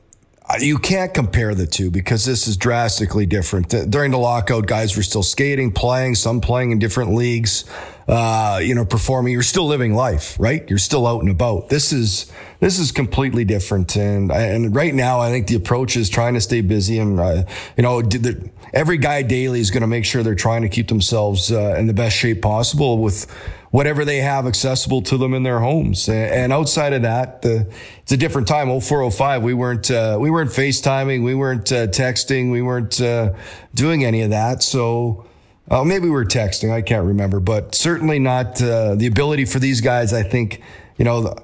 You 0.59 0.77
can't 0.77 1.13
compare 1.13 1.55
the 1.55 1.65
two 1.65 1.89
because 1.89 2.25
this 2.25 2.47
is 2.47 2.57
drastically 2.57 3.25
different. 3.25 3.69
During 3.89 4.11
the 4.11 4.17
lockout, 4.17 4.67
guys 4.67 4.95
were 4.95 5.03
still 5.03 5.23
skating, 5.23 5.71
playing, 5.71 6.15
some 6.15 6.41
playing 6.41 6.71
in 6.71 6.79
different 6.79 7.13
leagues 7.13 7.65
uh, 8.07 8.59
you 8.61 8.75
know, 8.75 8.85
performing. 8.85 9.33
You're 9.33 9.43
still 9.43 9.65
living 9.65 9.93
life, 9.93 10.35
right? 10.39 10.67
You're 10.69 10.79
still 10.79 11.07
out 11.07 11.21
and 11.21 11.29
about. 11.29 11.69
This 11.69 11.93
is 11.93 12.31
this 12.59 12.79
is 12.79 12.91
completely 12.91 13.45
different. 13.45 13.95
And 13.95 14.31
and 14.31 14.75
right 14.75 14.93
now, 14.93 15.19
I 15.19 15.29
think 15.29 15.47
the 15.47 15.55
approach 15.55 15.95
is 15.95 16.09
trying 16.09 16.33
to 16.33 16.41
stay 16.41 16.61
busy. 16.61 16.99
And 16.99 17.19
uh, 17.19 17.43
you 17.77 17.83
know, 17.83 18.01
the, 18.01 18.49
every 18.73 18.97
guy 18.97 19.21
daily 19.21 19.59
is 19.59 19.71
going 19.71 19.81
to 19.81 19.87
make 19.87 20.05
sure 20.05 20.23
they're 20.23 20.35
trying 20.35 20.63
to 20.63 20.69
keep 20.69 20.87
themselves 20.87 21.51
uh, 21.51 21.75
in 21.77 21.87
the 21.87 21.93
best 21.93 22.17
shape 22.17 22.41
possible 22.41 22.97
with 22.97 23.29
whatever 23.73 24.05
they 24.05 24.17
have 24.17 24.45
accessible 24.45 25.01
to 25.01 25.17
them 25.17 25.33
in 25.33 25.41
their 25.41 25.59
homes. 25.59 26.07
And 26.07 26.53
outside 26.53 26.93
of 26.93 27.01
that, 27.01 27.41
the, 27.41 27.67
it's 28.03 28.11
a 28.11 28.17
different 28.17 28.47
time. 28.47 28.67
0405, 28.67 29.41
we 29.41 29.55
weren't, 29.55 29.89
uh, 29.89 30.19
we 30.21 30.29
weren't 30.29 30.51
FaceTiming. 30.51 31.23
We 31.23 31.33
weren't 31.33 31.71
uh, 31.71 31.87
texting. 31.87 32.51
We 32.51 32.61
weren't 32.61 33.01
uh, 33.01 33.33
doing 33.73 34.05
any 34.05 34.21
of 34.21 34.29
that. 34.29 34.61
So, 34.61 35.25
uh, 35.69 35.83
maybe 35.83 36.05
we 36.05 36.11
were 36.11 36.25
texting. 36.25 36.71
I 36.71 36.81
can't 36.81 37.05
remember, 37.05 37.39
but 37.39 37.73
certainly 37.75 38.19
not 38.19 38.61
uh, 38.61 38.95
the 38.95 39.07
ability 39.07 39.45
for 39.45 39.59
these 39.59 39.81
guys. 39.81 40.13
I 40.13 40.23
think, 40.23 40.61
you 40.97 41.05
know, 41.05 41.35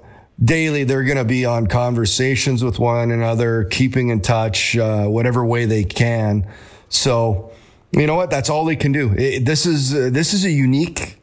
daily 0.43 0.83
they're 0.83 1.03
going 1.03 1.17
to 1.17 1.25
be 1.25 1.45
on 1.45 1.67
conversations 1.67 2.63
with 2.63 2.79
one 2.79 3.11
another, 3.11 3.65
keeping 3.65 4.09
in 4.09 4.21
touch, 4.21 4.77
uh, 4.77 5.05
whatever 5.05 5.45
way 5.45 5.65
they 5.65 5.83
can. 5.83 6.47
So, 6.89 7.51
you 7.91 8.07
know 8.07 8.15
what? 8.15 8.29
That's 8.29 8.49
all 8.49 8.65
they 8.65 8.75
can 8.75 8.91
do. 8.91 9.13
It, 9.17 9.45
this 9.45 9.65
is 9.65 9.93
uh, 9.93 10.09
this 10.11 10.33
is 10.33 10.45
a 10.45 10.51
unique 10.51 11.17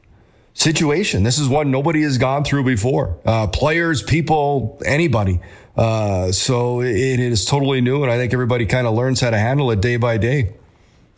situation. 0.55 1.23
This 1.23 1.39
is 1.39 1.49
one 1.49 1.71
nobody 1.71 2.03
has 2.03 2.19
gone 2.19 2.45
through 2.45 2.65
before. 2.65 3.19
Uh, 3.25 3.47
players, 3.47 4.03
people, 4.03 4.81
anybody. 4.85 5.41
Uh, 5.77 6.33
so 6.33 6.81
it, 6.81 6.97
it 6.97 7.21
is 7.21 7.45
totally 7.45 7.81
new, 7.83 8.03
and 8.03 8.11
I 8.11 8.17
think 8.17 8.33
everybody 8.33 8.65
kind 8.65 8.87
of 8.87 8.95
learns 8.95 9.21
how 9.21 9.31
to 9.31 9.39
handle 9.39 9.71
it 9.71 9.81
day 9.81 9.99
by 9.99 10.17
day. 10.17 10.55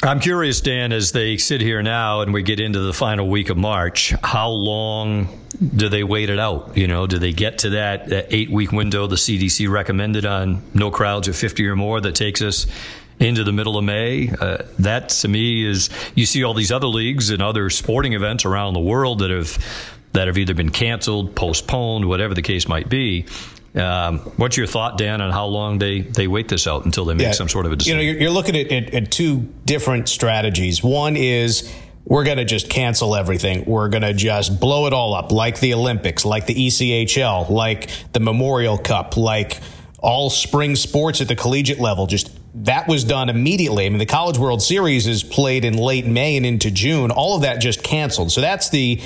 I'm 0.01 0.21
curious, 0.21 0.61
Dan, 0.61 0.93
as 0.93 1.11
they 1.11 1.39
sit 1.39 1.61
here 1.61 1.83
now 1.83 2.21
and 2.21 2.33
we 2.33 2.45
get 2.45 2.61
into 2.61 2.79
the 2.79 2.93
final 2.93 3.29
week 3.29 3.51
of 3.51 3.57
March, 3.57 4.15
how 4.23 4.51
long 4.51 5.41
do 5.75 5.89
they 5.89 6.05
wait 6.05 6.31
it 6.31 6.39
out? 6.39 6.77
You 6.77 6.87
know, 6.87 7.09
do 7.09 7.19
they 7.19 7.33
get 7.33 7.59
to 7.59 7.71
that, 7.71 8.09
that 8.11 8.27
eight 8.31 8.49
week 8.49 8.71
window 8.71 9.09
the 9.09 9.17
CDC 9.17 9.69
recommended 9.69 10.25
on 10.25 10.63
no 10.73 10.93
crowds 10.93 11.27
of 11.27 11.35
50 11.35 11.67
or 11.67 11.75
more 11.75 12.01
that 12.01 12.15
takes 12.15 12.41
us 12.43 12.69
into 13.19 13.43
the 13.43 13.51
middle 13.51 13.77
of 13.77 13.85
May? 13.85 14.31
Uh, 14.31 14.59
that 14.79 15.09
to 15.09 15.27
me 15.29 15.69
is, 15.69 15.91
you 16.15 16.27
see 16.27 16.45
all 16.45 16.55
these 16.55 16.71
other 16.71 16.87
leagues 16.87 17.31
and 17.31 17.43
other 17.43 17.69
sporting 17.69 18.13
events 18.13 18.45
around 18.45 18.75
the 18.75 18.81
world 18.81 19.19
that 19.19 19.31
have 19.31 19.59
that 20.13 20.27
have 20.27 20.39
either 20.39 20.55
been 20.55 20.71
canceled, 20.71 21.35
postponed, 21.35 22.09
whatever 22.09 22.35
the 22.35 22.43
case 22.43 22.67
might 22.67 22.89
be. 22.89 23.27
Um, 23.79 24.19
what's 24.37 24.57
your 24.57 24.67
thought, 24.67 24.99
Dan, 24.99 25.21
on 25.21 25.31
how 25.31 25.47
long 25.47 25.79
they, 25.79 26.01
they 26.01 26.27
wait 26.27 26.49
this 26.49 26.67
out 26.67 26.85
until 26.85 27.05
they 27.05 27.15
make 27.15 27.27
yeah, 27.27 27.33
some 27.33 27.49
sort 27.49 27.67
of 27.67 27.73
a 27.73 27.77
decision? 27.77 28.01
You 28.01 28.05
know, 28.05 28.11
you're, 28.13 28.23
you're 28.23 28.31
looking 28.31 28.57
at, 28.57 28.73
at, 28.73 28.95
at 28.95 29.11
two 29.13 29.53
different 29.65 30.09
strategies. 30.09 30.83
One 30.83 31.17
is 31.17 31.73
we're 32.05 32.25
going 32.25 32.39
to 32.39 32.45
just 32.45 32.71
cancel 32.71 33.15
everything. 33.15 33.65
We're 33.67 33.89
going 33.89 34.03
to 34.03 34.15
just 34.15 34.59
blow 34.59 34.87
it 34.87 34.93
all 34.93 35.15
up, 35.15 35.31
like 35.31 35.61
the 35.61 35.75
Olympics, 35.75 36.25
like 36.25 36.47
the 36.47 36.55
ECHL, 36.55 37.51
like 37.51 37.91
the 38.13 38.21
Memorial 38.21 38.79
Cup, 38.79 39.17
like 39.17 39.61
all 39.99 40.31
spring 40.31 40.75
sports 40.75 41.21
at 41.21 41.29
the 41.29 41.37
collegiate 41.37 41.81
level. 41.81 42.07
Just 42.07 42.31
that 42.65 42.89
was 42.89 43.05
done 43.05 43.29
immediately. 43.29 43.87
I 43.87 43.89
mean, 43.91 43.99
the 43.99 44.07
College 44.07 44.39
World 44.39 44.63
Series 44.63 45.07
is 45.07 45.23
played 45.23 45.65
in 45.65 45.77
late 45.77 46.07
May 46.07 46.37
and 46.37 46.47
into 46.47 46.71
June. 46.71 47.11
All 47.11 47.37
of 47.37 47.43
that 47.43 47.61
just 47.61 47.83
canceled. 47.83 48.33
So 48.33 48.41
that's 48.41 48.71
the 48.71 49.01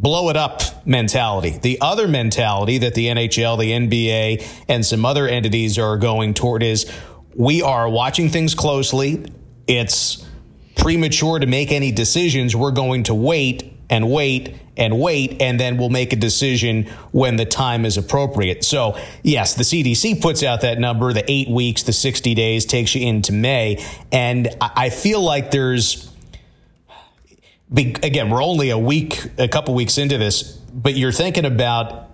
blow 0.00 0.30
it 0.30 0.36
up 0.36 0.62
mentality. 0.86 1.58
The 1.58 1.80
other 1.80 2.06
mentality 2.06 2.78
that 2.78 2.94
the 2.94 3.06
NHL, 3.06 3.58
the 3.58 3.72
NBA, 3.72 4.64
and 4.68 4.86
some 4.86 5.04
other 5.04 5.26
entities 5.26 5.78
are 5.78 5.96
going 5.96 6.34
toward 6.34 6.62
is 6.62 6.90
we 7.34 7.62
are 7.62 7.88
watching 7.88 8.28
things 8.28 8.54
closely. 8.54 9.26
It's 9.66 10.24
premature 10.76 11.40
to 11.40 11.46
make 11.46 11.72
any 11.72 11.90
decisions. 11.90 12.54
We're 12.54 12.70
going 12.70 13.04
to 13.04 13.14
wait 13.14 13.72
and 13.90 14.10
wait 14.10 14.54
and 14.76 15.00
wait, 15.00 15.42
and 15.42 15.58
then 15.58 15.76
we'll 15.76 15.88
make 15.88 16.12
a 16.12 16.16
decision 16.16 16.84
when 17.10 17.34
the 17.34 17.44
time 17.44 17.84
is 17.84 17.96
appropriate. 17.96 18.64
So, 18.64 18.96
yes, 19.24 19.54
the 19.54 19.64
CDC 19.64 20.22
puts 20.22 20.44
out 20.44 20.60
that 20.60 20.78
number, 20.78 21.12
the 21.12 21.24
eight 21.28 21.48
weeks, 21.48 21.82
the 21.82 21.92
60 21.92 22.34
days 22.34 22.64
takes 22.64 22.94
you 22.94 23.04
into 23.04 23.32
May. 23.32 23.84
And 24.12 24.48
I 24.60 24.90
feel 24.90 25.20
like 25.20 25.50
there's 25.50 26.07
again, 27.74 28.30
we're 28.30 28.42
only 28.42 28.70
a 28.70 28.78
week, 28.78 29.20
a 29.38 29.48
couple 29.48 29.74
weeks 29.74 29.98
into 29.98 30.18
this, 30.18 30.42
but 30.42 30.94
you're 30.94 31.12
thinking 31.12 31.44
about 31.44 32.10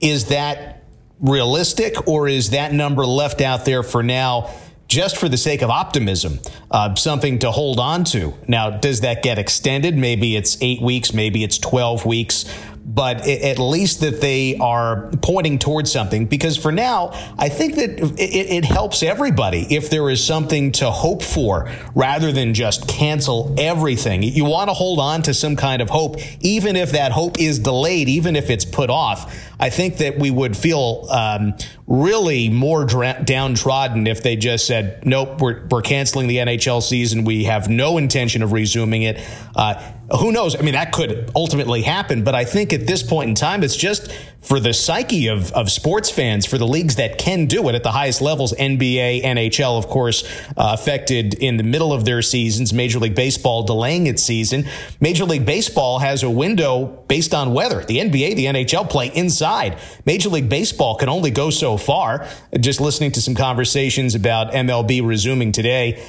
is 0.00 0.26
that 0.26 0.84
realistic 1.20 2.08
or 2.08 2.28
is 2.28 2.50
that 2.50 2.72
number 2.72 3.06
left 3.06 3.40
out 3.40 3.64
there 3.64 3.82
for 3.82 4.02
now 4.02 4.50
just 4.86 5.16
for 5.16 5.28
the 5.28 5.36
sake 5.36 5.62
of 5.62 5.70
optimism, 5.70 6.38
uh, 6.70 6.94
something 6.94 7.38
to 7.40 7.50
hold 7.50 7.80
on 7.80 8.04
to? 8.04 8.34
Now, 8.46 8.70
does 8.70 9.00
that 9.00 9.22
get 9.22 9.38
extended? 9.38 9.96
Maybe 9.96 10.36
it's 10.36 10.58
eight 10.60 10.82
weeks, 10.82 11.12
maybe 11.12 11.42
it's 11.42 11.58
12 11.58 12.04
weeks 12.04 12.44
but 12.84 13.26
at 13.26 13.58
least 13.58 14.00
that 14.00 14.20
they 14.20 14.56
are 14.58 15.10
pointing 15.22 15.58
towards 15.58 15.90
something. 15.90 16.26
Because 16.26 16.56
for 16.56 16.70
now, 16.70 17.10
I 17.38 17.48
think 17.48 17.76
that 17.76 17.98
it, 18.18 18.20
it, 18.20 18.64
helps 18.64 19.02
everybody 19.02 19.66
if 19.74 19.88
there 19.90 20.10
is 20.10 20.22
something 20.22 20.72
to 20.72 20.90
hope 20.90 21.22
for 21.22 21.70
rather 21.94 22.30
than 22.32 22.52
just 22.54 22.86
cancel 22.86 23.54
everything. 23.58 24.22
You 24.22 24.44
want 24.44 24.68
to 24.68 24.74
hold 24.74 24.98
on 24.98 25.22
to 25.22 25.34
some 25.34 25.56
kind 25.56 25.80
of 25.80 25.88
hope, 25.88 26.16
even 26.40 26.76
if 26.76 26.92
that 26.92 27.12
hope 27.12 27.40
is 27.40 27.58
delayed, 27.58 28.08
even 28.08 28.36
if 28.36 28.50
it's 28.50 28.64
put 28.64 28.90
off. 28.90 29.34
I 29.58 29.70
think 29.70 29.98
that 29.98 30.18
we 30.18 30.30
would 30.30 30.56
feel 30.56 31.06
um, 31.10 31.54
really 31.86 32.48
more 32.48 32.84
dra- 32.84 33.22
downtrodden 33.24 34.06
if 34.06 34.22
they 34.22 34.36
just 34.36 34.66
said, 34.66 35.04
nope, 35.06 35.40
we're, 35.40 35.66
we're 35.70 35.82
canceling 35.82 36.26
the 36.26 36.38
NHL 36.38 36.82
season. 36.82 37.24
We 37.24 37.44
have 37.44 37.68
no 37.68 37.98
intention 37.98 38.42
of 38.42 38.52
resuming 38.52 39.02
it. 39.02 39.20
Uh, 39.54 39.80
who 40.20 40.32
knows? 40.32 40.56
I 40.56 40.62
mean, 40.62 40.74
that 40.74 40.92
could 40.92 41.30
ultimately 41.34 41.82
happen, 41.82 42.24
but 42.24 42.34
I 42.34 42.44
think 42.44 42.72
at 42.72 42.86
this 42.86 43.02
point 43.02 43.28
in 43.28 43.34
time, 43.34 43.62
it's 43.62 43.76
just 43.76 44.10
for 44.44 44.60
the 44.60 44.74
psyche 44.74 45.28
of, 45.28 45.50
of 45.52 45.70
sports 45.70 46.10
fans, 46.10 46.44
for 46.44 46.58
the 46.58 46.66
leagues 46.66 46.96
that 46.96 47.18
can 47.18 47.46
do 47.46 47.68
it 47.68 47.74
at 47.74 47.82
the 47.82 47.90
highest 47.90 48.20
levels, 48.20 48.52
NBA, 48.52 49.22
NHL, 49.22 49.78
of 49.78 49.86
course, 49.88 50.22
uh, 50.50 50.76
affected 50.78 51.34
in 51.34 51.56
the 51.56 51.62
middle 51.62 51.92
of 51.92 52.04
their 52.04 52.20
seasons, 52.20 52.72
Major 52.72 52.98
League 52.98 53.14
Baseball 53.14 53.62
delaying 53.62 54.06
its 54.06 54.22
season. 54.22 54.66
Major 55.00 55.24
League 55.24 55.46
Baseball 55.46 55.98
has 55.98 56.22
a 56.22 56.30
window 56.30 57.04
based 57.08 57.32
on 57.32 57.54
weather. 57.54 57.84
The 57.84 57.98
NBA, 57.98 58.36
the 58.36 58.46
NHL 58.46 58.88
play 58.88 59.08
inside. 59.14 59.78
Major 60.04 60.28
League 60.28 60.48
Baseball 60.48 60.96
can 60.96 61.08
only 61.08 61.30
go 61.30 61.48
so 61.48 61.76
far. 61.78 62.28
Just 62.60 62.80
listening 62.80 63.12
to 63.12 63.22
some 63.22 63.34
conversations 63.34 64.14
about 64.14 64.52
MLB 64.52 65.06
resuming 65.06 65.52
today 65.52 66.04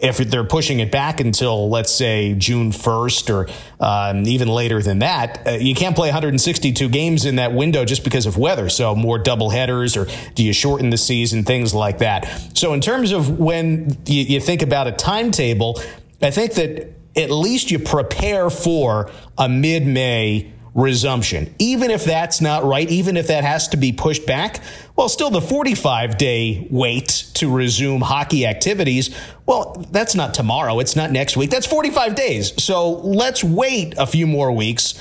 if 0.00 0.18
they're 0.18 0.44
pushing 0.44 0.80
it 0.80 0.90
back 0.90 1.20
until 1.20 1.68
let's 1.68 1.92
say 1.92 2.34
June 2.34 2.70
1st 2.70 3.30
or 3.34 3.48
um, 3.80 4.26
even 4.26 4.48
later 4.48 4.82
than 4.82 5.00
that, 5.00 5.46
uh, 5.46 5.50
you 5.52 5.74
can't 5.74 5.96
play 5.96 6.08
162 6.08 6.88
games 6.88 7.24
in 7.24 7.36
that 7.36 7.52
window 7.52 7.84
just 7.84 8.04
because 8.04 8.26
of 8.26 8.36
weather. 8.36 8.68
So 8.68 8.94
more 8.94 9.18
double 9.18 9.50
headers 9.50 9.96
or 9.96 10.06
do 10.34 10.44
you 10.44 10.52
shorten 10.52 10.90
the 10.90 10.96
season, 10.96 11.44
things 11.44 11.74
like 11.74 11.98
that. 11.98 12.28
So 12.54 12.72
in 12.72 12.80
terms 12.80 13.12
of 13.12 13.38
when 13.38 13.96
you, 14.06 14.22
you 14.22 14.40
think 14.40 14.62
about 14.62 14.86
a 14.86 14.92
timetable, 14.92 15.80
I 16.22 16.30
think 16.30 16.54
that 16.54 16.94
at 17.16 17.30
least 17.30 17.70
you 17.70 17.78
prepare 17.78 18.50
for 18.50 19.10
a 19.36 19.48
mid-May 19.48 20.52
resumption. 20.74 21.54
Even 21.58 21.90
if 21.90 22.04
that's 22.04 22.40
not 22.40 22.64
right, 22.64 22.88
even 22.90 23.16
if 23.16 23.28
that 23.28 23.44
has 23.44 23.68
to 23.68 23.76
be 23.76 23.92
pushed 23.92 24.26
back, 24.26 24.60
well, 24.96 25.08
still 25.08 25.30
the 25.30 25.40
45 25.40 26.18
day 26.18 26.68
wait 26.70 27.08
to 27.34 27.50
resume 27.50 28.00
hockey 28.00 28.46
activities, 28.46 29.14
well, 29.46 29.86
that's 29.90 30.14
not 30.14 30.34
tomorrow. 30.34 30.78
It's 30.78 30.96
not 30.96 31.10
next 31.10 31.36
week. 31.36 31.50
That's 31.50 31.66
45 31.66 32.14
days. 32.14 32.62
So 32.62 32.90
let's 32.90 33.42
wait 33.42 33.94
a 33.96 34.06
few 34.06 34.26
more 34.26 34.52
weeks 34.52 35.00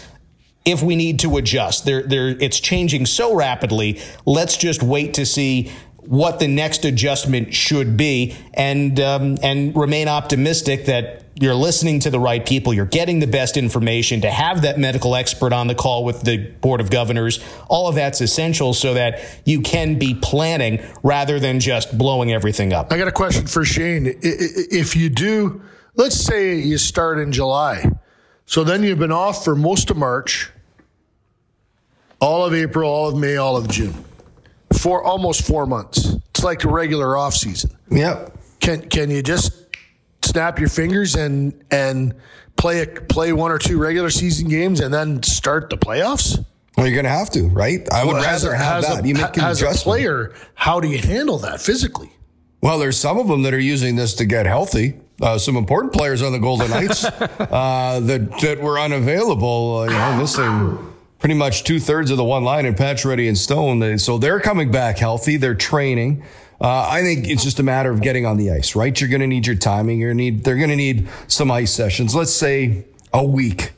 if 0.65 0.83
we 0.83 0.95
need 0.95 1.19
to 1.19 1.37
adjust. 1.37 1.85
There, 1.85 2.03
there, 2.03 2.29
it's 2.29 2.59
changing 2.59 3.05
so 3.05 3.35
rapidly. 3.35 4.01
Let's 4.25 4.57
just 4.57 4.83
wait 4.83 5.13
to 5.15 5.25
see 5.25 5.71
what 6.07 6.39
the 6.39 6.47
next 6.47 6.85
adjustment 6.85 7.53
should 7.53 7.97
be 7.97 8.35
and 8.53 8.99
um, 8.99 9.37
and 9.43 9.75
remain 9.75 10.07
optimistic 10.07 10.85
that 10.85 11.23
you're 11.39 11.55
listening 11.55 11.99
to 11.99 12.09
the 12.09 12.19
right 12.19 12.45
people, 12.45 12.73
you're 12.73 12.85
getting 12.85 13.19
the 13.19 13.27
best 13.27 13.57
information 13.57 14.21
to 14.21 14.31
have 14.31 14.63
that 14.63 14.79
medical 14.79 15.15
expert 15.15 15.53
on 15.53 15.67
the 15.67 15.75
call 15.75 16.03
with 16.03 16.21
the 16.21 16.37
board 16.37 16.81
of 16.81 16.89
governors. 16.89 17.39
All 17.67 17.87
of 17.87 17.95
that's 17.95 18.21
essential 18.21 18.73
so 18.73 18.95
that 18.95 19.23
you 19.45 19.61
can 19.61 19.99
be 19.99 20.15
planning 20.15 20.83
rather 21.03 21.39
than 21.39 21.59
just 21.59 21.95
blowing 21.97 22.31
everything 22.31 22.73
up. 22.73 22.91
I 22.91 22.97
got 22.97 23.07
a 23.07 23.11
question 23.11 23.45
for 23.45 23.63
Shane. 23.63 24.17
If 24.21 24.95
you 24.95 25.09
do, 25.09 25.61
let's 25.95 26.15
say 26.15 26.55
you 26.55 26.77
start 26.77 27.19
in 27.19 27.31
July, 27.31 27.91
so 28.45 28.63
then 28.63 28.81
you've 28.81 28.99
been 28.99 29.11
off 29.11 29.43
for 29.43 29.55
most 29.55 29.91
of 29.91 29.97
March, 29.97 30.49
all 32.19 32.45
of 32.45 32.53
April, 32.53 32.89
all 32.89 33.09
of 33.09 33.15
May, 33.15 33.37
all 33.37 33.57
of 33.57 33.67
June 33.67 33.93
for 34.73 35.03
almost 35.03 35.45
four 35.45 35.65
months. 35.65 36.15
It's 36.31 36.43
like 36.43 36.63
a 36.63 36.69
regular 36.69 37.15
off 37.15 37.35
season. 37.35 37.71
Yep. 37.91 38.37
Can 38.59 38.89
can 38.89 39.09
you 39.11 39.21
just 39.21 39.66
snap 40.27 40.59
your 40.59 40.69
fingers 40.69 41.15
and 41.15 41.63
and 41.71 42.13
play 42.55 42.81
a, 42.81 42.87
play 42.87 43.33
one 43.33 43.51
or 43.51 43.57
two 43.57 43.77
regular 43.77 44.09
season 44.09 44.47
games 44.47 44.79
and 44.79 44.93
then 44.93 45.23
start 45.23 45.69
the 45.69 45.77
playoffs? 45.77 46.43
Well, 46.75 46.85
you're 46.85 46.95
going 46.95 47.05
to 47.05 47.09
have 47.09 47.31
to, 47.31 47.47
right? 47.47 47.91
I 47.91 48.05
would 48.05 48.13
well, 48.13 48.23
rather 48.23 48.51
a, 48.51 48.57
have 48.57 48.83
that. 48.83 49.03
A, 49.03 49.07
you 49.07 49.15
make 49.15 49.35
an 49.37 49.43
as 49.43 49.61
adjustment. 49.61 49.79
a 49.79 49.83
player, 49.83 50.35
how 50.53 50.79
do 50.79 50.87
you 50.87 50.99
handle 50.99 51.39
that 51.39 51.59
physically? 51.59 52.11
Well, 52.61 52.77
there's 52.77 52.97
some 52.97 53.17
of 53.17 53.27
them 53.27 53.43
that 53.43 53.53
are 53.53 53.59
using 53.59 53.95
this 53.95 54.13
to 54.15 54.25
get 54.25 54.45
healthy. 54.45 54.95
Uh, 55.19 55.39
some 55.39 55.55
important 55.55 55.93
players 55.93 56.21
on 56.21 56.31
the 56.31 56.39
Golden 56.39 56.69
Knights 56.69 57.03
uh, 57.05 57.99
that 58.03 58.39
that 58.41 58.61
were 58.61 58.79
unavailable, 58.79 59.79
uh, 59.79 59.83
you 59.85 59.91
know, 59.91 60.17
missing 60.17 60.93
pretty 61.19 61.33
much 61.33 61.63
two 61.63 61.79
thirds 61.79 62.11
of 62.11 62.17
the 62.17 62.23
one 62.23 62.43
line 62.43 62.65
in 62.65 62.75
Pacioretty 62.75 63.27
and 63.27 63.37
Stone. 63.37 63.97
So 63.97 64.19
they're 64.19 64.39
coming 64.39 64.69
back 64.69 64.99
healthy. 64.99 65.37
They're 65.37 65.55
training. 65.55 66.23
Uh, 66.59 66.87
I 66.89 67.01
think 67.01 67.27
it's 67.27 67.43
just 67.43 67.59
a 67.59 67.63
matter 67.63 67.91
of 67.91 68.01
getting 68.01 68.25
on 68.25 68.37
the 68.37 68.51
ice, 68.51 68.75
right? 68.75 68.99
You're 68.99 69.09
going 69.09 69.21
to 69.21 69.27
need 69.27 69.45
your 69.45 69.55
timing. 69.55 69.99
You're 69.99 70.13
need. 70.13 70.43
They're 70.43 70.57
going 70.57 70.69
to 70.69 70.75
need 70.75 71.07
some 71.27 71.51
ice 71.51 71.73
sessions. 71.73 72.15
Let's 72.15 72.33
say 72.33 72.85
a 73.13 73.23
week. 73.23 73.73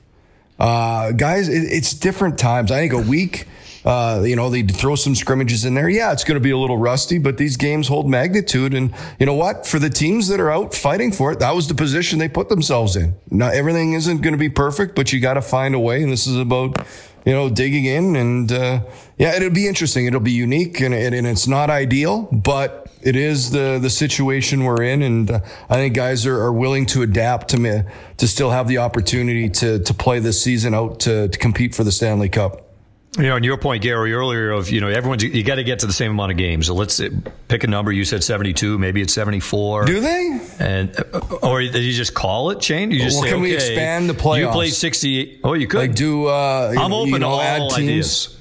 Uh, 0.57 1.11
guys, 1.11 1.49
it, 1.49 1.71
it's 1.71 1.93
different 1.93 2.37
times. 2.39 2.71
I 2.71 2.79
think 2.79 2.93
a 2.93 3.09
week. 3.09 3.47
Uh, 3.85 4.23
you 4.25 4.35
know, 4.35 4.49
they 4.49 4.61
throw 4.61 4.95
some 4.95 5.15
scrimmages 5.15 5.63
in 5.63 5.73
there. 5.73 5.87
Yeah, 5.87 6.11
it's 6.11 6.25
going 6.25 6.35
to 6.35 6.41
be 6.43 6.51
a 6.51 6.57
little 6.57 6.77
rusty, 6.77 7.17
but 7.17 7.37
these 7.37 7.55
games 7.55 7.87
hold 7.87 8.09
magnitude. 8.09 8.73
And 8.73 8.93
you 9.19 9.25
know 9.25 9.33
what? 9.33 9.65
For 9.65 9.79
the 9.79 9.89
teams 9.89 10.27
that 10.27 10.39
are 10.39 10.51
out 10.51 10.75
fighting 10.75 11.13
for 11.13 11.31
it, 11.31 11.39
that 11.39 11.55
was 11.55 11.69
the 11.69 11.73
position 11.73 12.19
they 12.19 12.27
put 12.27 12.49
themselves 12.49 12.97
in. 12.97 13.15
Now, 13.31 13.47
everything 13.47 13.93
isn't 13.93 14.21
going 14.21 14.33
to 14.33 14.37
be 14.37 14.49
perfect, 14.49 14.95
but 14.95 15.13
you 15.13 15.21
got 15.21 15.35
to 15.35 15.41
find 15.41 15.75
a 15.75 15.79
way. 15.79 16.03
And 16.03 16.11
this 16.11 16.27
is 16.27 16.37
about 16.37 16.85
you 17.29 17.35
know, 17.35 17.47
digging 17.47 17.85
in. 17.85 18.15
And 18.15 18.51
uh, 18.51 18.81
yeah, 19.19 19.35
it'll 19.35 19.51
be 19.51 19.67
interesting. 19.67 20.07
It'll 20.07 20.19
be 20.19 20.31
unique, 20.31 20.81
and, 20.81 20.95
and, 20.95 21.13
and, 21.13 21.27
it's 21.27 21.47
not 21.47 21.69
ideal, 21.69 22.23
but 22.23 22.87
it 23.03 23.15
is 23.15 23.51
the 23.51 23.77
the 23.79 23.91
situation 23.91 24.63
we're 24.63 24.81
in. 24.81 25.03
And 25.03 25.29
uh, 25.29 25.41
I 25.69 25.75
think 25.75 25.93
guys 25.93 26.25
are, 26.25 26.41
are 26.41 26.51
willing 26.51 26.87
to 26.87 27.03
adapt 27.03 27.49
to 27.49 27.59
me, 27.59 27.83
to 28.17 28.27
still 28.27 28.49
have 28.49 28.67
the 28.67 28.79
opportunity 28.79 29.47
to 29.47 29.77
to 29.77 29.93
play 29.93 30.17
this 30.17 30.41
season 30.41 30.73
out 30.73 31.01
to, 31.01 31.27
to 31.27 31.37
compete 31.37 31.75
for 31.75 31.83
the 31.83 31.91
Stanley 31.91 32.29
Cup. 32.29 32.68
You 33.17 33.23
know, 33.23 33.35
and 33.35 33.43
your 33.43 33.57
point, 33.57 33.81
Gary, 33.81 34.13
earlier 34.13 34.51
of 34.51 34.69
you 34.69 34.81
know 34.81 34.87
everyone's 34.87 35.23
you 35.23 35.43
got 35.43 35.55
to 35.55 35.63
get 35.63 35.79
to 35.79 35.87
the 35.87 35.93
same 35.93 36.11
amount 36.11 36.31
of 36.31 36.37
games. 36.37 36.67
So 36.67 36.75
let's 36.75 37.01
pick 37.47 37.63
a 37.63 37.67
number. 37.67 37.91
You 37.91 38.05
said 38.05 38.23
seventy-two, 38.23 38.77
maybe 38.77 39.01
it's 39.01 39.13
seventy-four. 39.13 39.85
Do 39.85 39.99
they? 39.99 40.39
And 40.59 40.95
uh, 41.11 41.37
or 41.41 41.59
you 41.59 41.91
just 41.91 42.13
call 42.13 42.51
it, 42.51 42.63
Shane? 42.63 42.91
You 42.91 42.99
just 42.99 43.15
well, 43.15 43.23
say, 43.23 43.29
can 43.29 43.39
okay, 43.39 43.41
we 43.41 43.55
expand 43.55 44.09
the 44.09 44.13
playoffs? 44.13 44.39
You 44.41 44.49
played 44.49 44.73
sixty. 44.73 45.39
Oh, 45.43 45.53
you 45.53 45.67
could. 45.67 45.79
Like 45.79 45.95
do. 45.95 46.27
Uh, 46.27 46.75
I'm 46.77 46.93
open 46.93 47.13
you 47.13 47.19
know, 47.19 47.29
to 47.29 47.33
all 47.33 47.41
add 47.41 47.71
teams. 47.71 47.73
ideas. 47.75 48.35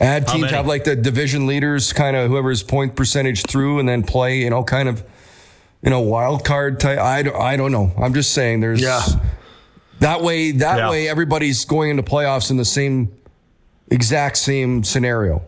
Add 0.00 0.28
teams 0.28 0.50
have 0.50 0.66
like 0.66 0.84
the 0.84 0.94
division 0.94 1.46
leaders, 1.48 1.92
kind 1.92 2.16
of 2.16 2.30
whoever's 2.30 2.62
point 2.62 2.94
percentage 2.94 3.42
through, 3.46 3.80
and 3.80 3.88
then 3.88 4.04
play. 4.04 4.38
You 4.38 4.50
know, 4.50 4.62
kind 4.62 4.88
of, 4.88 5.02
you 5.82 5.90
know, 5.90 6.00
wild 6.00 6.44
card 6.44 6.78
type. 6.78 7.00
I 7.00 7.22
don't, 7.22 7.36
I 7.36 7.56
don't 7.56 7.72
know. 7.72 7.92
I'm 7.98 8.14
just 8.14 8.32
saying. 8.32 8.60
There's. 8.60 8.80
Yeah. 8.80 9.02
That 10.00 10.22
way, 10.22 10.52
that 10.52 10.78
Yeah. 10.78 10.90
way, 10.90 11.08
everybody's 11.08 11.64
going 11.64 11.90
into 11.90 12.02
playoffs 12.02 12.50
in 12.50 12.56
the 12.56 12.64
same 12.64 13.16
exact 13.90 14.36
same 14.36 14.84
scenario. 14.84 15.42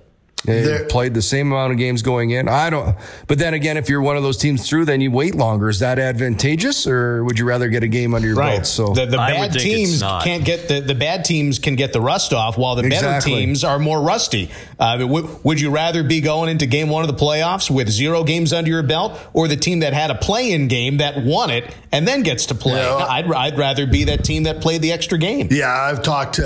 They 0.44 0.62
There- 0.62 0.84
played 0.84 1.14
the 1.14 1.22
same 1.22 1.50
amount 1.50 1.72
of 1.72 1.78
games 1.78 2.02
going 2.02 2.30
in. 2.30 2.46
I 2.48 2.70
don't, 2.70 2.94
but 3.26 3.38
then 3.38 3.54
again, 3.54 3.76
if 3.76 3.88
you're 3.88 4.02
one 4.02 4.16
of 4.16 4.22
those 4.22 4.36
teams 4.36 4.68
through, 4.68 4.84
then 4.84 5.00
you 5.00 5.10
wait 5.10 5.34
longer. 5.34 5.68
Is 5.68 5.80
that 5.80 5.98
advantageous, 5.98 6.86
or 6.86 7.24
would 7.24 7.36
you 7.38 7.44
rather 7.46 7.68
get 7.68 7.82
a 7.82 7.88
game 7.88 8.14
under 8.14 8.28
your 8.28 8.36
belt? 8.36 8.66
So 8.66 8.92
the, 8.92 9.06
the 9.06 9.16
bad 9.16 9.52
teams 9.54 10.02
can't 10.02 10.44
get 10.44 10.68
the, 10.68 10.80
the 10.80 10.94
bad 10.94 11.24
teams 11.24 11.58
can 11.58 11.74
get 11.74 11.92
the 11.92 12.00
rust 12.00 12.32
off, 12.32 12.56
while 12.58 12.76
the 12.76 12.88
better 12.88 13.18
teams 13.20 13.64
are 13.64 13.78
more 13.80 14.00
rusty. 14.00 14.50
Uh, 14.78 14.98
w- 14.98 15.28
would 15.42 15.60
you 15.60 15.70
rather 15.70 16.04
be 16.04 16.20
going 16.20 16.48
into 16.50 16.66
game 16.66 16.90
one 16.90 17.02
of 17.02 17.08
the 17.08 17.24
playoffs 17.24 17.68
with 17.70 17.88
zero 17.88 18.22
games 18.22 18.52
under 18.52 18.70
your 18.70 18.82
belt, 18.84 19.18
or 19.32 19.48
the 19.48 19.56
team 19.56 19.80
that 19.80 19.94
had 19.94 20.10
a 20.10 20.14
play-in 20.16 20.68
game 20.68 20.98
that 20.98 21.24
won 21.24 21.50
it 21.50 21.64
and 21.90 22.06
then 22.06 22.22
gets 22.22 22.46
to 22.46 22.54
play? 22.54 22.74
Yeah. 22.82 22.94
I'd, 22.96 23.32
I'd 23.32 23.58
rather 23.58 23.86
be 23.86 24.04
that 24.04 24.22
team 24.22 24.44
that 24.44 24.60
played 24.60 24.82
the 24.82 24.92
extra 24.92 25.18
game. 25.18 25.48
Yeah, 25.50 25.72
I've 25.72 26.02
talked 26.02 26.34
to 26.36 26.44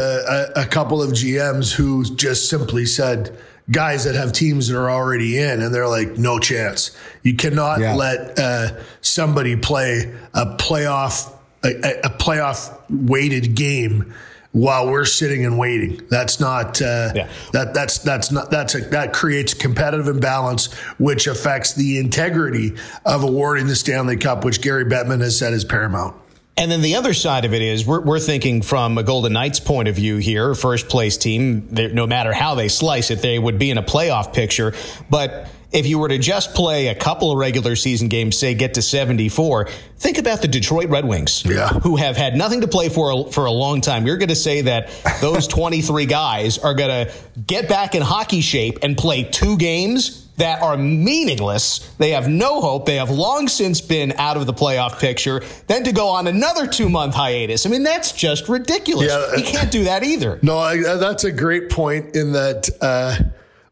a, 0.56 0.62
a 0.62 0.64
couple 0.64 1.02
of 1.02 1.10
GMs 1.10 1.72
who 1.74 2.04
just 2.14 2.48
simply 2.48 2.86
said 2.86 3.36
guys 3.70 4.04
that 4.04 4.14
have 4.14 4.32
teams 4.32 4.68
that 4.68 4.76
are 4.76 4.90
already 4.90 5.38
in, 5.38 5.62
and 5.62 5.74
they're 5.74 5.88
like, 5.88 6.18
no 6.18 6.38
chance. 6.38 6.90
You 7.22 7.36
cannot 7.36 7.80
Yeah. 7.80 7.94
let 7.94 8.38
uh, 8.38 8.72
somebody 9.00 9.56
play 9.56 10.12
a 10.34 10.46
playoff 10.56 11.32
a, 11.62 12.06
a- 12.06 12.10
playoff 12.10 12.74
weighted 12.88 13.54
game 13.54 14.14
while 14.52 14.90
we're 14.90 15.04
sitting 15.04 15.44
and 15.44 15.58
waiting. 15.58 16.00
That's 16.08 16.40
not 16.40 16.80
uh, 16.82 17.12
Yeah. 17.14 17.28
that 17.52 17.74
that's 17.74 17.98
that's 17.98 18.32
not 18.32 18.50
that's 18.50 18.74
a, 18.74 18.80
that 18.88 19.12
creates 19.12 19.52
competitive 19.54 20.08
imbalance, 20.08 20.72
which 20.98 21.26
affects 21.26 21.74
the 21.74 21.98
integrity 21.98 22.74
of 23.04 23.22
awarding 23.22 23.66
the 23.66 23.76
Stanley 23.76 24.16
Cup, 24.16 24.44
which 24.44 24.60
Gary 24.62 24.84
Bettman 24.86 25.20
has 25.20 25.38
said 25.38 25.52
is 25.52 25.64
paramount. 25.64 26.16
And 26.56 26.70
then 26.70 26.82
the 26.82 26.96
other 26.96 27.14
side 27.14 27.44
of 27.44 27.54
it 27.54 27.62
is 27.62 27.86
we're, 27.86 28.00
we're 28.00 28.20
thinking 28.20 28.60
from 28.60 28.98
a 28.98 29.02
Golden 29.02 29.32
Knights 29.32 29.60
point 29.60 29.88
of 29.88 29.94
view 29.96 30.18
here, 30.18 30.54
first 30.54 30.88
place 30.88 31.16
team, 31.16 31.68
no 31.70 32.06
matter 32.06 32.32
how 32.32 32.54
they 32.54 32.68
slice 32.68 33.10
it, 33.10 33.22
they 33.22 33.38
would 33.38 33.58
be 33.58 33.70
in 33.70 33.78
a 33.78 33.82
playoff 33.82 34.34
picture. 34.34 34.74
But 35.08 35.48
if 35.72 35.86
you 35.86 35.98
were 35.98 36.08
to 36.08 36.18
just 36.18 36.52
play 36.54 36.88
a 36.88 36.94
couple 36.94 37.30
of 37.32 37.38
regular 37.38 37.76
season 37.76 38.08
games, 38.08 38.36
say 38.36 38.54
get 38.54 38.74
to 38.74 38.82
74, 38.82 39.68
think 39.96 40.18
about 40.18 40.42
the 40.42 40.48
Detroit 40.48 40.90
Red 40.90 41.06
Wings, 41.06 41.44
Yeah. 41.46 41.68
who 41.68 41.96
have 41.96 42.16
had 42.18 42.34
nothing 42.36 42.60
to 42.62 42.68
play 42.68 42.88
for 42.90 43.10
a, 43.10 43.30
for 43.30 43.46
a 43.46 43.52
long 43.52 43.80
time. 43.80 44.06
You're 44.06 44.18
going 44.18 44.28
to 44.30 44.34
say 44.36 44.62
that 44.62 44.90
those 45.22 45.46
23 45.48 46.04
guys 46.06 46.58
are 46.58 46.74
going 46.74 47.06
to 47.06 47.12
get 47.46 47.68
back 47.68 47.94
in 47.94 48.02
hockey 48.02 48.40
shape 48.42 48.80
and 48.82 48.98
play 48.98 49.22
two 49.22 49.56
games 49.56 50.26
that 50.40 50.62
are 50.62 50.76
meaningless. 50.76 51.78
They 51.98 52.10
have 52.10 52.28
no 52.28 52.60
hope. 52.60 52.86
They 52.86 52.96
have 52.96 53.10
long 53.10 53.46
since 53.46 53.80
been 53.80 54.12
out 54.16 54.36
of 54.36 54.46
the 54.46 54.54
playoff 54.54 54.98
picture. 54.98 55.42
Then 55.66 55.84
to 55.84 55.92
go 55.92 56.08
on 56.08 56.26
another 56.26 56.66
two 56.66 56.88
month 56.88 57.14
hiatus. 57.14 57.66
I 57.66 57.68
mean, 57.68 57.82
that's 57.82 58.12
just 58.12 58.48
ridiculous. 58.48 59.08
Yeah. 59.08 59.36
you 59.36 59.44
can't 59.44 59.70
do 59.70 59.84
that 59.84 60.02
either. 60.02 60.38
No, 60.42 60.56
I, 60.56 60.78
uh, 60.78 60.96
that's 60.96 61.24
a 61.24 61.32
great 61.32 61.68
point 61.68 62.16
in 62.16 62.32
that 62.32 62.70
uh, 62.80 63.16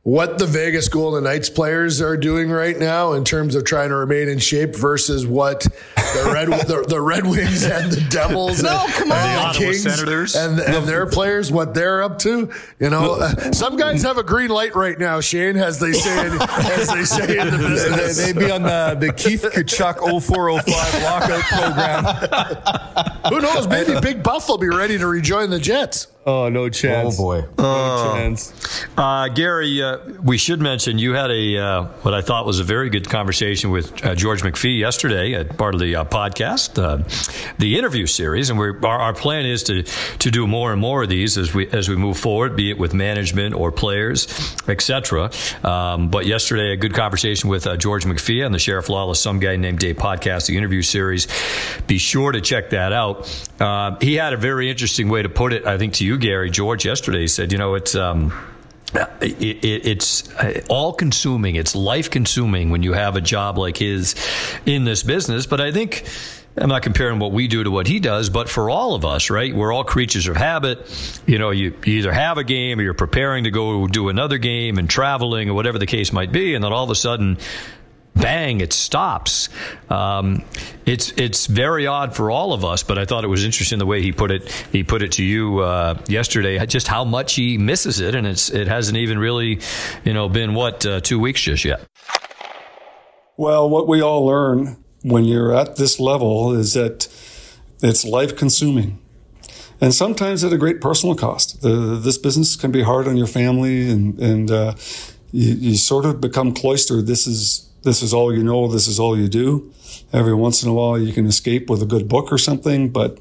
what 0.03 0.39
the 0.39 0.47
Vegas 0.47 0.89
Golden 0.89 1.25
Knights 1.25 1.51
players 1.51 2.01
are 2.01 2.17
doing 2.17 2.51
right 2.51 2.79
now 2.79 3.13
in 3.13 3.25
terms 3.25 3.55
of 3.55 3.65
trying 3.65 3.89
to 3.89 3.97
remain 3.97 4.29
in 4.29 4.39
shape 4.39 4.77
versus 4.77 5.27
what 5.27 5.67
the 6.15 6.31
Red 6.33 6.49
the, 6.69 6.85
the 6.89 7.01
Red 7.01 7.27
Wings 7.27 7.65
and 7.65 7.91
the 7.93 8.01
Devils. 8.11 8.63
No, 8.63 8.85
and, 8.85 8.93
come 8.95 9.13
on. 9.13 9.19
and 9.19 9.31
The 9.37 9.41
Ottawa 9.43 9.53
Kings 9.71 9.83
Senators. 9.83 10.35
and, 10.37 10.59
and 10.61 10.87
their 10.87 11.07
players, 11.07 11.51
what 11.53 11.75
they're 11.75 12.03
up 12.03 12.19
to. 12.21 12.51
You 12.81 12.91
know, 12.91 13.15
uh, 13.15 13.53
some 13.53 13.77
guys 13.77 14.03
have 14.03 14.19
a 14.19 14.23
green 14.23 14.51
light 14.51 14.75
right 14.75 14.99
now, 14.99 15.21
Shane, 15.21 15.57
as 15.57 15.79
they 15.81 15.93
say, 15.93 16.27
in, 16.27 16.33
as 16.41 16.89
they 16.89 17.05
say 17.05 17.39
in 17.39 17.51
the 17.51 17.57
They- 17.57 17.69
business. 17.69 18.17
They'd 18.19 18.39
be 18.39 18.51
on 18.51 18.63
the, 18.63 18.97
the 18.99 19.13
Keith 19.13 19.43
Tkachuk 19.43 19.99
0405 20.23 21.03
lockout 21.03 21.43
program. 22.05 23.33
Who 23.33 23.41
knows? 23.41 23.67
Maybe 23.69 23.99
Big 24.01 24.23
Buff 24.23 24.49
will 24.49 24.59
be 24.59 24.69
ready 24.69 24.99
to 24.99 25.07
rejoin 25.07 25.51
the 25.51 25.59
Jets. 25.59 26.09
Oh, 26.27 26.49
no 26.51 26.69
chance. 26.69 27.19
Oh, 27.19 27.23
boy. 27.23 27.45
No 27.59 28.13
chance. 28.15 28.53
Uh, 28.99 29.29
Gary, 29.29 29.83
uh, 29.83 29.99
we 30.23 30.37
should 30.37 30.61
mention 30.61 30.99
you 30.99 31.15
had 31.15 31.31
a 31.31 31.57
uh, 31.57 31.83
what 32.03 32.13
I 32.13 32.21
thought 32.21 32.45
was 32.45 32.61
a 32.61 32.65
very 32.65 32.91
good 32.91 33.09
conversation 33.09 33.71
with 33.71 34.05
uh, 34.05 34.15
George 34.15 34.43
McPhee 34.43 34.79
yesterday 34.79 35.33
at 35.35 35.57
part 35.57 35.75
of 35.75 35.81
the 35.81 35.97
uh, 35.99 36.05
podcast, 36.05 36.79
uh, 36.79 37.03
the 37.59 37.79
interview 37.79 38.07
series, 38.07 38.51
and 38.51 38.59
our, 38.59 38.85
our 38.85 39.13
plan 39.13 39.45
is 39.45 39.65
to 39.65 39.83
to 40.19 40.31
do 40.31 40.47
more 40.47 40.73
and 40.73 40.81
more 40.81 41.03
of 41.03 41.09
these 41.09 41.37
as 41.37 41.53
we 41.55 41.69
as 41.71 41.89
we 41.89 41.97
move 41.97 42.19
forward, 42.19 42.57
be 42.57 42.71
it 42.71 42.79
with 42.79 42.95
management 42.95 43.55
or 43.55 43.73
players, 43.73 44.29
etc. 44.69 45.31
Um, 45.65 46.09
but 46.09 46.27
yesterday, 46.27 46.73
a 46.73 46.77
good 46.77 46.95
conversation 46.95 47.51
with 47.51 47.67
uh, 47.67 47.77
George 47.77 48.05
McPhee 48.05 48.45
on 48.45 48.53
the 48.53 48.59
Sheriff 48.59 48.89
Lawless 48.89 49.21
Some 49.21 49.41
Guy 49.41 49.57
Named 49.57 49.79
Dave 49.79 49.97
podcast, 49.97 50.47
the 50.47 50.57
interview 50.57 50.83
series. 50.83 51.27
Be 51.87 51.99
sure 51.99 52.33
to 52.33 52.41
check 52.41 52.71
that 52.71 52.93
out. 52.93 53.49
Uh, 53.61 53.97
he 54.01 54.15
had 54.15 54.33
a 54.33 54.37
very 54.37 54.71
interesting 54.71 55.09
way 55.09 55.23
to 55.23 55.29
put 55.29 55.53
it, 55.53 55.67
I 55.67 55.79
think, 55.79 55.95
to 55.95 56.07
you, 56.07 56.19
Gary. 56.19 56.51
George 56.51 56.85
yesterday 56.85 57.27
said, 57.27 57.53
you 57.53 57.59
know, 57.59 57.75
it's. 57.75 57.95
Um, 57.95 58.33
Uh, 58.95 59.07
it, 59.21 59.65
it, 59.65 59.87
it's 59.87 60.33
uh, 60.35 60.61
all 60.69 60.93
consuming. 60.93 61.57
It's 61.57 61.75
life 61.75 62.11
consuming 62.11 62.71
when 62.71 62.83
you 62.83 62.93
have 62.95 63.17
a 63.17 63.21
job 63.21 63.59
like 63.59 63.77
his 63.77 64.15
in 64.65 64.85
this 64.85 65.03
business. 65.03 65.47
But 65.47 65.61
I 65.61 65.73
think 65.73 66.05
I'm 66.57 66.69
not 66.69 66.83
comparing 66.83 67.19
what 67.19 67.33
we 67.33 67.49
do 67.49 67.63
to 67.65 67.71
what 67.71 67.87
he 67.87 68.01
does, 68.01 68.31
but 68.31 68.49
for 68.49 68.71
all 68.71 68.95
of 68.95 69.05
us, 69.05 69.31
right? 69.31 69.55
We're 69.55 69.73
all 69.73 69.85
creatures 69.85 70.27
of 70.27 70.37
habit. 70.37 71.23
You 71.27 71.39
know, 71.39 71.51
you, 71.51 71.75
you 71.85 71.95
either 71.99 72.13
have 72.13 72.39
a 72.39 72.45
game 72.45 72.79
or 72.79 72.83
you're 72.83 72.95
preparing 72.95 73.45
to 73.45 73.51
go 73.51 73.87
do 73.87 74.09
another 74.09 74.39
game 74.39 74.79
and 74.79 74.89
traveling 74.89 75.51
or 75.51 75.55
whatever 75.55 75.79
the 75.79 75.87
case 75.87 76.13
might 76.13 76.33
be, 76.33 76.55
and 76.55 76.65
then 76.65 76.73
all 76.73 76.85
of 76.85 76.91
a 76.91 76.95
sudden 76.95 77.39
bang, 78.21 78.61
it 78.61 78.73
stops. 78.73 79.49
Um, 79.89 80.45
it's 80.85 81.13
it's 81.17 81.47
very 81.47 81.87
odd 81.87 82.15
for 82.15 82.31
all 82.31 82.53
of 82.53 82.65
us, 82.65 82.83
but 82.83 82.99
I 82.99 83.05
thought 83.05 83.25
it 83.25 83.29
was 83.29 83.45
interesting 83.45 83.79
the 83.79 83.87
way 83.87 84.03
he 84.03 84.13
put 84.13 84.31
it. 84.31 84.51
He 84.73 84.83
put 84.83 85.03
it 85.03 85.13
to 85.13 85.25
you 85.25 85.61
uh, 85.61 85.99
yesterday, 86.09 86.65
just 86.67 86.89
how 86.89 87.05
much 87.05 87.35
he 87.35 87.59
misses 87.59 88.01
it, 88.01 88.15
and 88.15 88.27
it's 88.27 88.51
it 88.51 88.69
hasn't 88.69 88.99
even 88.99 89.19
really, 89.19 89.61
you 90.05 90.13
know, 90.13 90.29
been 90.29 90.55
what 90.55 90.85
uh, 90.85 91.01
two 91.01 91.19
weeks 91.19 91.41
just 91.41 91.65
yet. 91.65 91.81
Well, 93.37 93.71
what 93.71 93.87
we 93.87 94.01
all 94.01 94.27
learn 94.27 94.77
when 95.03 95.25
you're 95.25 95.55
at 95.55 95.77
this 95.77 96.01
level 96.01 96.53
is 96.55 96.75
that 96.75 97.07
it's 97.83 98.05
life 98.05 98.37
consuming. 98.37 98.99
And 99.81 99.95
sometimes 99.95 100.43
at 100.43 100.53
a 100.53 100.59
great 100.59 100.81
personal 100.81 101.15
cost. 101.15 101.63
The, 101.63 102.01
this 102.03 102.19
business 102.19 102.57
can 102.57 102.73
be 102.73 102.83
hard 102.83 103.07
on 103.07 103.17
your 103.17 103.29
family 103.29 103.89
and, 103.89 104.19
and 104.19 104.51
uh, 104.51 104.75
you, 105.31 105.55
you 105.55 105.77
sort 105.77 106.05
of 106.05 106.21
become 106.21 106.53
cloistered. 106.53 107.07
This 107.07 107.27
is, 107.27 107.68
this 107.83 108.03
is 108.03 108.13
all 108.13 108.35
you 108.35 108.43
know. 108.43 108.69
This 108.69 108.87
is 108.87 108.99
all 108.99 109.17
you 109.19 109.29
do. 109.29 109.73
Every 110.13 110.35
once 110.35 110.63
in 110.63 110.69
a 110.69 110.75
while 110.75 110.99
you 110.99 111.13
can 111.13 111.27
escape 111.27 111.71
with 111.71 111.83
a 111.83 111.87
good 111.87 112.09
book 112.09 112.33
or 112.33 112.39
something, 112.39 112.91
but 112.91 113.19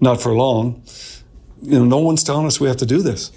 not 0.00 0.20
for 0.20 0.32
long. 0.32 0.82
You 1.62 1.80
know, 1.80 1.84
no 1.84 1.98
one's 1.98 2.22
telling 2.22 2.46
us 2.46 2.60
we 2.60 2.68
have 2.68 2.76
to 2.78 2.86
do 2.86 3.02
this. 3.02 3.32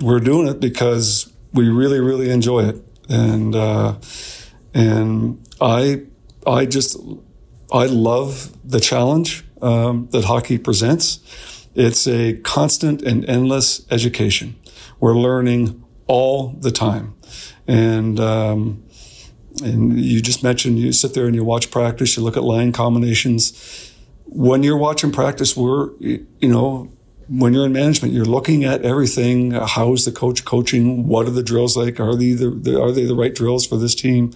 We're 0.00 0.20
doing 0.20 0.46
it 0.48 0.60
because 0.60 1.32
we 1.52 1.68
really, 1.68 2.00
really 2.00 2.30
enjoy 2.30 2.64
it. 2.64 2.76
And, 3.08 3.54
uh, 3.54 3.96
and 4.74 5.46
I, 5.60 6.02
I 6.46 6.66
just, 6.66 6.96
I 7.72 7.86
love 7.86 8.56
the 8.68 8.80
challenge 8.80 9.44
um, 9.62 10.08
that 10.12 10.24
hockey 10.24 10.58
presents. 10.58 11.20
It's 11.74 12.06
a 12.08 12.34
constant 12.38 13.02
and 13.02 13.24
endless 13.28 13.86
education. 13.90 14.56
We're 14.98 15.16
learning 15.16 15.82
all 16.06 16.48
the 16.48 16.72
time, 16.72 17.14
and 17.68 18.18
um, 18.18 18.82
and 19.60 19.98
you 19.98 20.20
just 20.20 20.42
mentioned 20.42 20.78
you 20.78 20.92
sit 20.92 21.14
there 21.14 21.26
and 21.26 21.34
you 21.34 21.44
watch 21.44 21.70
practice. 21.70 22.16
You 22.16 22.22
look 22.22 22.36
at 22.36 22.44
line 22.44 22.72
combinations. 22.72 23.92
When 24.24 24.62
you're 24.62 24.78
watching 24.78 25.12
practice, 25.12 25.56
we're 25.56 25.90
you 25.98 26.26
know 26.42 26.90
when 27.30 27.54
you're 27.54 27.66
in 27.66 27.72
management, 27.72 28.12
you're 28.12 28.24
looking 28.24 28.64
at 28.64 28.82
everything. 28.82 29.52
How 29.52 29.92
is 29.92 30.04
the 30.04 30.10
coach 30.10 30.44
coaching? 30.44 31.06
What 31.06 31.28
are 31.28 31.30
the 31.30 31.44
drills 31.44 31.76
like? 31.76 32.00
Are 32.00 32.16
they 32.16 32.32
the, 32.32 32.80
are 32.82 32.90
they 32.90 33.04
the 33.04 33.14
right 33.14 33.34
drills 33.34 33.64
for 33.64 33.76
this 33.76 33.94
team? 33.94 34.32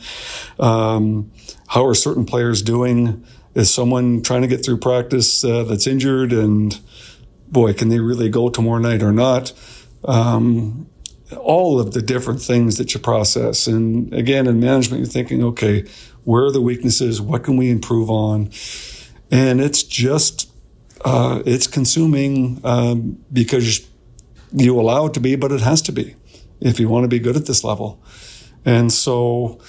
Um, 0.61 1.33
how 1.68 1.85
are 1.87 1.95
certain 1.95 2.25
players 2.25 2.62
doing? 2.62 3.25
Is 3.55 3.72
someone 3.72 4.22
trying 4.22 4.43
to 4.43 4.49
get 4.49 4.64
through 4.64 4.79
practice 4.79 5.45
uh, 5.45 5.64
that's 5.64 5.89
injured? 5.89 6.33
And 6.33 6.79
boy, 7.49 7.72
can 7.72 7.89
they 7.89 7.99
really 7.99 8.29
go 8.29 8.49
tomorrow 8.49 8.79
night 8.79 9.03
or 9.03 9.12
not? 9.12 9.53
Um, 10.05 10.89
all 11.37 11.80
of 11.80 11.93
the 11.93 12.03
different 12.03 12.41
things 12.41 12.76
that 12.78 12.95
you 12.95 13.01
process. 13.01 13.66
And 13.66 14.12
again, 14.14 14.47
in 14.47 14.61
management, 14.61 15.01
you're 15.01 15.11
thinking, 15.11 15.43
okay, 15.45 15.85
where 16.24 16.45
are 16.45 16.53
the 16.53 16.61
weaknesses? 16.61 17.20
What 17.20 17.45
can 17.45 17.57
we 17.57 17.70
improve 17.70 18.11
on? 18.11 18.51
And 19.30 19.61
it's 19.61 19.82
just 19.82 20.51
uh, 21.05 21.43
it's 21.45 21.66
consuming 21.66 22.61
um, 22.64 23.24
because 23.32 23.87
you 24.53 24.78
allow 24.80 25.07
it 25.07 25.14
to 25.14 25.20
be, 25.20 25.37
but 25.37 25.53
it 25.53 25.61
has 25.61 25.82
to 25.82 25.93
be 25.93 26.16
if 26.61 26.80
you 26.80 26.89
want 26.89 27.05
to 27.05 27.09
be 27.09 27.18
good 27.18 27.37
at 27.37 27.47
this 27.47 27.62
level. 27.62 28.03
And 28.64 28.93
so 28.93 29.61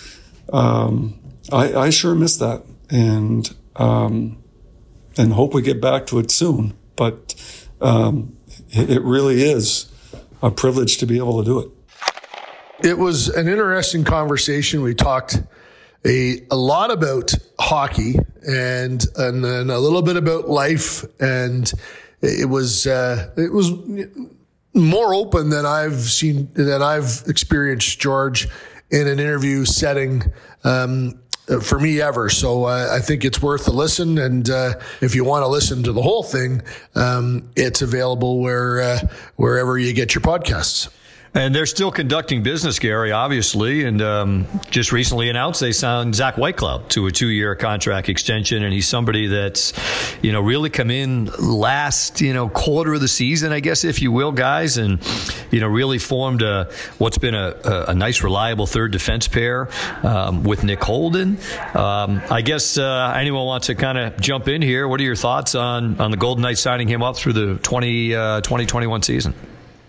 um, 0.53 1.20
I, 1.51 1.74
I, 1.74 1.89
sure 1.89 2.16
miss 2.16 2.38
that, 2.38 2.63
and 2.89 3.53
um, 3.76 4.41
and 5.18 5.34
hope 5.34 5.53
we 5.53 5.61
get 5.61 5.82
back 5.82 6.05
to 6.07 6.20
it 6.20 6.32
soon. 6.32 6.78
But 6.95 7.36
um, 7.82 8.38
it, 8.70 8.89
it 8.89 9.01
really 9.01 9.43
is 9.43 9.85
a 10.46 10.52
privilege 10.52 11.00
to 11.00 11.08
be 11.08 11.18
able 11.18 11.43
to 11.43 11.46
do 11.46 11.60
it. 11.60 12.88
It 12.88 12.98
was 12.98 13.30
an 13.30 13.48
interesting 13.48 14.04
conversation. 14.04 14.82
We 14.84 14.93
talked 14.93 15.41
a, 16.06 16.41
a 16.52 16.56
lot 16.56 16.91
about 16.91 17.34
hockey 17.60 18.16
and 18.48 19.04
and 19.16 19.43
then 19.43 19.72
a 19.72 19.80
little 19.80 20.04
bit 20.04 20.18
about 20.18 20.48
life 20.48 21.04
and 21.20 21.72
it 22.22 22.48
was 22.48 22.86
uh, 22.86 23.32
it 23.38 23.52
was 23.52 23.72
more 24.76 25.16
open 25.16 25.50
than 25.50 25.66
I've 25.66 26.02
seen 26.02 26.50
than 26.54 26.84
I've 26.84 27.24
experienced 27.28 28.00
George 28.00 28.48
in 28.91 29.08
an 29.08 29.20
interview 29.20 29.66
setting 29.66 30.32
um, 30.64 31.20
for 31.62 31.80
me 31.80 32.02
ever. 32.02 32.30
So 32.30 32.66
uh, 32.66 32.89
I 32.91 33.00
think 33.00 33.24
it's 33.24 33.41
worth 33.41 33.68
a 33.68 33.72
listen. 33.72 34.18
And 34.18 34.50
uh, 34.50 34.76
if 35.02 35.16
you 35.16 35.24
want 35.24 35.43
to 35.43 35.48
listen 35.48 35.84
to 35.84 35.91
the 35.91 36.02
whole 36.02 36.24
thing, 36.24 36.62
um, 36.96 37.50
it's 37.56 37.82
available 37.82 38.39
where 38.39 38.82
uh, 38.82 39.00
wherever 39.36 39.78
you 39.78 39.93
get 39.93 40.16
your 40.16 40.22
podcasts. 40.22 40.89
And 41.36 41.54
they're 41.54 41.66
still 41.66 41.92
conducting 41.92 42.44
business, 42.44 42.80
Gary, 42.80 43.12
obviously. 43.12 43.84
And 43.84 44.02
um, 44.02 44.48
just 44.72 44.94
recently 44.94 45.30
announced 45.30 45.60
they 45.60 45.74
signed 45.74 46.16
Zach 46.16 46.36
Whitecloud 46.36 46.88
to 46.90 47.08
a 47.08 47.12
two-year 47.12 47.56
contract 47.56 48.08
extension, 48.08 48.64
and 48.64 48.74
he's 48.74 48.88
somebody 48.88 49.28
that's, 49.28 49.74
you 50.22 50.32
know, 50.32 50.40
really 50.40 50.70
come 50.70 50.90
in 50.90 51.26
last, 51.38 52.22
you 52.22 52.34
know, 52.34 52.48
quarter 52.48 52.94
of 52.94 53.02
the 53.02 53.10
season, 53.10 53.52
I 53.52 53.60
guess, 53.60 53.84
if 53.84 54.02
you 54.02 54.14
will, 54.14 54.32
guys, 54.32 54.78
and 54.78 55.00
you 55.52 55.60
know, 55.60 55.68
really 55.68 55.98
formed 55.98 56.42
a 56.42 56.72
what's 57.00 57.18
been 57.18 57.36
a, 57.36 57.86
a, 57.90 57.94
nice, 57.94 58.24
reliable 58.24 58.66
third 58.66 58.92
defense 58.92 59.28
pair 59.28 59.68
um, 60.04 60.44
with 60.44 60.64
Nick 60.64 60.82
Holden. 60.84 61.38
Um, 61.74 62.22
I 62.30 62.42
guess 62.42 62.78
uh, 62.78 63.14
anyone 63.16 63.46
wants 63.46 63.68
to 63.68 63.76
kind 63.76 63.98
of 63.98 64.20
jump 64.22 64.48
in 64.48 64.62
here. 64.62 64.88
What 64.88 65.02
are 65.02 65.04
your 65.04 65.16
thoughts 65.16 65.54
on 65.54 66.00
on 66.00 66.12
the 66.12 66.18
Golden 66.18 66.44
Knights 66.44 66.62
signing 66.62 66.88
him 66.88 67.04
up 67.04 67.18
through 67.18 67.34
the 67.34 67.56
20, 67.62 68.16
uh, 68.16 68.42
2021 68.42 69.04
season? 69.04 69.34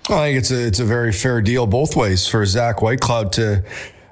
I 0.09 0.29
think 0.29 0.39
it's 0.39 0.51
a 0.53 0.67
it's 0.67 0.79
a 0.79 0.85
very 0.85 1.13
fair 1.13 1.41
deal 1.41 1.67
both 1.67 1.97
ways 1.97 2.29
for 2.29 2.45
Zach 2.47 2.77
Whitecloud 2.77 3.33
to. 3.33 3.65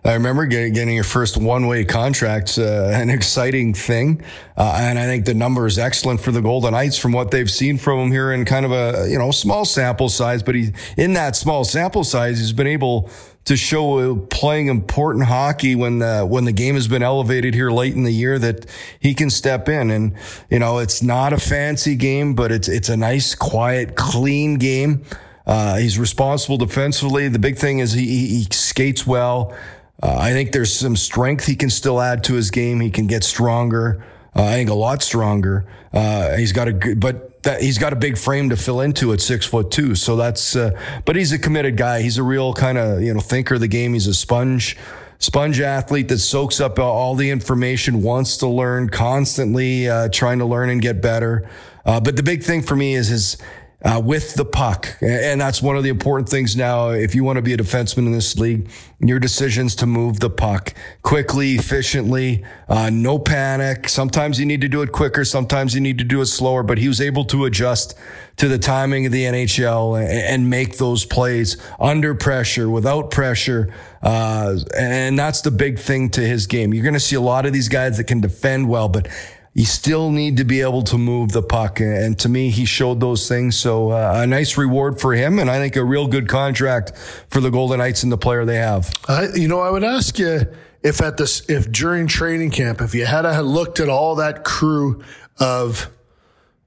I 0.07 0.13
remember 0.13 0.45
getting, 0.45 0.75
getting 0.75 0.95
your 0.95 1.03
first 1.03 1.39
one 1.39 1.67
way 1.67 1.87
contract, 1.87 2.59
uh, 2.59 2.63
an 2.93 3.09
exciting 3.09 3.73
thing, 3.73 4.23
uh, 4.55 4.77
and 4.79 4.99
I 4.99 5.07
think 5.07 5.25
the 5.25 5.33
number 5.33 5.67
is 5.67 5.79
excellent 5.79 6.21
for 6.21 6.31
the 6.31 6.43
Golden 6.43 6.73
Knights 6.73 6.99
from 6.99 7.13
what 7.13 7.31
they've 7.31 7.51
seen 7.51 7.79
from 7.79 8.01
him 8.01 8.13
here 8.13 8.31
in 8.31 8.45
kind 8.45 8.67
of 8.67 8.73
a 8.73 9.09
you 9.09 9.19
know 9.19 9.31
small 9.31 9.65
sample 9.65 10.09
size. 10.11 10.43
But 10.43 10.57
he 10.57 10.73
in 10.99 11.15
that 11.15 11.37
small 11.37 11.65
sample 11.65 12.05
size, 12.05 12.39
he's 12.39 12.53
been 12.53 12.67
able 12.67 13.09
to 13.45 13.57
show 13.57 14.17
playing 14.17 14.69
important 14.69 15.27
hockey 15.27 15.75
when 15.75 15.99
the, 15.99 16.25
when 16.25 16.45
the 16.45 16.53
game 16.53 16.75
has 16.75 16.89
been 16.89 17.03
elevated 17.03 17.53
here 17.53 17.71
late 17.71 17.95
in 17.95 18.03
the 18.03 18.13
year 18.13 18.39
that 18.39 18.65
he 18.99 19.13
can 19.15 19.29
step 19.29 19.69
in. 19.69 19.91
And, 19.91 20.15
you 20.49 20.59
know, 20.59 20.79
it's 20.79 21.03
not 21.03 21.35
a 21.35 21.39
fancy 21.39 21.95
game, 21.95 22.35
but 22.35 22.51
it's, 22.51 22.69
it's 22.69 22.89
a 22.89 22.97
nice, 22.97 23.35
quiet, 23.35 23.97
clean 23.97 24.55
game. 24.55 25.05
Uh, 25.47 25.77
he's 25.77 25.99
responsible 25.99 26.57
defensively. 26.57 27.29
The 27.29 27.39
big 27.39 27.57
thing 27.57 27.81
is 27.81 27.93
he, 27.93 28.07
he 28.07 28.47
skates 28.51 29.07
well. 29.07 29.57
Uh, 30.03 30.17
I 30.19 30.33
think 30.33 30.53
there's 30.53 30.73
some 30.73 30.97
strength 30.97 31.47
he 31.47 31.57
can 31.57 31.71
still 31.71 32.01
add 32.01 32.25
to 32.25 32.35
his 32.35 32.51
game. 32.51 32.81
He 32.81 32.91
can 32.91 33.07
get 33.07 33.25
stronger. 33.25 34.05
Uh, 34.35 34.45
I 34.45 34.53
think 34.53 34.71
a 34.71 34.75
lot 34.75 35.03
stronger. 35.03 35.67
Uh, 35.93 36.37
he's 36.37 36.53
got 36.53 36.69
a 36.69 36.73
good, 36.73 36.99
but 36.99 37.43
that, 37.45 37.63
he's 37.63 37.79
got 37.79 37.93
a 37.93 37.97
big 37.97 38.19
frame 38.19 38.51
to 38.51 38.57
fill 38.57 38.81
into 38.81 39.13
at 39.13 39.21
six 39.21 39.47
foot 39.47 39.71
two. 39.71 39.95
So 39.95 40.17
that's, 40.17 40.57
uh, 40.57 40.71
but 41.05 41.15
he's 41.15 41.33
a 41.33 41.39
committed 41.39 41.77
guy. 41.77 42.03
He's 42.03 42.19
a 42.19 42.23
real 42.23 42.53
kind 42.55 42.79
of, 42.79 43.03
you 43.03 43.15
know, 43.15 43.21
thinker 43.21 43.55
of 43.55 43.61
the 43.61 43.69
game. 43.69 43.93
He's 43.93 44.07
a 44.07 44.15
sponge. 44.15 44.77
sponge 45.19 45.61
athlete 45.61 46.09
that 46.09 46.19
soaks 46.19 46.61
up 46.61 46.79
all 46.79 47.15
the 47.15 47.31
information, 47.31 48.03
wants 48.03 48.39
to 48.39 48.49
learn, 48.49 48.89
constantly 48.89 49.89
uh, 49.89 50.09
trying 50.09 50.39
to 50.41 50.47
learn 50.47 50.71
and 50.71 50.83
get 50.83 51.01
better. 51.01 51.49
Uh, 51.87 52.01
but 52.01 52.17
the 52.17 52.23
big 52.23 52.43
thing 52.43 52.63
for 52.63 52.77
me 52.77 52.95
is 52.95 53.09
his 53.09 53.37
uh, 53.85 54.01
with 54.03 54.35
the 54.35 54.45
puck. 54.45 54.97
And 55.03 55.41
that's 55.41 55.61
one 55.61 55.77
of 55.77 55.83
the 55.83 55.91
important 55.91 56.29
things 56.29 56.57
now. 56.57 56.91
If 56.91 57.15
you 57.15 57.23
want 57.23 57.37
to 57.37 57.43
be 57.43 57.53
a 57.53 57.57
defenseman 57.57 58.07
in 58.07 58.13
this 58.13 58.39
league, 58.39 58.69
your 58.99 59.19
decisions 59.19 59.77
to 59.77 59.87
move 59.87 60.21
the 60.21 60.31
puck 60.31 60.73
quickly, 61.03 61.53
efficiently, 61.57 62.45
uh, 62.69 62.89
no 62.91 63.19
panic. 63.19 63.89
Sometimes 63.89 64.41
you 64.41 64.47
need 64.47 64.63
to 64.63 64.69
do 64.69 64.81
it 64.81 64.91
quicker. 64.91 65.25
Sometimes 65.25 65.75
you 65.75 65.83
need 65.83 65.99
to 65.99 66.05
do 66.05 66.23
it 66.23 66.27
slower, 66.27 66.63
but 66.63 66.79
he 66.79 66.89
was 66.89 67.01
able 67.01 67.25
to 67.27 67.45
adjust 67.45 67.95
to 68.37 68.49
the 68.49 68.59
timing 68.59 69.07
of 69.07 69.13
the 69.13 69.25
NHL 69.25 70.01
and, 70.01 70.09
and 70.11 70.51
make 70.51 70.79
those 70.79 71.05
plays 71.05 71.57
under 71.79 72.15
pressure, 72.15 72.71
without 72.71 73.11
pressure. 73.11 73.73
Uh, 74.03 74.57
and 74.77 75.19
that's 75.19 75.43
the 75.43 75.51
big 75.51 75.79
thing 75.79 76.09
to 76.11 76.21
his 76.21 76.47
game. 76.47 76.73
You're 76.73 76.83
going 76.83 76.95
to 76.95 77.01
see 77.01 77.17
a 77.17 77.21
lot 77.21 77.47
of 77.47 77.53
these 77.53 77.69
guys 77.69 77.99
that 77.99 78.05
can 78.05 78.21
defend 78.21 78.69
well, 78.69 78.89
but 78.89 79.09
you 79.55 79.65
still 79.65 80.11
need 80.11 80.37
to 80.37 80.45
be 80.45 80.61
able 80.61 80.83
to 80.83 80.99
move 80.99 81.31
the 81.31 81.43
puck. 81.43 81.79
And 81.81 82.19
to 82.19 82.29
me, 82.29 82.51
he 82.51 82.65
showed 82.65 82.99
those 82.99 83.29
things. 83.29 83.57
So 83.57 83.93
uh, 83.93 84.13
a 84.17 84.27
nice 84.27 84.59
reward 84.59 85.01
for 85.01 85.15
him. 85.15 85.39
And 85.39 85.49
I 85.49 85.59
think 85.59 85.77
a 85.77 85.85
real 85.85 86.09
good 86.09 86.29
contract 86.29 86.93
for 87.31 87.41
the 87.41 87.51
Golden 87.51 87.79
Knights 87.79 88.03
and 88.03 88.11
the 88.11 88.19
player 88.19 88.45
they 88.45 88.57
have. 88.57 88.93
Uh, 89.09 89.29
you 89.35 89.47
know, 89.47 89.61
I 89.61 89.71
would 89.71 89.85
ask 89.85 90.19
you 90.19 90.41
if 90.83 91.01
at 91.01 91.17
this, 91.17 91.49
if 91.49 91.71
during 91.71 92.09
training 92.09 92.51
camp, 92.51 92.81
if 92.81 92.97
you 92.97 93.07
had 93.07 93.25
looked 93.41 93.79
at 93.79 93.89
all 93.89 94.17
that 94.17 94.43
crew 94.43 95.05
of 95.39 95.89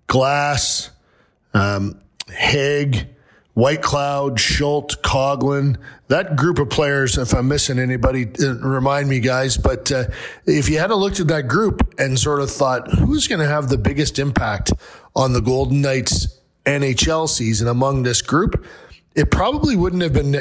Glass, 0.08 0.90
um, 1.54 2.00
Whitecloud, 3.58 4.38
Schuldt, 4.38 5.02
Coghlan, 5.02 5.78
that 6.10 6.36
group 6.36 6.60
of 6.60 6.70
players. 6.70 7.18
If 7.18 7.34
I'm 7.34 7.48
missing 7.48 7.80
anybody, 7.80 8.28
uh, 8.40 8.54
remind 8.60 9.10
me, 9.10 9.20
guys. 9.20 9.58
But 9.58 9.92
uh, 9.92 10.06
if 10.46 10.70
you 10.70 10.78
had 10.78 10.92
looked 10.92 11.20
at 11.20 11.28
that 11.30 11.48
group 11.48 11.96
and 11.98 12.20
sort 12.20 12.40
of 12.40 12.52
thought, 12.52 12.88
who's 12.92 13.28
going 13.28 13.42
to 13.42 13.48
have 13.48 13.70
the 13.70 13.78
biggest 13.80 14.20
impact 14.20 14.74
on 15.16 15.34
the 15.34 15.42
Golden 15.42 15.82
Knights 15.82 16.40
NHL 16.68 17.28
season 17.28 17.68
among 17.68 18.04
this 18.04 18.22
group? 18.22 18.64
It 19.16 19.32
probably 19.32 19.76
wouldn't 19.76 20.04
have 20.04 20.14
been. 20.14 20.40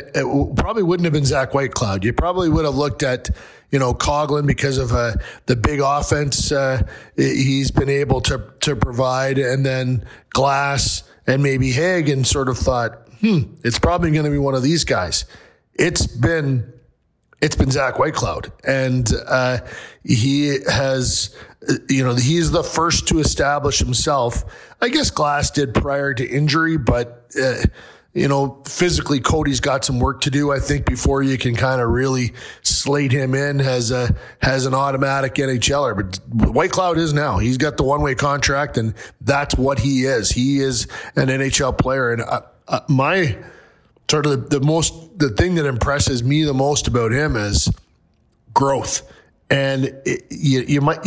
Probably 0.55 0.83
wouldn't 0.83 1.05
have 1.05 1.15
been 1.15 1.25
Zach 1.25 1.53
Whitecloud. 1.53 2.05
You 2.05 2.13
probably 2.13 2.51
would 2.51 2.67
have 2.67 2.75
looked 2.75 3.03
at 3.03 3.31
you 3.71 3.79
know 3.79 3.95
Coghlan 3.95 4.47
because 4.47 4.77
of 4.77 4.93
uh, 4.93 5.15
the 5.47 5.57
big 5.57 5.81
offense 5.81 6.53
uh, 6.53 6.83
he's 7.17 7.71
been 7.71 7.89
able 7.89 8.21
to 8.23 8.53
to 8.61 8.77
provide, 8.77 9.39
and 9.39 9.65
then 9.65 10.07
Glass 10.29 11.03
and 11.27 11.43
maybe 11.43 11.73
Hague, 11.73 12.09
and 12.09 12.27
sort 12.27 12.49
of 12.49 12.59
thought 12.59 13.06
hmm, 13.27 13.55
it's 13.65 13.79
probably 13.79 14.11
going 14.11 14.25
to 14.25 14.31
be 14.31 14.39
one 14.39 14.55
of 14.55 14.63
these 14.63 14.85
guys. 14.85 15.25
It's 15.75 16.07
been 16.07 16.73
it's 17.41 17.57
been 17.57 17.71
Zach 17.71 17.95
Whitecloud, 17.95 18.51
and 18.65 19.11
uh, 19.27 19.59
he 20.05 20.59
has, 20.69 21.37
you 21.89 22.03
know, 22.03 22.15
he's 22.15 22.51
the 22.51 22.65
first 22.65 23.09
to 23.09 23.19
establish 23.19 23.79
himself. 23.79 24.45
I 24.81 24.89
guess 24.89 25.11
Glass 25.11 25.51
did 25.51 25.75
prior 25.75 26.15
to 26.15 26.27
injury, 26.27 26.77
but. 26.77 27.25
Uh, 27.41 27.57
you 28.15 28.29
know, 28.29 28.63
physically, 28.67 29.21
Cody's 29.21 29.61
got 29.61 29.85
some 29.85 30.01
work 30.01 30.23
to 30.23 30.31
do. 30.31 30.51
I 30.51 30.59
think 30.59 30.87
before 30.87 31.23
you 31.23 31.37
can 31.37 31.55
kind 31.55 31.83
of 31.83 31.91
really 31.91 32.33
slate 32.63 33.13
him 33.13 33.35
in 33.35 33.61
as 33.61 33.91
a 33.91 34.17
as 34.41 34.65
an 34.65 34.73
automatic 34.73 35.35
NHLer. 35.35 35.95
But 35.95 36.53
Whitecloud 36.55 36.97
is 36.97 37.13
now. 37.13 37.37
He's 37.37 37.59
got 37.59 37.77
the 37.77 37.83
one 37.83 38.01
way 38.01 38.15
contract, 38.15 38.79
and 38.79 38.95
that's 39.21 39.55
what 39.57 39.81
he 39.81 40.07
is. 40.07 40.31
He 40.31 40.61
is 40.61 40.89
an 41.15 41.29
NHL 41.29 41.77
player, 41.77 42.11
and 42.11 42.23
uh, 42.23 42.41
uh, 42.69 42.81
my 42.89 43.37
sort 44.11 44.27
of 44.27 44.51
the, 44.51 44.59
the 44.59 44.65
most 44.65 45.19
the 45.19 45.31
thing 45.31 45.55
that 45.57 45.67
impresses 45.67 46.23
me 46.23 46.45
the 46.45 46.55
most 46.55 46.89
about 46.89 47.13
him 47.13 47.37
is 47.37 47.71
growth, 48.55 49.11
and 49.51 49.85
it, 50.05 50.25
you, 50.31 50.61
you 50.61 50.81
might. 50.81 51.01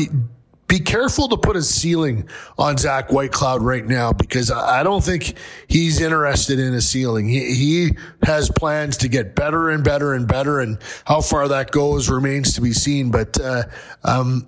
be 0.67 0.79
careful 0.79 1.27
to 1.27 1.35
put 1.35 1.55
a 1.55 1.63
ceiling 1.63 2.29
on 2.59 2.77
Zach 2.77 3.09
Whitecloud 3.09 3.61
right 3.61 3.83
now 3.83 4.13
because 4.13 4.51
I 4.51 4.83
don't 4.83 5.03
think 5.03 5.35
he's 5.67 5.99
interested 5.99 6.59
in 6.59 6.75
a 6.75 6.81
ceiling. 6.81 7.27
He, 7.27 7.55
he 7.55 7.97
has 8.21 8.51
plans 8.51 8.97
to 8.97 9.09
get 9.09 9.33
better 9.33 9.71
and 9.71 9.83
better 9.83 10.13
and 10.13 10.27
better, 10.27 10.59
and 10.59 10.77
how 11.05 11.21
far 11.21 11.47
that 11.47 11.71
goes 11.71 12.07
remains 12.07 12.53
to 12.53 12.61
be 12.61 12.73
seen. 12.73 13.09
But 13.09 13.41
uh, 13.41 13.63
um, 14.03 14.45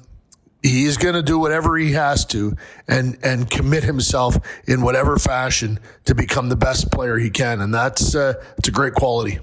he 0.61 0.85
is 0.85 0.97
going 0.97 1.15
to 1.15 1.23
do 1.23 1.39
whatever 1.39 1.77
he 1.77 1.93
has 1.93 2.25
to 2.25 2.55
and 2.87 3.17
and 3.23 3.49
commit 3.49 3.83
himself 3.83 4.37
in 4.67 4.81
whatever 4.81 5.17
fashion 5.17 5.79
to 6.05 6.15
become 6.15 6.49
the 6.49 6.55
best 6.55 6.91
player 6.91 7.17
he 7.17 7.29
can. 7.29 7.61
And 7.61 7.73
that's 7.73 8.15
uh, 8.15 8.33
it's 8.57 8.67
a 8.67 8.71
great 8.71 8.93
quality 8.93 9.39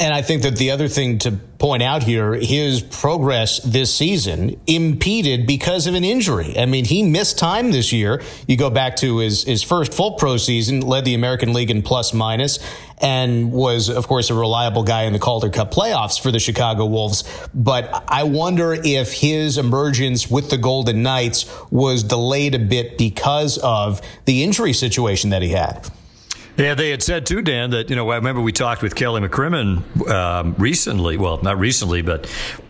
and 0.00 0.14
I 0.14 0.22
think 0.22 0.42
that 0.42 0.56
the 0.56 0.70
other 0.70 0.88
thing 0.88 1.18
to 1.18 1.32
point 1.32 1.82
out 1.82 2.02
here, 2.02 2.32
his 2.32 2.80
progress 2.80 3.58
this 3.58 3.94
season 3.94 4.58
impeded 4.66 5.46
because 5.46 5.86
of 5.86 5.94
an 5.94 6.02
injury. 6.02 6.58
I 6.58 6.64
mean, 6.64 6.86
he 6.86 7.02
missed 7.02 7.38
time 7.38 7.72
this 7.72 7.92
year. 7.92 8.22
You 8.46 8.56
go 8.56 8.70
back 8.70 8.96
to 8.96 9.18
his, 9.18 9.44
his 9.44 9.62
first 9.62 9.92
full 9.92 10.12
pro 10.12 10.38
season, 10.38 10.80
led 10.80 11.04
the 11.04 11.12
American 11.12 11.52
League 11.52 11.70
in 11.70 11.82
plus 11.82 12.14
minus, 12.14 12.58
and 13.02 13.52
was, 13.52 13.90
of 13.90 14.08
course, 14.08 14.30
a 14.30 14.34
reliable 14.34 14.82
guy 14.82 15.02
in 15.02 15.12
the 15.12 15.18
Calder 15.18 15.50
Cup 15.50 15.70
playoffs 15.70 16.18
for 16.18 16.30
the 16.30 16.40
Chicago 16.40 16.86
Wolves. 16.86 17.22
But 17.52 18.04
I 18.08 18.22
wonder 18.22 18.72
if 18.72 19.12
his 19.12 19.58
emergence 19.58 20.30
with 20.30 20.48
the 20.48 20.58
Golden 20.58 21.02
Knights 21.02 21.44
was 21.70 22.02
delayed 22.02 22.54
a 22.54 22.58
bit 22.58 22.96
because 22.96 23.58
of 23.58 24.00
the 24.24 24.42
injury 24.42 24.72
situation 24.72 25.30
that 25.30 25.42
he 25.42 25.50
had. 25.50 25.86
Yeah, 26.62 26.74
they 26.74 26.90
had 26.90 27.02
said 27.02 27.26
too, 27.26 27.42
Dan, 27.42 27.70
that, 27.70 27.90
you 27.90 27.96
know, 27.96 28.08
I 28.10 28.16
remember 28.16 28.40
we 28.40 28.52
talked 28.52 28.82
with 28.82 28.94
Kelly 28.94 29.20
McCrimmon 29.20 30.08
um, 30.08 30.54
recently. 30.58 31.16
Well, 31.16 31.42
not 31.42 31.58
recently, 31.58 32.02
but 32.02 32.26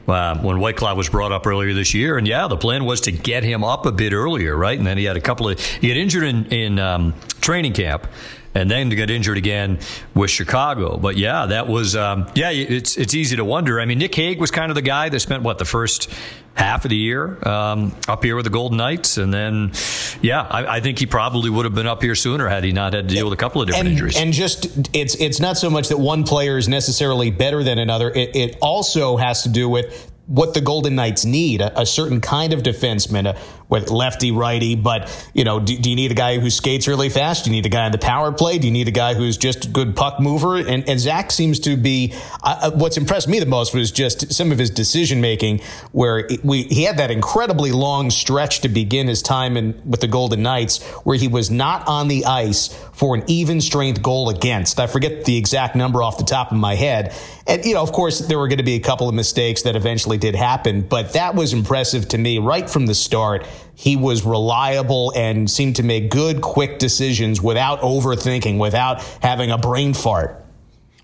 uh, 0.09 0.38
when 0.38 0.57
Whitecloud 0.57 0.97
was 0.97 1.11
brought 1.11 1.30
up 1.30 1.47
earlier 1.47 1.74
this 1.74 1.93
year. 1.93 2.16
And 2.16 2.26
yeah, 2.26 2.49
the 2.49 2.57
plan 2.57 2.86
was 2.86 3.03
to 3.03 3.12
get 3.12 3.45
him 3.45 3.62
up 3.62 3.84
a 3.84 3.93
bit 3.93 4.14
earlier, 4.14 4.57
right? 4.57 4.78
And 4.78 4.86
then 4.86 4.97
he 4.97 5.05
had 5.05 5.18
a 5.18 5.20
couple 5.20 5.47
of, 5.47 5.61
he 5.61 5.88
had 5.88 5.99
injured 5.99 6.22
in, 6.22 6.47
in 6.47 6.78
um, 6.78 7.12
training 7.43 7.74
camp 7.74 8.07
and 8.55 8.71
then 8.71 8.91
to 8.91 8.97
get 8.97 9.11
injured 9.11 9.39
again 9.39 9.79
with 10.15 10.31
Chicago. 10.31 10.97
But 10.97 11.17
yeah, 11.17 11.47
that 11.47 11.69
was 11.69 11.97
um, 11.97 12.31
yeah. 12.35 12.51
It's 12.51 12.97
it's 12.97 13.15
easy 13.15 13.37
to 13.37 13.45
wonder. 13.45 13.81
I 13.81 13.85
mean, 13.85 13.99
Nick 13.99 14.15
Hague 14.15 14.41
was 14.41 14.51
kind 14.51 14.71
of 14.71 14.75
the 14.75 14.83
guy 14.83 15.09
that 15.09 15.21
spent 15.21 15.43
what 15.43 15.59
the 15.59 15.65
first 15.65 16.11
half 16.55 16.85
of 16.85 16.91
the 16.91 16.97
year 16.97 17.39
um, 17.49 17.97
up 18.09 18.23
here 18.23 18.37
with 18.37 18.45
the 18.45 18.51
Golden 18.51 18.77
Knights, 18.77 19.17
and 19.17 19.33
then 19.33 19.73
yeah, 20.21 20.43
I, 20.43 20.77
I, 20.77 20.81
think 20.81 20.99
he 20.99 21.07
probably 21.07 21.49
would 21.49 21.65
have 21.65 21.75
been 21.75 21.87
up 21.87 22.03
here 22.03 22.15
sooner 22.15 22.47
had 22.47 22.63
he 22.63 22.73
not 22.73 22.93
had 22.93 23.09
to 23.09 23.15
deal 23.15 23.25
with 23.25 23.33
a 23.33 23.41
couple 23.41 23.63
of 23.63 23.69
different 23.69 23.89
and, 23.89 23.93
injuries. 23.95 24.17
And 24.19 24.33
just 24.33 24.67
it's 24.95 25.15
it's 25.17 25.41
not 25.41 25.57
so 25.57 25.71
much 25.71 25.89
that 25.89 25.99
one 25.99 26.25
player 26.25 26.59
is 26.59 26.69
necessarily 26.69 27.31
better 27.31 27.63
than 27.63 27.79
another. 27.79 28.11
It, 28.11 28.37
it 28.37 28.59
also 28.61 29.17
has 29.17 29.45
to 29.45 29.49
do 29.49 29.69
with 29.69 30.11
what 30.27 30.55
the 30.55 30.61
Golden 30.61 30.95
Knights 30.95 31.25
need 31.25 31.61
a, 31.61 31.81
a 31.81 31.87
certain 31.87 32.21
kind 32.21 32.53
of 32.53 32.63
defenseman, 32.63 33.27
a, 33.27 33.39
with 33.73 33.91
lefty, 33.91 34.31
righty. 34.31 34.75
But 34.75 35.11
you 35.33 35.45
know, 35.45 35.59
do, 35.59 35.77
do, 35.77 35.89
you 35.89 35.97
need 35.97 36.12
a 36.12 36.14
guy 36.14 36.39
who 36.39 36.51
skates 36.51 36.87
really 36.87 37.09
fast? 37.09 37.45
Do 37.45 37.51
you 37.51 37.57
need 37.57 37.64
a 37.64 37.70
guy 37.70 37.87
on 37.87 37.93
the 37.93 37.99
power 37.99 38.31
play? 38.31 38.59
Do 38.59 38.66
you 38.66 38.73
need 38.73 38.87
a 38.87 38.93
guy 38.93 39.14
who's 39.14 39.39
just 39.39 39.64
a 39.64 39.68
good 39.68 39.97
puck 39.97 40.20
mover? 40.20 40.59
And, 40.59 40.87
and 40.87 41.01
Zach 41.01 41.33
seems 41.33 41.59
to 41.61 41.77
be. 41.77 42.14
Uh, 42.43 42.70
what's 42.73 42.99
impressed 42.99 43.29
me 43.29 43.41
the 43.41 43.47
most 43.47 43.75
was 43.75 43.91
just 43.91 44.33
some 44.33 44.53
of 44.53 44.59
his 44.59 44.68
decision 44.68 45.23
making, 45.23 45.61
where 45.93 46.29
we 46.45 46.64
he 46.64 46.85
had 46.85 46.99
that 46.99 47.11
incredibly 47.11 47.73
long 47.73 48.11
stretch 48.11 48.61
to 48.61 48.68
begin 48.68 49.09
his 49.09 49.23
time 49.23 49.57
in 49.57 49.81
with 49.89 50.01
the 50.01 50.09
Golden 50.09 50.43
Knights, 50.43 50.83
where 51.05 51.16
he 51.16 51.27
was 51.27 51.51
not 51.51 51.89
on 51.89 52.09
the 52.09 52.27
ice 52.27 52.68
for 52.93 53.14
an 53.14 53.25
even 53.27 53.62
strength 53.62 54.03
goal 54.03 54.29
against. 54.29 54.79
I 54.79 54.87
forget 54.87 55.25
the 55.25 55.39
exact 55.39 55.75
number 55.75 56.03
off 56.03 56.18
the 56.18 56.25
top 56.25 56.53
of 56.53 56.59
my 56.59 56.75
head. 56.75 57.14
And 57.47 57.64
you 57.64 57.75
know, 57.75 57.83
of 57.83 57.93
course, 57.93 58.18
there 58.18 58.39
were 58.39 58.49
going 58.49 58.59
to 58.59 58.64
be 58.64 58.75
a 58.75 58.81
couple 58.81 59.09
of 59.09 59.14
mistakes 59.14 59.62
that 59.62 59.77
eventually 59.77 60.18
did 60.18 60.35
happen, 60.35 60.83
but 60.83 61.14
that 61.14 61.35
was 61.35 61.55
impressive 61.55 62.07
to 62.09 62.18
me 62.18 62.39
right 62.39 62.68
from 62.68 62.85
the 62.85 62.95
start 62.95 63.47
he 63.75 63.97
was 63.97 64.25
reliable 64.25 65.13
and 65.17 65.51
seemed 65.51 65.77
to 65.77 65.83
make 65.83 66.11
good, 66.11 66.41
quick 66.41 66.79
decisions 66.79 67.41
without 67.41 67.81
overthinking, 67.81 68.59
without 68.59 69.03
having 69.21 69.51
a 69.51 69.59
brain 69.59 69.95
fart. 69.95 70.43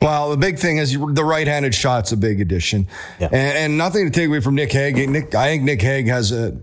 Well, 0.01 0.31
the 0.31 0.37
big 0.37 0.59
thing 0.59 0.79
is 0.79 0.93
the 0.93 1.25
right-handed 1.25 1.75
shot's 1.75 2.13
a 2.13 2.17
big 2.17 2.41
addition, 2.41 2.87
yeah. 3.19 3.27
and, 3.33 3.59
and, 3.59 3.79
nothing 3.79 4.05
to 4.05 4.11
take 4.11 4.29
away 4.29 4.41
from 4.41 4.55
Nick 4.55 4.71
Hague. 4.71 5.09
Nick, 5.09 5.35
I 5.35 5.49
think 5.49 5.65
Nick 5.65 5.83
Hague 5.83 6.07
has 6.07 6.31
a. 6.31 6.57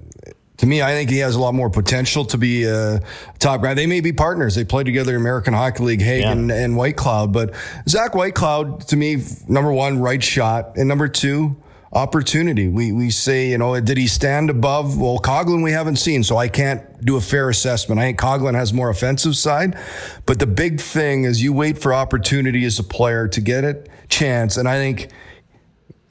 To 0.59 0.65
me, 0.65 0.81
I 0.81 0.91
think 0.91 1.09
he 1.09 1.17
has 1.17 1.35
a 1.35 1.39
lot 1.39 1.53
more 1.53 1.69
potential 1.69 2.23
to 2.25 2.37
be 2.37 2.63
a 2.63 3.01
top 3.39 3.61
guy. 3.61 3.73
They 3.73 3.87
may 3.87 3.99
be 3.99 4.13
partners. 4.13 4.55
They 4.55 4.63
play 4.63 4.85
together 4.85 5.13
in 5.13 5.19
American 5.19 5.53
Hockey 5.53 5.83
League, 5.83 6.01
Hague 6.01 6.21
yeah. 6.21 6.31
and, 6.31 6.49
and 6.49 6.75
Whitecloud. 6.75 7.33
But 7.33 7.53
Zach 7.89 8.13
Whitecloud, 8.13 8.87
to 8.87 8.95
me, 8.95 9.21
number 9.49 9.73
one, 9.73 9.99
right 9.99 10.23
shot, 10.23 10.77
and 10.77 10.87
number 10.87 11.09
two, 11.09 11.57
opportunity. 11.95 12.67
We 12.67 12.91
we 12.91 13.09
say, 13.09 13.49
you 13.49 13.57
know, 13.57 13.79
did 13.79 13.97
he 13.97 14.07
stand 14.07 14.49
above? 14.49 14.99
Well, 14.99 15.17
Coghlan 15.17 15.63
we 15.63 15.71
haven't 15.71 15.95
seen, 15.95 16.23
so 16.23 16.37
I 16.37 16.49
can't 16.49 17.03
do 17.03 17.15
a 17.15 17.21
fair 17.21 17.49
assessment. 17.49 17.99
I 17.99 18.03
think 18.03 18.19
Coghlan 18.19 18.53
has 18.53 18.73
more 18.73 18.89
offensive 18.89 19.35
side, 19.35 19.77
but 20.25 20.39
the 20.39 20.45
big 20.45 20.81
thing 20.81 21.23
is 21.23 21.41
you 21.41 21.53
wait 21.53 21.77
for 21.77 21.93
opportunity 21.93 22.65
as 22.65 22.77
a 22.77 22.83
player 22.83 23.27
to 23.29 23.41
get 23.41 23.63
it 23.63 23.89
chance, 24.09 24.57
and 24.57 24.67
I 24.67 24.75
think. 24.75 25.09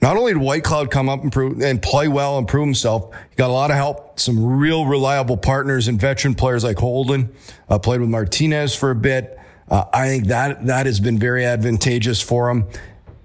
Not 0.02 0.18
only 0.18 0.34
did 0.34 0.42
Whitecloud 0.42 0.90
come 0.90 1.08
up 1.08 1.22
and, 1.22 1.32
prove, 1.32 1.62
and 1.62 1.80
play 1.80 2.08
well 2.08 2.36
and 2.36 2.46
prove 2.46 2.66
himself, 2.66 3.14
he 3.30 3.36
got 3.36 3.48
a 3.48 3.54
lot 3.54 3.70
of 3.70 3.78
help. 3.78 4.20
Some 4.20 4.58
real 4.58 4.84
reliable 4.84 5.38
partners 5.38 5.88
and 5.88 5.98
veteran 5.98 6.34
players 6.34 6.62
like 6.62 6.76
Holden, 6.76 7.34
uh, 7.70 7.78
played 7.78 8.02
with 8.02 8.10
Martinez 8.10 8.76
for 8.76 8.90
a 8.90 8.94
bit. 8.94 9.38
Uh, 9.66 9.84
I 9.94 10.08
think 10.08 10.26
that 10.26 10.66
that 10.66 10.84
has 10.84 11.00
been 11.00 11.18
very 11.18 11.46
advantageous 11.46 12.20
for 12.20 12.50
him, 12.50 12.68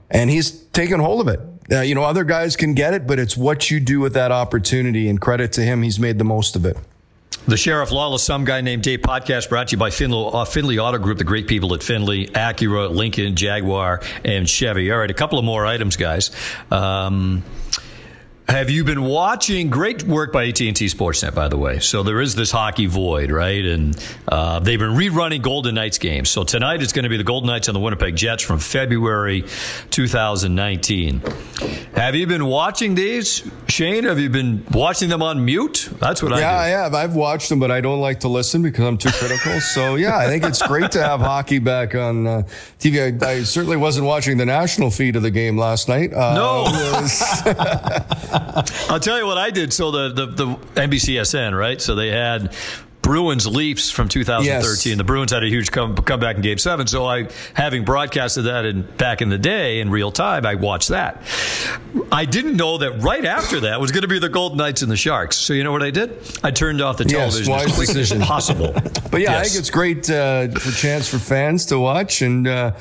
and 0.10 0.30
he's 0.30 0.52
taken 0.52 1.02
hold 1.02 1.20
of 1.20 1.28
it 1.28 1.42
uh, 1.72 1.82
you 1.82 1.96
know, 1.96 2.04
other 2.04 2.24
guys 2.24 2.56
can 2.56 2.74
get 2.74 2.94
it, 2.94 3.08
but 3.08 3.20
it's 3.20 3.38
what 3.38 3.70
you 3.70 3.80
do 3.80 4.00
with 4.00 4.14
that 4.14 4.32
opportunity. 4.32 5.10
And 5.10 5.20
credit 5.20 5.54
to 5.54 5.62
him, 5.62 5.82
he's 5.82 6.00
made 6.00 6.18
the 6.18 6.24
most 6.24 6.56
of 6.56 6.66
it. 6.66 6.78
The 7.48 7.58
Sheriff 7.58 7.92
Lawless, 7.92 8.24
some 8.24 8.46
guy 8.46 8.62
named 8.62 8.84
Dave 8.84 9.00
podcast 9.00 9.50
brought 9.50 9.70
to 9.70 9.72
you 9.72 9.78
by 9.80 9.90
Findlay, 9.90 10.30
uh, 10.34 10.46
Findlay 10.46 10.78
Auto 10.78 10.98
Group, 10.98 11.18
the 11.18 11.24
great 11.24 11.48
people 11.48 11.74
at 11.74 11.82
Findlay, 11.82 12.28
Acura, 12.28 12.92
Lincoln, 12.92 13.36
Jaguar, 13.36 14.02
and 14.24 14.48
Chevy. 14.48 14.92
All 14.92 15.00
right, 15.00 15.10
a 15.10 15.16
couple 15.16 15.40
of 15.40 15.46
more 15.46 15.66
items, 15.66 15.96
guys. 15.96 16.32
Um, 16.70 17.44
have 18.50 18.72
you 18.72 18.84
been 18.84 19.04
watching? 19.04 19.70
Great 19.70 20.04
work 20.04 20.34
by 20.34 20.48
AT 20.48 20.60
and 20.62 20.76
T 20.76 20.88
Sportsnet, 20.88 21.36
by 21.36 21.48
the 21.48 21.58
way. 21.58 21.80
So 21.80 22.02
there 22.02 22.20
is 22.20 22.34
this 22.34 22.50
hockey 22.50 22.88
void, 22.88 23.30
right? 23.30 23.64
And 23.64 23.96
uh, 24.28 24.60
they've 24.60 24.80
been 24.80 24.96
rerunning 24.96 25.44
Golden 25.44 25.76
Knights 25.76 26.00
games. 26.00 26.30
So 26.30 26.44
tonight 26.44 26.82
it's 26.82 26.92
going 26.92 27.04
to 27.04 27.10
be 27.10 27.18
the 27.18 27.24
Golden 27.24 27.48
Knights 27.48 27.68
and 27.68 27.76
the 27.76 27.80
Winnipeg 27.80 28.16
Jets 28.16 28.42
from 28.42 28.58
February 28.58 29.46
2019. 29.92 31.22
Have 31.96 32.16
you 32.16 32.26
been 32.26 32.46
watching 32.46 32.96
these, 32.96 33.48
Shane? 33.68 34.06
Have 34.06 34.20
you 34.20 34.30
been 34.30 34.66
watching 34.72 35.10
them 35.10 35.22
on 35.22 35.46
mute? 35.46 35.88
That's 36.00 36.24
what 36.24 36.32
yeah, 36.32 36.38
I. 36.38 36.40
Yeah, 36.40 36.58
I 36.58 36.68
have. 36.68 36.94
I've 36.96 37.16
watched 37.16 37.50
them, 37.50 37.60
but 37.60 37.70
I 37.70 37.82
don't 37.82 38.02
like 38.02 38.22
to 38.22 38.30
listen 38.30 38.64
because 38.64 38.84
I'm 38.84 38.98
too 38.98 39.12
critical. 39.12 39.60
so 39.60 39.96
yeah, 39.96 40.18
I 40.18 40.26
think 40.26 40.44
it's 40.44 40.66
great 40.66 40.92
to 40.92 41.04
have 41.04 41.20
hockey 41.20 41.60
back 41.60 41.94
on 41.94 42.26
uh, 42.26 42.42
TV. 42.80 43.22
I, 43.22 43.32
I, 43.32 43.44
certainly 43.44 43.78
wasn't 43.78 44.08
watching 44.08 44.38
the 44.38 44.46
national 44.46 44.90
feed 44.90 45.16
of 45.16 45.22
the 45.22 45.32
game 45.32 45.58
last 45.58 45.88
night. 45.88 46.14
Uh, 46.14 46.34
no. 46.34 46.66
I'll 48.90 49.00
tell 49.00 49.18
you 49.18 49.26
what 49.26 49.38
I 49.38 49.50
did. 49.50 49.74
So 49.74 49.92
the, 49.92 50.10
the, 50.10 50.26
the 50.26 50.46
NBCSN, 50.76 51.58
right? 51.58 51.82
So 51.82 51.96
they 51.96 52.10
had 52.10 52.54
Bruins 53.02 53.48
Leafs 53.48 53.90
from 53.90 54.10
2013. 54.10 54.92
Yes. 54.92 54.98
The 54.98 55.04
Bruins 55.04 55.32
had 55.32 55.44
a 55.44 55.48
huge 55.48 55.72
come, 55.72 55.96
comeback 55.96 56.36
in 56.36 56.42
Game 56.42 56.58
Seven. 56.58 56.86
So 56.86 57.06
I, 57.06 57.30
having 57.54 57.86
broadcasted 57.86 58.46
that 58.46 58.66
in 58.66 58.84
back 58.84 59.22
in 59.22 59.30
the 59.30 59.38
day 59.38 59.80
in 59.80 59.90
real 59.90 60.12
time, 60.12 60.46
I 60.46 60.56
watched 60.56 60.90
that. 60.90 61.24
I 62.12 62.26
didn't 62.26 62.58
know 62.58 62.78
that 62.78 63.02
right 63.02 63.26
after 63.26 63.62
that 63.62 63.80
was 63.80 63.92
going 63.92 64.02
to 64.02 64.08
be 64.08 64.20
the 64.20 64.30
Golden 64.30 64.58
Knights 64.58 64.82
and 64.82 64.92
the 64.92 64.98
Sharks. 64.98 65.38
So 65.38 65.54
you 65.54 65.64
know 65.64 65.72
what 65.72 65.84
I 65.84 65.92
did? 65.92 66.18
I 66.44 66.52
turned 66.52 66.82
off 66.82 66.98
the 66.98 67.06
television 67.06 67.52
yes, 67.52 67.66
as 67.66 67.76
quickly 67.76 68.02
as 68.02 68.14
possible. 68.28 68.76
But 69.10 69.22
yeah, 69.22 69.32
yes. 69.32 69.40
I 69.40 69.44
think 69.50 69.60
it's 69.60 69.70
great 69.72 70.08
uh, 70.08 70.50
for 70.50 70.72
chance 70.72 71.08
for 71.08 71.18
fans 71.18 71.66
to 71.68 71.80
watch 71.80 72.22
and. 72.22 72.48
Uh, 72.48 72.72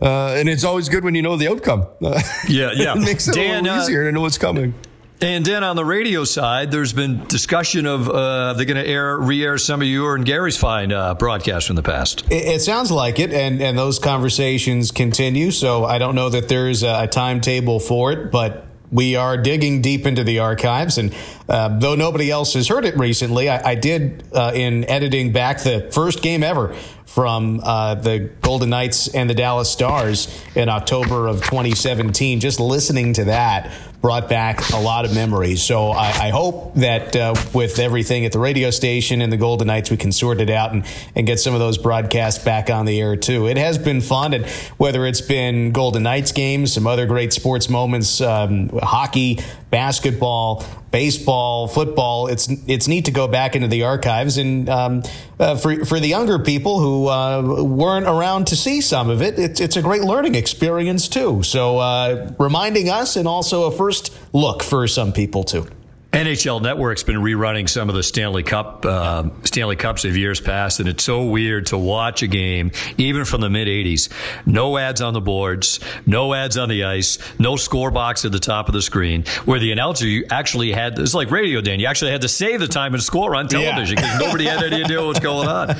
uh, 0.00 0.34
and 0.36 0.48
it's 0.48 0.62
always 0.62 0.88
good 0.88 1.02
when 1.02 1.14
you 1.14 1.22
know 1.22 1.36
the 1.36 1.48
outcome. 1.48 1.86
yeah, 2.00 2.70
yeah. 2.72 2.94
it 2.94 3.00
makes 3.00 3.26
it 3.26 3.34
Dan, 3.34 3.60
a 3.60 3.62
little 3.62 3.78
uh, 3.78 3.82
easier 3.82 4.04
to 4.04 4.12
know 4.12 4.20
what's 4.20 4.38
coming. 4.38 4.74
And 5.20 5.44
then 5.44 5.64
on 5.64 5.74
the 5.74 5.84
radio 5.84 6.22
side, 6.22 6.70
there's 6.70 6.92
been 6.92 7.26
discussion 7.26 7.86
of 7.86 8.08
uh, 8.08 8.52
they're 8.52 8.66
going 8.66 8.82
to 8.82 8.86
air 8.86 9.18
re-air 9.18 9.58
some 9.58 9.82
of 9.82 9.88
your 9.88 10.14
and 10.14 10.24
Gary's 10.24 10.56
fine 10.56 10.92
uh, 10.92 11.14
broadcasts 11.14 11.66
from 11.66 11.74
the 11.74 11.82
past. 11.82 12.24
It, 12.30 12.44
it, 12.44 12.60
sounds 12.60 12.92
like 12.92 13.18
it, 13.18 13.32
and 13.32 13.60
and 13.60 13.76
those 13.76 13.98
conversations 13.98 14.92
continue. 14.92 15.50
So 15.50 15.84
I 15.84 15.98
don't 15.98 16.14
know 16.14 16.28
that 16.28 16.48
there's 16.48 16.84
a, 16.84 17.04
a 17.04 17.06
timetable 17.08 17.80
for 17.80 18.12
it, 18.12 18.30
but 18.30 18.66
we 18.92 19.16
are 19.16 19.36
digging 19.36 19.82
deep 19.82 20.06
into 20.06 20.22
the 20.22 20.38
archives, 20.38 20.98
and 20.98 21.12
uh, 21.48 21.76
though 21.78 21.96
nobody 21.96 22.30
else 22.30 22.54
has 22.54 22.68
heard 22.68 22.84
it 22.84 22.96
recently, 22.96 23.48
I, 23.48 23.70
I 23.70 23.74
did 23.74 24.24
uh, 24.32 24.52
in 24.54 24.88
editing 24.88 25.32
back 25.32 25.62
the 25.62 25.90
first 25.92 26.22
game 26.22 26.44
ever 26.44 26.76
from 27.08 27.60
uh, 27.64 27.94
the 27.94 28.18
Golden 28.42 28.68
Knights 28.68 29.08
and 29.08 29.30
the 29.30 29.34
Dallas 29.34 29.70
Stars 29.70 30.28
in 30.54 30.68
October 30.68 31.26
of 31.26 31.36
2017. 31.42 32.38
Just 32.38 32.60
listening 32.60 33.14
to 33.14 33.24
that 33.24 33.72
brought 34.00 34.28
back 34.28 34.70
a 34.70 34.76
lot 34.76 35.04
of 35.04 35.14
memories. 35.14 35.62
So 35.62 35.90
I, 35.90 36.26
I 36.26 36.30
hope 36.30 36.74
that 36.76 37.16
uh, 37.16 37.34
with 37.52 37.78
everything 37.78 38.24
at 38.24 38.32
the 38.32 38.38
radio 38.38 38.70
station 38.70 39.22
and 39.22 39.32
the 39.32 39.36
Golden 39.36 39.66
Knights, 39.66 39.90
we 39.90 39.96
can 39.96 40.12
sort 40.12 40.40
it 40.40 40.50
out 40.50 40.72
and, 40.72 40.84
and 41.16 41.26
get 41.26 41.40
some 41.40 41.54
of 41.54 41.60
those 41.60 41.78
broadcasts 41.78 42.44
back 42.44 42.70
on 42.70 42.86
the 42.86 43.00
air 43.00 43.16
too. 43.16 43.48
It 43.48 43.56
has 43.56 43.76
been 43.78 44.00
fun, 44.00 44.34
and 44.34 44.46
whether 44.76 45.04
it's 45.04 45.20
been 45.20 45.72
Golden 45.72 46.04
Knights 46.04 46.30
games, 46.30 46.72
some 46.72 46.86
other 46.86 47.06
great 47.06 47.32
sports 47.32 47.68
moments, 47.68 48.20
um, 48.20 48.68
hockey, 48.82 49.40
basketball, 49.70 50.64
baseball, 50.90 51.68
football. 51.68 52.28
It's 52.28 52.48
it's 52.66 52.88
neat 52.88 53.06
to 53.06 53.10
go 53.10 53.28
back 53.28 53.54
into 53.54 53.68
the 53.68 53.84
archives 53.84 54.38
and 54.38 54.68
um, 54.68 55.02
uh, 55.38 55.56
for 55.56 55.84
for 55.84 56.00
the 56.00 56.08
younger 56.08 56.38
people 56.38 56.80
who 56.80 57.08
uh, 57.08 57.62
weren't 57.62 58.06
around 58.06 58.48
to 58.48 58.56
see 58.56 58.80
some 58.80 59.10
of 59.10 59.22
it, 59.22 59.38
it's 59.38 59.60
it's 59.60 59.76
a 59.76 59.82
great 59.82 60.02
learning 60.02 60.34
experience 60.34 61.08
too. 61.08 61.42
So 61.42 61.78
uh, 61.78 62.32
reminding 62.38 62.88
us 62.88 63.16
and 63.16 63.28
also 63.28 63.64
a 63.64 63.70
first 63.70 64.16
look 64.32 64.62
for 64.62 64.86
some 64.88 65.12
people 65.12 65.44
too. 65.44 65.68
NHL 66.12 66.62
Network's 66.62 67.02
been 67.02 67.18
rerunning 67.18 67.68
some 67.68 67.90
of 67.90 67.94
the 67.94 68.02
Stanley 68.02 68.42
Cup 68.42 68.86
uh, 68.86 69.28
Stanley 69.44 69.76
Cups 69.76 70.06
of 70.06 70.16
years 70.16 70.40
past, 70.40 70.80
and 70.80 70.88
it's 70.88 71.04
so 71.04 71.26
weird 71.26 71.66
to 71.66 71.76
watch 71.76 72.22
a 72.22 72.26
game, 72.26 72.70
even 72.96 73.26
from 73.26 73.42
the 73.42 73.50
mid 73.50 73.68
'80s. 73.68 74.08
No 74.46 74.78
ads 74.78 75.02
on 75.02 75.12
the 75.12 75.20
boards, 75.20 75.80
no 76.06 76.32
ads 76.32 76.56
on 76.56 76.70
the 76.70 76.84
ice, 76.84 77.18
no 77.38 77.56
score 77.56 77.90
box 77.90 78.24
at 78.24 78.32
the 78.32 78.38
top 78.38 78.68
of 78.68 78.72
the 78.72 78.80
screen, 78.80 79.24
where 79.44 79.60
the 79.60 79.70
announcer 79.70 80.06
you 80.06 80.24
actually 80.30 80.72
had 80.72 80.98
it's 80.98 81.12
like 81.12 81.30
radio, 81.30 81.60
Dan. 81.60 81.78
You 81.78 81.86
actually 81.86 82.12
had 82.12 82.22
to 82.22 82.28
save 82.28 82.60
the 82.60 82.68
time 82.68 82.94
and 82.94 83.02
score 83.02 83.36
on 83.36 83.46
television 83.46 83.96
because 83.96 84.10
yeah. 84.10 84.26
nobody 84.26 84.46
had 84.46 84.62
any 84.62 84.82
idea 84.82 85.04
what's 85.04 85.20
going 85.20 85.46
on. 85.46 85.70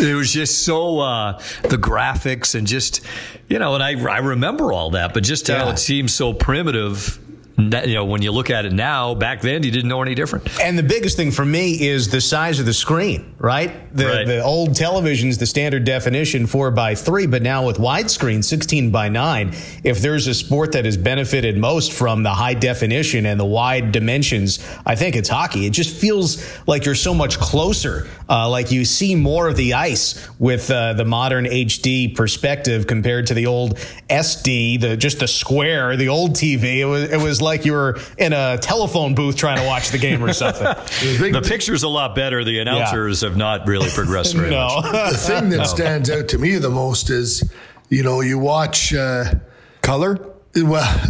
It 0.00 0.14
was 0.16 0.32
just 0.32 0.64
so 0.64 0.98
uh, 0.98 1.40
the 1.62 1.78
graphics 1.78 2.56
and 2.56 2.66
just 2.66 3.02
you 3.48 3.60
know, 3.60 3.74
and 3.74 3.84
I 3.84 3.92
I 4.12 4.18
remember 4.18 4.72
all 4.72 4.90
that, 4.90 5.14
but 5.14 5.22
just 5.22 5.46
how 5.46 5.66
yeah. 5.66 5.70
it 5.70 5.78
seems 5.78 6.12
so 6.12 6.32
primitive 6.32 7.20
you 7.58 7.94
know, 7.94 8.04
when 8.04 8.20
you 8.20 8.32
look 8.32 8.50
at 8.50 8.66
it 8.66 8.72
now, 8.72 9.14
back 9.14 9.40
then 9.40 9.62
you 9.62 9.70
didn't 9.70 9.88
know 9.88 10.02
any 10.02 10.14
different. 10.14 10.60
And 10.60 10.78
the 10.78 10.82
biggest 10.82 11.16
thing 11.16 11.30
for 11.30 11.44
me 11.44 11.86
is 11.88 12.08
the 12.10 12.20
size 12.20 12.60
of 12.60 12.66
the 12.66 12.74
screen, 12.74 13.34
right? 13.38 13.94
The, 13.96 14.06
right. 14.06 14.26
the 14.26 14.42
old 14.42 14.70
televisions, 14.70 15.38
the 15.38 15.46
standard 15.46 15.84
definition 15.84 16.46
four 16.46 16.70
by 16.70 16.94
three, 16.94 17.26
but 17.26 17.40
now 17.40 17.66
with 17.66 17.78
widescreen, 17.78 18.44
16 18.44 18.90
by 18.90 19.08
nine. 19.08 19.54
If 19.82 20.00
there's 20.00 20.26
a 20.26 20.34
sport 20.34 20.72
that 20.72 20.84
has 20.84 20.98
benefited 20.98 21.56
most 21.56 21.92
from 21.92 22.22
the 22.22 22.34
high 22.34 22.54
definition 22.54 23.24
and 23.24 23.40
the 23.40 23.46
wide 23.46 23.90
dimensions, 23.90 24.58
I 24.84 24.94
think 24.94 25.16
it's 25.16 25.30
hockey. 25.30 25.66
It 25.66 25.70
just 25.70 25.96
feels 25.96 26.44
like 26.66 26.84
you're 26.84 26.94
so 26.94 27.14
much 27.14 27.38
closer, 27.38 28.06
uh, 28.28 28.50
like 28.50 28.70
you 28.70 28.84
see 28.84 29.14
more 29.14 29.48
of 29.48 29.56
the 29.56 29.74
ice 29.74 30.28
with 30.38 30.70
uh, 30.70 30.92
the 30.92 31.04
modern 31.06 31.46
HD 31.46 32.14
perspective 32.14 32.86
compared 32.86 33.28
to 33.28 33.34
the 33.34 33.46
old 33.46 33.76
SD, 34.10 34.80
the 34.80 34.96
just 34.96 35.20
the 35.20 35.28
square, 35.28 35.96
the 35.96 36.08
old 36.08 36.32
TV. 36.32 36.78
It 36.78 36.84
was, 36.84 37.10
it 37.10 37.20
was 37.20 37.40
like 37.46 37.64
you 37.64 37.72
were 37.72 37.98
in 38.18 38.32
a 38.32 38.58
telephone 38.58 39.14
booth 39.14 39.36
trying 39.36 39.58
to 39.58 39.66
watch 39.66 39.90
the 39.90 39.98
game 39.98 40.22
or 40.22 40.32
something. 40.34 40.66
the 40.66 41.44
picture's 41.46 41.82
a 41.82 41.88
lot 41.88 42.14
better. 42.14 42.44
The 42.44 42.58
announcers 42.58 43.22
yeah. 43.22 43.28
have 43.30 43.38
not 43.38 43.66
really 43.66 43.88
progressed 43.90 44.34
very 44.34 44.50
no. 44.50 44.82
much. 44.82 44.92
The 45.16 45.16
thing 45.16 45.50
that 45.50 45.58
no. 45.58 45.64
stands 45.64 46.10
out 46.10 46.28
to 46.28 46.38
me 46.38 46.56
the 46.56 46.70
most 46.70 47.10
is, 47.10 47.50
you 47.88 48.02
know, 48.02 48.20
you 48.20 48.38
watch 48.38 48.92
uh, 48.92 49.34
color. 49.82 50.32
Well, 50.54 50.82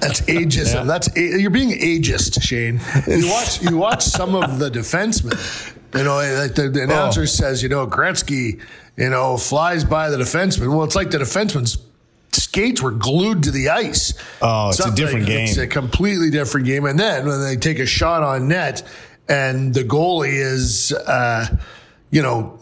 that's 0.00 0.20
ageism. 0.22 0.74
Yeah. 0.74 0.82
That's 0.84 1.08
you're 1.16 1.50
being 1.50 1.70
ageist, 1.70 2.42
Shane. 2.42 2.80
You 3.06 3.28
watch 3.30 3.62
you 3.62 3.76
watch 3.76 4.02
some 4.02 4.34
of 4.34 4.58
the 4.58 4.70
defensemen. 4.70 5.72
You 5.96 6.04
know, 6.04 6.16
like 6.16 6.54
the, 6.54 6.68
the 6.68 6.82
announcer 6.82 7.22
oh. 7.22 7.26
says, 7.26 7.62
you 7.62 7.68
know, 7.68 7.86
Gretzky, 7.86 8.60
you 8.96 9.08
know, 9.08 9.36
flies 9.36 9.84
by 9.84 10.10
the 10.10 10.16
defenseman. 10.16 10.68
Well, 10.68 10.84
it's 10.84 10.96
like 10.96 11.10
the 11.10 11.18
defenseman's 11.18 11.76
skates 12.32 12.82
were 12.82 12.90
glued 12.90 13.42
to 13.44 13.50
the 13.50 13.68
ice. 13.70 14.14
Oh, 14.40 14.68
it's 14.68 14.78
Something, 14.78 14.92
a 14.92 14.96
different 14.96 15.26
game. 15.26 15.48
It's 15.48 15.56
a 15.56 15.66
completely 15.66 16.30
different 16.30 16.66
game. 16.66 16.84
And 16.84 16.98
then 16.98 17.26
when 17.26 17.42
they 17.42 17.56
take 17.56 17.78
a 17.78 17.86
shot 17.86 18.22
on 18.22 18.48
net 18.48 18.82
and 19.28 19.74
the 19.74 19.82
goalie 19.82 20.34
is, 20.34 20.92
uh, 20.92 21.46
you 22.10 22.22
know, 22.22 22.58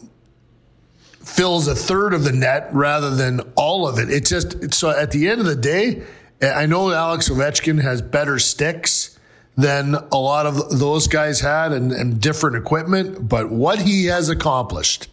fills 1.23 1.69
a 1.69 1.75
third 1.75 2.15
of 2.15 2.25
the 2.25 2.33
net 2.33 2.69
rather 2.73 3.15
than 3.15 3.41
all 3.57 3.89
of 3.89 3.99
it. 3.99 4.11
It's 4.11 4.31
just, 4.31 4.75
so 4.75 4.91
at 4.91 5.11
the 5.11 5.29
end 5.29 5.41
of 5.41 5.47
the 5.47 5.57
day, 5.57 6.03
I 6.43 6.67
know 6.67 6.91
Alex 6.91 7.29
Ovechkin 7.29 7.81
has 7.83 8.03
better 8.03 8.39
sticks 8.39 9.19
than 9.57 9.95
a 9.95 10.17
lot 10.17 10.47
of 10.47 10.79
those 10.79 11.07
guys 11.07 11.41
had 11.41 11.73
and, 11.73 11.93
and 11.93 12.21
different 12.21 12.57
equipment, 12.57 13.29
but 13.29 13.51
what 13.51 13.79
he 13.81 14.07
has 14.07 14.29
accomplished 14.29 15.09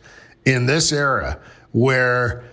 in 0.46 0.66
this 0.66 0.92
era 0.92 1.40
where 1.72 2.44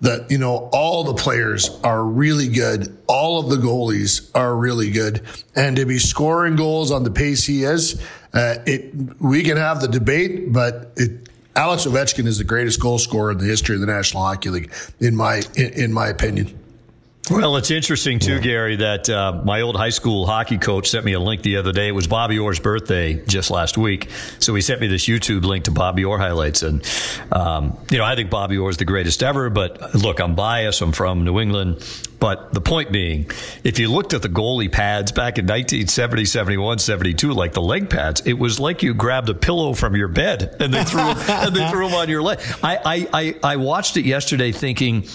that, 0.00 0.30
you 0.30 0.38
know, 0.38 0.68
all 0.72 1.04
the 1.04 1.14
players 1.14 1.78
are 1.84 2.04
really 2.04 2.48
good. 2.48 2.96
All 3.06 3.38
of 3.38 3.50
the 3.50 3.56
goalies 3.56 4.30
are 4.34 4.56
really 4.56 4.90
good. 4.90 5.22
And 5.54 5.76
to 5.76 5.84
be 5.84 5.98
scoring 5.98 6.56
goals 6.56 6.90
on 6.90 7.04
the 7.04 7.10
pace 7.10 7.44
he 7.44 7.64
is, 7.64 8.00
uh, 8.32 8.56
it, 8.66 8.94
we 9.20 9.42
can 9.42 9.56
have 9.56 9.80
the 9.80 9.88
debate, 9.88 10.52
but 10.52 10.92
it, 10.96 11.28
Alex 11.56 11.84
Ovechkin 11.84 12.26
is 12.26 12.38
the 12.38 12.44
greatest 12.44 12.80
goal 12.80 12.98
scorer 12.98 13.32
in 13.32 13.38
the 13.38 13.44
history 13.44 13.74
of 13.74 13.80
the 13.80 13.86
National 13.86 14.22
Hockey 14.22 14.50
League, 14.50 14.72
in 15.00 15.16
my, 15.16 15.42
in, 15.56 15.72
in 15.72 15.92
my 15.92 16.08
opinion. 16.08 16.59
Well, 17.30 17.56
it's 17.56 17.70
interesting 17.70 18.18
too, 18.18 18.40
Gary, 18.40 18.74
that 18.76 19.08
uh, 19.08 19.40
my 19.44 19.60
old 19.60 19.76
high 19.76 19.90
school 19.90 20.26
hockey 20.26 20.58
coach 20.58 20.90
sent 20.90 21.04
me 21.04 21.12
a 21.12 21.20
link 21.20 21.42
the 21.42 21.58
other 21.58 21.70
day. 21.70 21.86
It 21.86 21.92
was 21.92 22.08
Bobby 22.08 22.40
Orr's 22.40 22.58
birthday 22.58 23.24
just 23.24 23.52
last 23.52 23.78
week, 23.78 24.10
so 24.40 24.52
he 24.52 24.60
sent 24.60 24.80
me 24.80 24.88
this 24.88 25.06
YouTube 25.06 25.44
link 25.44 25.66
to 25.66 25.70
Bobby 25.70 26.04
Orr 26.04 26.18
highlights. 26.18 26.64
And 26.64 26.84
um, 27.30 27.78
you 27.88 27.98
know, 27.98 28.04
I 28.04 28.16
think 28.16 28.30
Bobby 28.30 28.58
Orr 28.58 28.70
is 28.70 28.78
the 28.78 28.84
greatest 28.84 29.22
ever. 29.22 29.48
But 29.48 29.94
look, 29.94 30.18
I'm 30.18 30.34
biased. 30.34 30.82
I'm 30.82 30.90
from 30.90 31.24
New 31.24 31.38
England. 31.38 31.84
But 32.18 32.52
the 32.52 32.60
point 32.60 32.92
being, 32.92 33.30
if 33.64 33.78
you 33.78 33.90
looked 33.90 34.12
at 34.12 34.20
the 34.20 34.28
goalie 34.28 34.70
pads 34.70 35.10
back 35.10 35.38
in 35.38 35.46
1970, 35.46 36.26
71, 36.26 36.78
72, 36.78 37.32
like 37.32 37.54
the 37.54 37.62
leg 37.62 37.88
pads, 37.88 38.20
it 38.26 38.34
was 38.34 38.60
like 38.60 38.82
you 38.82 38.92
grabbed 38.92 39.30
a 39.30 39.34
pillow 39.34 39.72
from 39.72 39.96
your 39.96 40.08
bed 40.08 40.54
and 40.60 40.72
they 40.72 40.84
threw 40.84 41.00
and 41.00 41.56
they 41.56 41.66
threw 41.70 41.88
them 41.88 41.94
on 41.94 42.10
your 42.10 42.20
leg. 42.20 42.38
I, 42.62 42.76
I, 42.76 43.08
I, 43.12 43.52
I 43.54 43.56
watched 43.56 43.96
it 43.96 44.04
yesterday 44.04 44.52
thinking 44.52 45.06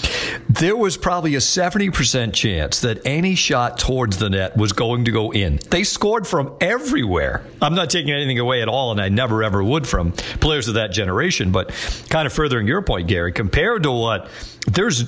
there 0.50 0.76
was 0.76 0.98
probably 0.98 1.36
a 1.36 1.40
70% 1.40 2.05
chance 2.12 2.82
that 2.82 3.06
any 3.06 3.36
shot 3.36 3.78
towards 3.78 4.18
the 4.18 4.30
net 4.30 4.56
was 4.56 4.74
going 4.74 5.06
to 5.06 5.12
go 5.12 5.32
in. 5.32 5.60
They 5.70 5.84
scored 5.84 6.28
from 6.28 6.56
everywhere. 6.62 7.46
I'm 7.62 7.76
not 7.76 7.90
taking 7.90 8.12
anything 8.12 8.40
away 8.40 8.62
at 8.62 8.68
all, 8.68 8.92
and 8.92 9.02
I 9.02 9.10
never 9.10 9.44
ever 9.44 9.64
would 9.64 9.88
from 9.88 10.12
players 10.12 10.68
of 10.68 10.76
that 10.76 10.92
generation. 10.92 11.52
But 11.52 11.70
kind 12.10 12.26
of 12.26 12.34
furthering 12.34 12.68
your 12.68 12.82
point, 12.82 13.08
Gary, 13.08 13.32
compared 13.32 13.84
to 13.84 13.92
what 13.92 14.30
there's 14.68 15.06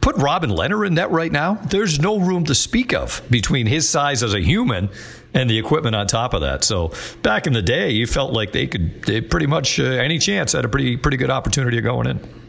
put 0.00 0.16
Robin 0.16 0.50
Lehner 0.50 0.86
in 0.86 0.96
that 0.96 1.10
right 1.10 1.32
now, 1.32 1.54
there's 1.54 1.98
no 1.98 2.18
room 2.18 2.44
to 2.44 2.54
speak 2.54 2.92
of 2.92 3.22
between 3.30 3.66
his 3.66 3.88
size 3.88 4.22
as 4.22 4.34
a 4.34 4.40
human 4.40 4.90
and 5.32 5.48
the 5.48 5.58
equipment 5.58 5.96
on 5.96 6.06
top 6.06 6.34
of 6.34 6.42
that. 6.42 6.62
So 6.62 6.92
back 7.22 7.46
in 7.46 7.54
the 7.54 7.62
day, 7.62 7.90
you 7.90 8.06
felt 8.06 8.32
like 8.32 8.52
they 8.52 8.66
could 8.66 9.02
they 9.04 9.20
pretty 9.20 9.46
much 9.46 9.80
uh, 9.80 9.84
any 9.84 10.18
chance 10.18 10.52
had 10.52 10.64
a 10.64 10.68
pretty 10.68 10.96
pretty 10.96 11.16
good 11.16 11.30
opportunity 11.30 11.78
of 11.78 11.84
going 11.84 12.06
in. 12.06 12.43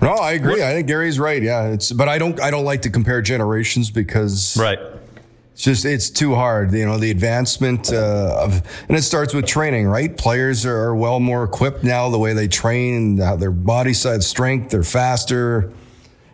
No, 0.00 0.12
I 0.12 0.32
agree. 0.32 0.62
I 0.62 0.74
think 0.74 0.86
Gary's 0.86 1.18
right. 1.18 1.42
Yeah, 1.42 1.68
it's 1.68 1.90
but 1.90 2.08
I 2.08 2.18
don't 2.18 2.40
I 2.40 2.50
don't 2.50 2.64
like 2.64 2.82
to 2.82 2.90
compare 2.90 3.20
generations 3.20 3.90
because 3.90 4.56
right. 4.56 4.78
It's 5.52 5.64
just 5.64 5.84
it's 5.84 6.08
too 6.08 6.36
hard. 6.36 6.72
You 6.72 6.86
know 6.86 6.98
the 6.98 7.10
advancement 7.10 7.92
uh, 7.92 8.38
of 8.40 8.62
and 8.88 8.96
it 8.96 9.02
starts 9.02 9.34
with 9.34 9.44
training. 9.44 9.88
Right, 9.88 10.16
players 10.16 10.64
are, 10.64 10.94
well 10.94 11.18
more 11.18 11.42
equipped 11.42 11.82
now. 11.82 12.08
The 12.10 12.18
way 12.18 12.32
they 12.32 12.46
train, 12.46 13.18
how 13.18 13.34
their 13.34 13.50
body 13.50 13.92
size 13.92 14.24
strength, 14.24 14.70
they're 14.70 14.84
faster. 14.84 15.72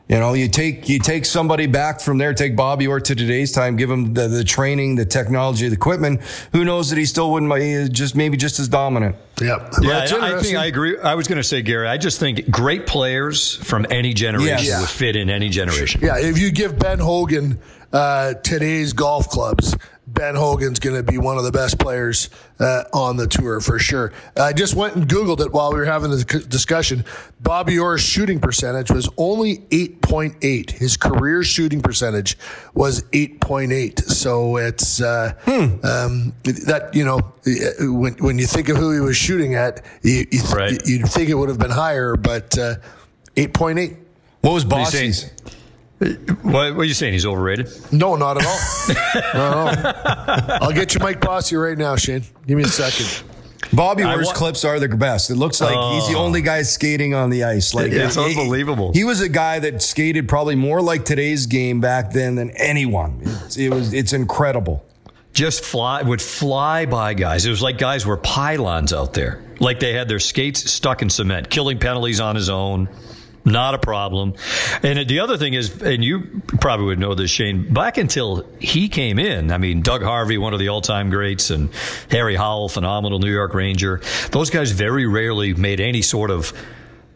You 0.06 0.18
know, 0.18 0.34
you 0.34 0.48
take 0.48 0.86
you 0.90 0.98
take 0.98 1.24
somebody 1.24 1.66
back 1.66 1.98
from 1.98 2.18
there, 2.18 2.34
take 2.34 2.54
Bobby 2.54 2.86
Orr 2.86 3.00
to 3.00 3.14
today's 3.14 3.52
time, 3.52 3.76
give 3.76 3.90
him 3.90 4.12
the, 4.12 4.28
the 4.28 4.44
training, 4.44 4.96
the 4.96 5.06
technology, 5.06 5.66
the 5.66 5.74
equipment. 5.74 6.20
Who 6.52 6.62
knows 6.62 6.90
that 6.90 6.98
he 6.98 7.06
still 7.06 7.32
wouldn't 7.32 7.52
be 7.54 7.88
just 7.88 8.14
maybe 8.14 8.36
just 8.36 8.60
as 8.60 8.68
dominant. 8.68 9.16
Yep. 9.40 9.72
Yeah, 9.80 10.06
I 10.20 10.40
think 10.42 10.58
I 10.58 10.66
agree. 10.66 10.98
I 10.98 11.14
was 11.14 11.26
going 11.26 11.38
to 11.38 11.42
say, 11.42 11.62
Gary, 11.62 11.88
I 11.88 11.96
just 11.96 12.20
think 12.20 12.50
great 12.50 12.86
players 12.86 13.56
from 13.56 13.86
any 13.90 14.12
generation 14.12 14.66
Yes. 14.66 14.80
would 14.82 14.90
fit 14.90 15.16
in 15.16 15.30
any 15.30 15.48
generation. 15.48 16.02
Yeah, 16.02 16.18
if 16.18 16.36
you 16.38 16.52
give 16.52 16.78
Ben 16.78 16.98
Hogan 16.98 17.58
uh, 17.90 18.34
today's 18.34 18.92
golf 18.92 19.30
clubs, 19.30 19.74
Ben 20.14 20.34
Hogan's 20.36 20.78
going 20.78 20.96
to 20.96 21.02
be 21.02 21.18
one 21.18 21.36
of 21.38 21.44
the 21.44 21.50
best 21.52 21.78
players 21.78 22.30
uh, 22.60 22.84
on 22.92 23.16
the 23.16 23.26
tour 23.26 23.60
for 23.60 23.78
sure. 23.78 24.12
I 24.36 24.52
just 24.52 24.74
went 24.74 24.94
and 24.94 25.08
Googled 25.08 25.40
it 25.40 25.52
while 25.52 25.72
we 25.72 25.78
were 25.80 25.84
having 25.84 26.10
this 26.10 26.22
c- 26.30 26.46
discussion. 26.48 27.04
Bobby 27.40 27.78
Orr's 27.78 28.00
shooting 28.00 28.38
percentage 28.40 28.90
was 28.90 29.08
only 29.18 29.58
8.8. 29.70 30.70
His 30.70 30.96
career 30.96 31.42
shooting 31.42 31.80
percentage 31.82 32.38
was 32.74 33.02
8.8. 33.10 34.00
So 34.04 34.56
it's 34.56 35.00
uh, 35.00 35.32
um, 35.82 36.32
that, 36.44 36.90
you 36.94 37.04
know, 37.04 37.18
when, 37.80 38.14
when 38.14 38.38
you 38.38 38.46
think 38.46 38.68
of 38.68 38.76
who 38.76 38.92
he 38.92 39.00
was 39.00 39.16
shooting 39.16 39.54
at, 39.54 39.84
you, 40.02 40.18
you 40.30 40.40
th- 40.40 40.52
Right. 40.54 40.80
you'd 40.86 41.08
think 41.08 41.28
it 41.28 41.34
would 41.34 41.48
have 41.48 41.58
been 41.58 41.70
higher, 41.70 42.16
but 42.16 42.56
uh, 42.56 42.76
8.8. 43.36 43.96
What 44.42 44.52
was 44.52 44.64
What 44.64 44.74
are 44.74 44.78
Bossy's? 44.84 45.30
What, 45.98 46.42
what 46.42 46.78
are 46.78 46.84
you 46.84 46.94
saying? 46.94 47.12
He's 47.12 47.24
overrated? 47.24 47.68
No, 47.92 48.16
not 48.16 48.36
at 48.38 48.46
all. 48.46 48.58
no, 49.34 49.70
no. 49.72 49.92
I'll 50.60 50.72
get 50.72 50.94
you 50.94 51.00
Mike 51.00 51.20
Bossy 51.20 51.56
right 51.56 51.78
now, 51.78 51.96
Shane. 51.96 52.22
Give 52.46 52.56
me 52.58 52.64
a 52.64 52.68
second. 52.68 53.22
Bobby 53.72 54.02
I 54.02 54.14
Orr's 54.14 54.26
wa- 54.26 54.32
clips 54.34 54.64
are 54.64 54.78
the 54.78 54.88
best. 54.88 55.30
It 55.30 55.36
looks 55.36 55.60
like 55.60 55.74
he's 55.94 56.08
the 56.08 56.16
oh. 56.18 56.24
only 56.24 56.42
guy 56.42 56.62
skating 56.62 57.14
on 57.14 57.30
the 57.30 57.44
ice. 57.44 57.74
Like 57.74 57.92
It's 57.92 58.16
he- 58.16 58.22
unbelievable. 58.22 58.92
He 58.92 59.04
was 59.04 59.20
a 59.20 59.28
guy 59.28 59.58
that 59.60 59.82
skated 59.82 60.28
probably 60.28 60.54
more 60.56 60.82
like 60.82 61.04
today's 61.04 61.46
game 61.46 61.80
back 61.80 62.10
then 62.12 62.34
than 62.34 62.50
anyone. 62.50 63.20
It's, 63.22 63.56
it 63.56 63.70
was 63.70 63.92
it's 63.94 64.12
incredible. 64.12 64.84
just 65.32 65.64
fly 65.64 66.02
would 66.02 66.20
fly 66.22 66.86
by 66.86 67.14
guys. 67.14 67.46
It 67.46 67.50
was 67.50 67.62
like 67.62 67.78
guys 67.78 68.04
were 68.04 68.16
pylons 68.18 68.92
out 68.92 69.14
there, 69.14 69.42
like 69.60 69.80
they 69.80 69.92
had 69.92 70.08
their 70.08 70.20
skates 70.20 70.70
stuck 70.70 71.02
in 71.02 71.08
cement, 71.10 71.48
killing 71.50 71.78
penalties 71.78 72.20
on 72.20 72.36
his 72.36 72.50
own. 72.50 72.88
Not 73.44 73.74
a 73.74 73.78
problem. 73.78 74.34
And 74.82 75.06
the 75.06 75.20
other 75.20 75.36
thing 75.36 75.52
is, 75.52 75.82
and 75.82 76.02
you 76.02 76.42
probably 76.60 76.86
would 76.86 76.98
know 76.98 77.14
this, 77.14 77.30
Shane, 77.30 77.72
back 77.72 77.98
until 77.98 78.46
he 78.58 78.88
came 78.88 79.18
in, 79.18 79.52
I 79.52 79.58
mean, 79.58 79.82
Doug 79.82 80.02
Harvey, 80.02 80.38
one 80.38 80.54
of 80.54 80.60
the 80.60 80.68
all 80.68 80.80
time 80.80 81.10
greats, 81.10 81.50
and 81.50 81.68
Harry 82.10 82.36
Howell, 82.36 82.70
phenomenal 82.70 83.18
New 83.18 83.32
York 83.32 83.52
Ranger, 83.52 84.00
those 84.30 84.48
guys 84.48 84.70
very 84.70 85.06
rarely 85.06 85.52
made 85.52 85.80
any 85.80 86.00
sort 86.00 86.30
of 86.30 86.54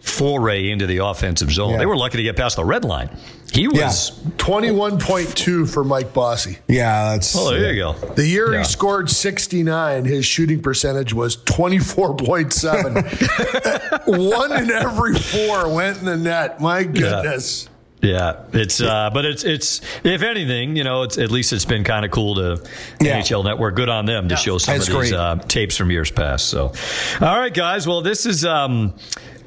foray 0.08 0.70
into 0.70 0.86
the 0.86 0.98
offensive 0.98 1.50
zone. 1.52 1.72
Yeah. 1.72 1.78
They 1.78 1.86
were 1.86 1.96
lucky 1.96 2.16
to 2.18 2.22
get 2.22 2.36
past 2.36 2.54
the 2.56 2.64
red 2.64 2.84
line. 2.84 3.10
He 3.52 3.66
was, 3.68 4.10
21.2 4.36 5.72
for 5.72 5.82
Mike 5.84 6.12
Bossy. 6.12 6.58
Yeah, 6.68 7.12
that's 7.12 7.34
oh, 7.36 7.50
there 7.50 7.72
you 7.72 7.80
go. 7.82 7.92
The 7.94 8.26
year 8.26 8.52
Yeah. 8.52 8.58
he 8.58 8.64
scored 8.64 9.08
69, 9.10 10.04
his 10.04 10.26
shooting 10.26 10.60
percentage 10.60 11.14
was 11.14 11.36
24.7. 11.38 14.06
One 14.32 14.52
in 14.62 14.70
every 14.70 15.14
four 15.14 15.74
went 15.74 15.98
in 15.98 16.04
the 16.04 16.16
net. 16.16 16.60
My 16.60 16.84
goodness. 16.84 17.68
Yeah, 18.00 18.44
it's 18.52 18.80
uh, 18.80 19.10
but 19.12 19.24
it's 19.24 19.42
it's 19.42 19.80
if 20.04 20.22
anything, 20.22 20.76
you 20.76 20.84
know, 20.84 21.02
it's 21.02 21.18
at 21.18 21.32
least 21.32 21.52
it's 21.52 21.64
been 21.64 21.82
kind 21.82 22.04
of 22.04 22.12
cool 22.12 22.36
to 22.36 22.64
Yeah. 23.00 23.18
NHL 23.18 23.42
Network. 23.44 23.74
Good 23.74 23.88
on 23.88 24.06
them 24.06 24.28
to 24.28 24.36
show 24.36 24.56
some 24.58 24.76
of 24.80 24.86
these 24.86 25.12
uh, 25.12 25.34
tapes 25.48 25.76
from 25.76 25.90
years 25.90 26.12
past. 26.12 26.46
So, 26.46 26.72
all 27.20 27.40
right, 27.40 27.52
guys. 27.52 27.88
Well, 27.88 28.00
this 28.02 28.24
is 28.24 28.44
um, 28.44 28.94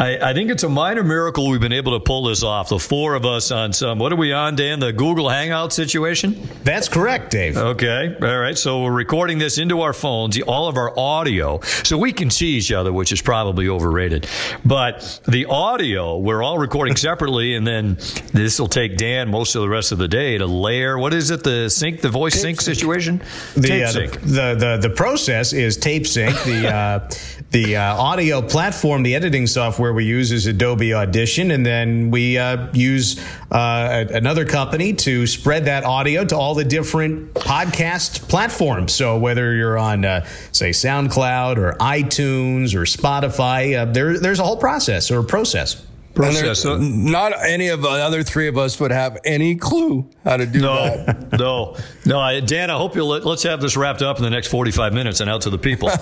I, 0.01 0.31
I 0.31 0.33
think 0.33 0.49
it's 0.49 0.63
a 0.63 0.69
minor 0.69 1.03
miracle 1.03 1.47
we've 1.47 1.61
been 1.61 1.71
able 1.71 1.91
to 1.91 2.03
pull 2.03 2.23
this 2.23 2.41
off. 2.41 2.69
The 2.69 2.79
four 2.79 3.13
of 3.13 3.23
us 3.23 3.51
on 3.51 3.71
some. 3.71 3.99
What 3.99 4.11
are 4.11 4.15
we 4.15 4.33
on, 4.33 4.55
Dan? 4.55 4.79
The 4.79 4.91
Google 4.91 5.29
Hangout 5.29 5.73
situation. 5.73 6.41
That's 6.63 6.89
correct, 6.89 7.29
Dave. 7.29 7.55
Okay. 7.55 8.17
All 8.19 8.39
right. 8.39 8.57
So 8.57 8.81
we're 8.81 8.91
recording 8.91 9.37
this 9.37 9.59
into 9.59 9.81
our 9.81 9.93
phones, 9.93 10.41
all 10.41 10.67
of 10.67 10.75
our 10.75 10.97
audio, 10.97 11.59
so 11.61 11.99
we 11.99 12.13
can 12.13 12.31
see 12.31 12.47
each 12.47 12.71
other, 12.71 12.91
which 12.91 13.11
is 13.11 13.21
probably 13.21 13.69
overrated. 13.69 14.27
But 14.65 15.21
the 15.27 15.45
audio, 15.45 16.17
we're 16.17 16.41
all 16.41 16.57
recording 16.57 16.95
separately, 17.07 17.53
and 17.53 17.67
then 17.67 17.97
this 18.33 18.59
will 18.59 18.67
take 18.67 18.97
Dan 18.97 19.29
most 19.29 19.53
of 19.53 19.61
the 19.61 19.69
rest 19.69 19.91
of 19.91 19.99
the 19.99 20.07
day 20.07 20.35
to 20.39 20.47
layer. 20.47 20.97
What 20.97 21.13
is 21.13 21.29
it? 21.29 21.43
The 21.43 21.69
sync, 21.69 22.01
the 22.01 22.09
voice 22.09 22.41
sync 22.41 22.59
situation? 22.59 23.21
The, 23.53 23.67
Tape 23.67 23.83
uh, 23.83 23.91
sync. 23.91 24.21
the, 24.21 24.55
the 24.57 24.79
the 24.81 24.89
process 24.89 25.53
is 25.53 25.77
tape 25.77 26.07
sync. 26.07 26.35
The 26.43 26.73
uh, 26.73 27.09
the 27.51 27.75
uh, 27.75 28.01
audio 28.01 28.41
platform, 28.41 29.03
the 29.03 29.13
editing 29.13 29.45
software 29.45 29.90
we 29.93 30.05
use 30.05 30.31
is 30.31 30.45
Adobe 30.47 30.93
Audition, 30.93 31.51
and 31.51 31.65
then 31.65 32.11
we 32.11 32.37
uh, 32.37 32.67
use 32.73 33.19
uh, 33.51 34.05
another 34.11 34.45
company 34.45 34.93
to 34.93 35.27
spread 35.27 35.65
that 35.65 35.83
audio 35.83 36.25
to 36.25 36.37
all 36.37 36.55
the 36.55 36.63
different 36.63 37.33
podcast 37.33 38.27
platforms. 38.29 38.93
So 38.93 39.17
whether 39.17 39.53
you're 39.53 39.77
on, 39.77 40.05
uh, 40.05 40.25
say, 40.51 40.69
SoundCloud 40.71 41.57
or 41.57 41.73
iTunes 41.73 42.75
or 42.75 42.83
Spotify, 42.83 43.77
uh, 43.77 43.91
there 43.91 44.17
there's 44.19 44.39
a 44.39 44.43
whole 44.43 44.57
process 44.57 45.11
or 45.11 45.23
process. 45.23 45.85
And 46.13 46.15
Process. 46.15 46.59
So- 46.59 46.77
not 46.77 47.31
any 47.45 47.69
of 47.69 47.83
the 47.83 47.89
other 47.89 48.21
three 48.21 48.49
of 48.49 48.57
us 48.57 48.79
would 48.81 48.91
have 48.91 49.17
any 49.23 49.55
clue 49.55 50.09
how 50.23 50.37
to 50.37 50.45
do 50.45 50.61
that. 50.61 51.31
No, 51.31 51.37
no, 51.37 51.77
no. 52.05 52.19
I, 52.19 52.39
Dan, 52.39 52.69
I 52.69 52.77
hope 52.77 52.95
you'll 52.95 53.07
let, 53.07 53.25
let's 53.25 53.43
have 53.43 53.59
this 53.61 53.75
wrapped 53.75 54.01
up 54.01 54.17
in 54.17 54.23
the 54.23 54.29
next 54.29 54.47
forty-five 54.47 54.93
minutes 54.93 55.19
and 55.19 55.29
out 55.29 55.41
to 55.41 55.49
the 55.49 55.57
people. 55.57 55.89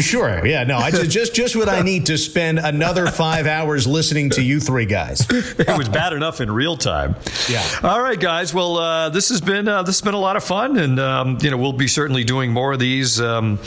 Sure. 0.00 0.44
Yeah. 0.46 0.64
No. 0.64 0.78
I 0.78 0.90
just 0.90 1.10
just 1.10 1.34
just 1.34 1.56
what 1.56 1.68
I 1.68 1.82
need 1.82 2.06
to 2.06 2.18
spend 2.18 2.58
another 2.58 3.06
five 3.06 3.46
hours 3.46 3.86
listening 3.86 4.30
to 4.30 4.42
you 4.42 4.58
three 4.58 4.86
guys. 4.86 5.26
it 5.30 5.78
was 5.78 5.88
bad 5.88 6.12
enough 6.12 6.40
in 6.40 6.50
real 6.50 6.76
time. 6.76 7.14
Yeah. 7.48 7.64
All 7.82 8.00
right, 8.00 8.18
guys. 8.18 8.52
Well, 8.54 8.78
uh, 8.78 9.08
this 9.10 9.28
has 9.28 9.40
been 9.40 9.68
uh, 9.68 9.82
this 9.82 9.96
has 9.96 10.02
been 10.02 10.14
a 10.14 10.20
lot 10.20 10.36
of 10.36 10.44
fun, 10.44 10.76
and 10.78 10.98
um, 10.98 11.38
you 11.40 11.50
know 11.50 11.56
we'll 11.56 11.72
be 11.72 11.88
certainly 11.88 12.24
doing 12.24 12.52
more 12.52 12.72
of 12.72 12.78
these 12.78 13.20
um, 13.20 13.58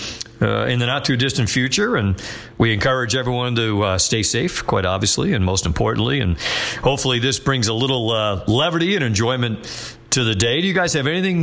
uh, 0.41 0.65
in 0.65 0.79
the 0.79 0.85
not 0.85 1.05
too 1.05 1.15
distant 1.17 1.49
future. 1.49 1.95
And 1.95 2.21
we 2.57 2.73
encourage 2.73 3.15
everyone 3.15 3.55
to 3.55 3.83
uh, 3.83 3.97
stay 3.97 4.23
safe, 4.23 4.65
quite 4.65 4.85
obviously, 4.85 5.33
and 5.33 5.45
most 5.45 5.65
importantly, 5.65 6.19
and 6.19 6.37
hopefully 6.81 7.19
this 7.19 7.39
brings 7.39 7.67
a 7.67 7.73
little 7.73 8.11
uh, 8.11 8.43
levity 8.47 8.95
and 8.95 9.03
enjoyment. 9.03 9.97
To 10.15 10.23
the 10.23 10.33
day. 10.33 10.61
Do 10.61 10.67
you 10.67 10.73
guys 10.73 10.93
have 10.93 11.07
anything? 11.07 11.41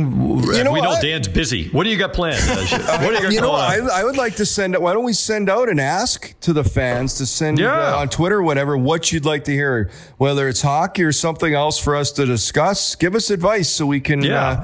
You 0.51 0.63
know 0.63 0.71
we 0.71 0.81
know? 0.81 0.99
Dan's 0.99 1.27
busy. 1.27 1.69
What 1.69 1.83
do 1.83 1.91
you 1.91 1.97
got 1.97 2.11
planned? 2.13 2.41
Uh, 2.73 2.99
what 3.03 3.21
you 3.21 3.29
you 3.29 3.35
know, 3.39 3.51
going 3.51 3.53
what? 3.53 3.81
on? 3.81 3.91
I, 3.91 3.99
I 4.01 4.03
would 4.03 4.17
like 4.17 4.37
to 4.37 4.47
send. 4.47 4.75
Why 4.75 4.93
don't 4.93 5.03
we 5.03 5.13
send 5.13 5.47
out 5.47 5.69
and 5.69 5.79
ask 5.79 6.33
to 6.39 6.53
the 6.53 6.63
fans 6.63 7.13
to 7.19 7.27
send 7.27 7.59
Yeah. 7.59 7.71
uh, 7.93 7.97
on 7.99 8.09
Twitter, 8.09 8.41
whatever, 8.41 8.75
what 8.75 9.11
you'd 9.11 9.25
like 9.25 9.43
to 9.43 9.51
hear, 9.51 9.91
whether 10.17 10.47
it's 10.49 10.63
hockey 10.63 11.03
or 11.03 11.11
something 11.11 11.53
else 11.53 11.77
for 11.77 11.95
us 11.95 12.11
to 12.13 12.25
discuss. 12.25 12.95
Give 12.95 13.13
us 13.13 13.29
advice 13.29 13.69
so 13.69 13.85
we 13.85 13.99
can 14.01 14.23
Yeah. 14.23 14.43
uh, 14.43 14.55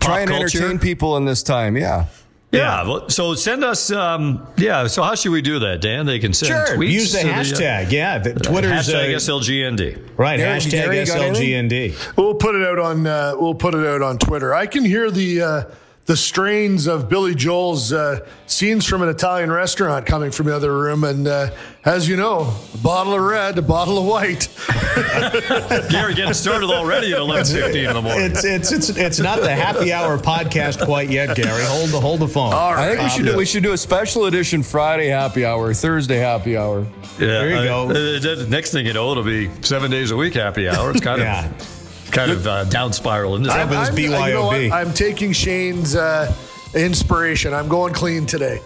try 0.00 0.12
Pop 0.12 0.18
and 0.20 0.30
culture. 0.30 0.58
entertain 0.58 0.78
people 0.78 1.18
in 1.18 1.26
this 1.26 1.42
time. 1.42 1.76
Yeah. 1.76 2.06
Yeah. 2.50 2.82
Well, 2.88 3.10
so 3.10 3.34
send 3.34 3.62
us. 3.62 3.90
Um, 3.90 4.46
yeah. 4.56 4.86
So 4.86 5.02
how 5.02 5.14
should 5.14 5.32
we 5.32 5.42
do 5.42 5.58
that, 5.58 5.80
Dan? 5.82 6.06
They 6.06 6.18
can 6.18 6.32
send 6.32 6.48
Sure. 6.48 6.76
tweets. 6.78 6.90
Use 6.90 7.12
the 7.12 7.20
to 7.20 7.28
uh, 7.30 7.34
hashtag. 7.34 7.90
yeah. 7.92 8.18
The, 8.18 8.34
Twitter's 8.34 8.88
hashtag 8.88 9.14
uh, 9.14 9.18
SLGND. 9.18 10.08
right. 10.16 10.38
Gary- 10.38 10.58
hashtag 10.60 10.70
Gary, 10.70 10.96
SLGND. 11.04 12.16
We'll 12.16 12.34
put 12.34 12.54
it 12.54 12.66
out 12.66 12.78
on 12.78 13.06
uh, 13.06 13.34
we'll 13.36 13.54
put 13.54 13.74
it 13.74 13.86
out 13.86 14.00
on 14.02 14.16
Twitter. 14.18 14.54
I 14.54 14.66
can 14.66 14.84
hear 14.84 15.10
the 15.10 15.42
uh, 15.42 15.62
the 16.08 16.16
strains 16.16 16.86
of 16.86 17.10
Billy 17.10 17.34
Joel's 17.34 17.92
uh, 17.92 18.26
scenes 18.46 18.86
from 18.86 19.02
an 19.02 19.10
Italian 19.10 19.52
restaurant 19.52 20.06
coming 20.06 20.30
from 20.30 20.46
the 20.46 20.56
other 20.56 20.72
room. 20.74 21.04
And 21.04 21.28
uh, 21.28 21.50
as 21.84 22.08
you 22.08 22.16
know, 22.16 22.50
a 22.72 22.78
bottle 22.78 23.12
of 23.12 23.20
red, 23.20 23.58
a 23.58 23.62
bottle 23.62 23.98
of 23.98 24.06
white. 24.06 24.48
Gary 25.90 26.14
getting 26.14 26.32
started 26.32 26.70
already 26.70 27.12
at 27.12 27.18
11:15 27.18 27.88
in 27.88 27.92
the 27.94 28.00
morning. 28.00 28.30
It's 28.30 28.42
it's 28.42 28.72
it's 28.72 28.88
it's 28.88 29.18
not 29.20 29.40
the 29.40 29.54
happy 29.54 29.92
hour 29.92 30.16
podcast 30.16 30.82
quite 30.84 31.10
yet, 31.10 31.36
Gary. 31.36 31.62
Hold 31.64 31.90
the 31.90 32.00
hold 32.00 32.20
the 32.20 32.28
phone. 32.28 32.54
All 32.54 32.72
I 32.72 32.96
think 32.96 33.02
we 33.02 33.08
should 33.10 33.26
do, 33.26 33.36
we 33.36 33.44
should 33.44 33.62
do 33.62 33.72
a 33.74 33.78
special 33.78 34.24
edition 34.24 34.62
Friday 34.62 35.08
happy 35.08 35.44
hour, 35.44 35.74
Thursday 35.74 36.16
happy 36.16 36.56
hour. 36.56 36.86
Yeah, 37.18 37.26
There 37.26 37.50
you 37.50 37.56
I- 37.58 37.64
go. 37.66 37.90
uh, 37.90 38.46
next 38.48 38.72
thing 38.72 38.86
you 38.86 38.94
know, 38.94 39.10
it'll 39.10 39.22
be 39.24 39.50
seven 39.60 39.90
days 39.90 40.10
a 40.10 40.16
week 40.16 40.34
happy 40.34 40.68
hour. 40.70 40.90
It's 40.90 41.00
kind 41.00 41.20
Yeah. 41.20 41.46
of 41.50 41.77
kind 42.10 42.30
of 42.30 42.46
uh, 42.46 42.64
down 42.64 42.92
spiral, 42.92 43.34
isn't 43.34 43.46
it? 43.46 43.50
I'm- 43.52 43.68
with 43.68 43.78
his 43.90 43.98
you 43.98 44.10
know 44.10 44.46
what? 44.46 44.56
BYOB. 44.56 44.70
I'm 44.72 44.92
taking 44.92 45.32
Shane's 45.32 45.94
uh, 45.96 46.34
inspiration. 46.74 47.54
I'm 47.54 47.68
going 47.68 47.94
clean 47.94 48.26
today. 48.26 48.60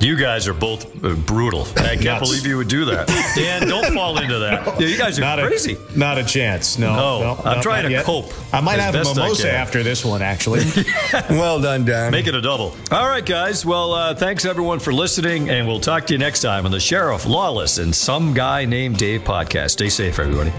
You 0.00 0.16
guys 0.16 0.48
are 0.48 0.54
both 0.54 0.84
uh, 1.04 1.14
brutal. 1.14 1.62
I 1.76 1.94
can't 1.94 2.02
Nuts. 2.02 2.28
believe 2.28 2.44
you 2.44 2.56
would 2.56 2.66
do 2.66 2.84
that. 2.86 3.06
Dan, 3.36 3.68
don't 3.68 3.94
fall 3.94 4.18
into 4.18 4.36
that. 4.40 4.66
Yeah, 4.80 4.88
you 4.88 4.98
guys 4.98 5.16
are 5.16 5.20
not 5.22 5.38
crazy. 5.38 5.76
A, 5.94 5.96
not 5.96 6.18
a 6.18 6.24
chance. 6.24 6.76
No, 6.76 6.96
No, 6.96 7.40
I'm 7.44 7.56
no, 7.58 7.62
trying 7.62 7.84
to 7.84 7.90
yet. 7.92 8.04
cope 8.04 8.32
I 8.52 8.60
might 8.60 8.80
have 8.80 8.96
a 8.96 9.04
mimosa 9.04 9.52
after 9.52 9.84
this 9.84 10.04
one, 10.04 10.20
actually. 10.20 10.64
Well 11.30 11.60
done, 11.60 11.84
Dan. 11.84 12.10
Make 12.10 12.26
it 12.26 12.34
a 12.34 12.40
double. 12.40 12.74
All 12.90 13.06
right, 13.06 13.24
guys. 13.24 13.64
Well, 13.64 13.92
uh, 13.92 14.14
thanks 14.14 14.44
everyone 14.44 14.80
for 14.80 14.92
listening, 14.92 15.50
and 15.50 15.68
we'll 15.68 15.78
talk 15.78 16.06
to 16.08 16.14
you 16.14 16.18
next 16.18 16.40
time 16.40 16.64
on 16.66 16.72
the 16.72 16.80
Sheriff 16.80 17.24
Lawless 17.24 17.78
and 17.78 17.94
Some 17.94 18.34
Guy 18.34 18.64
Named 18.64 18.96
Dave 18.98 19.20
podcast. 19.22 19.70
Stay 19.70 19.88
safe, 19.88 20.18
everybody. 20.18 20.52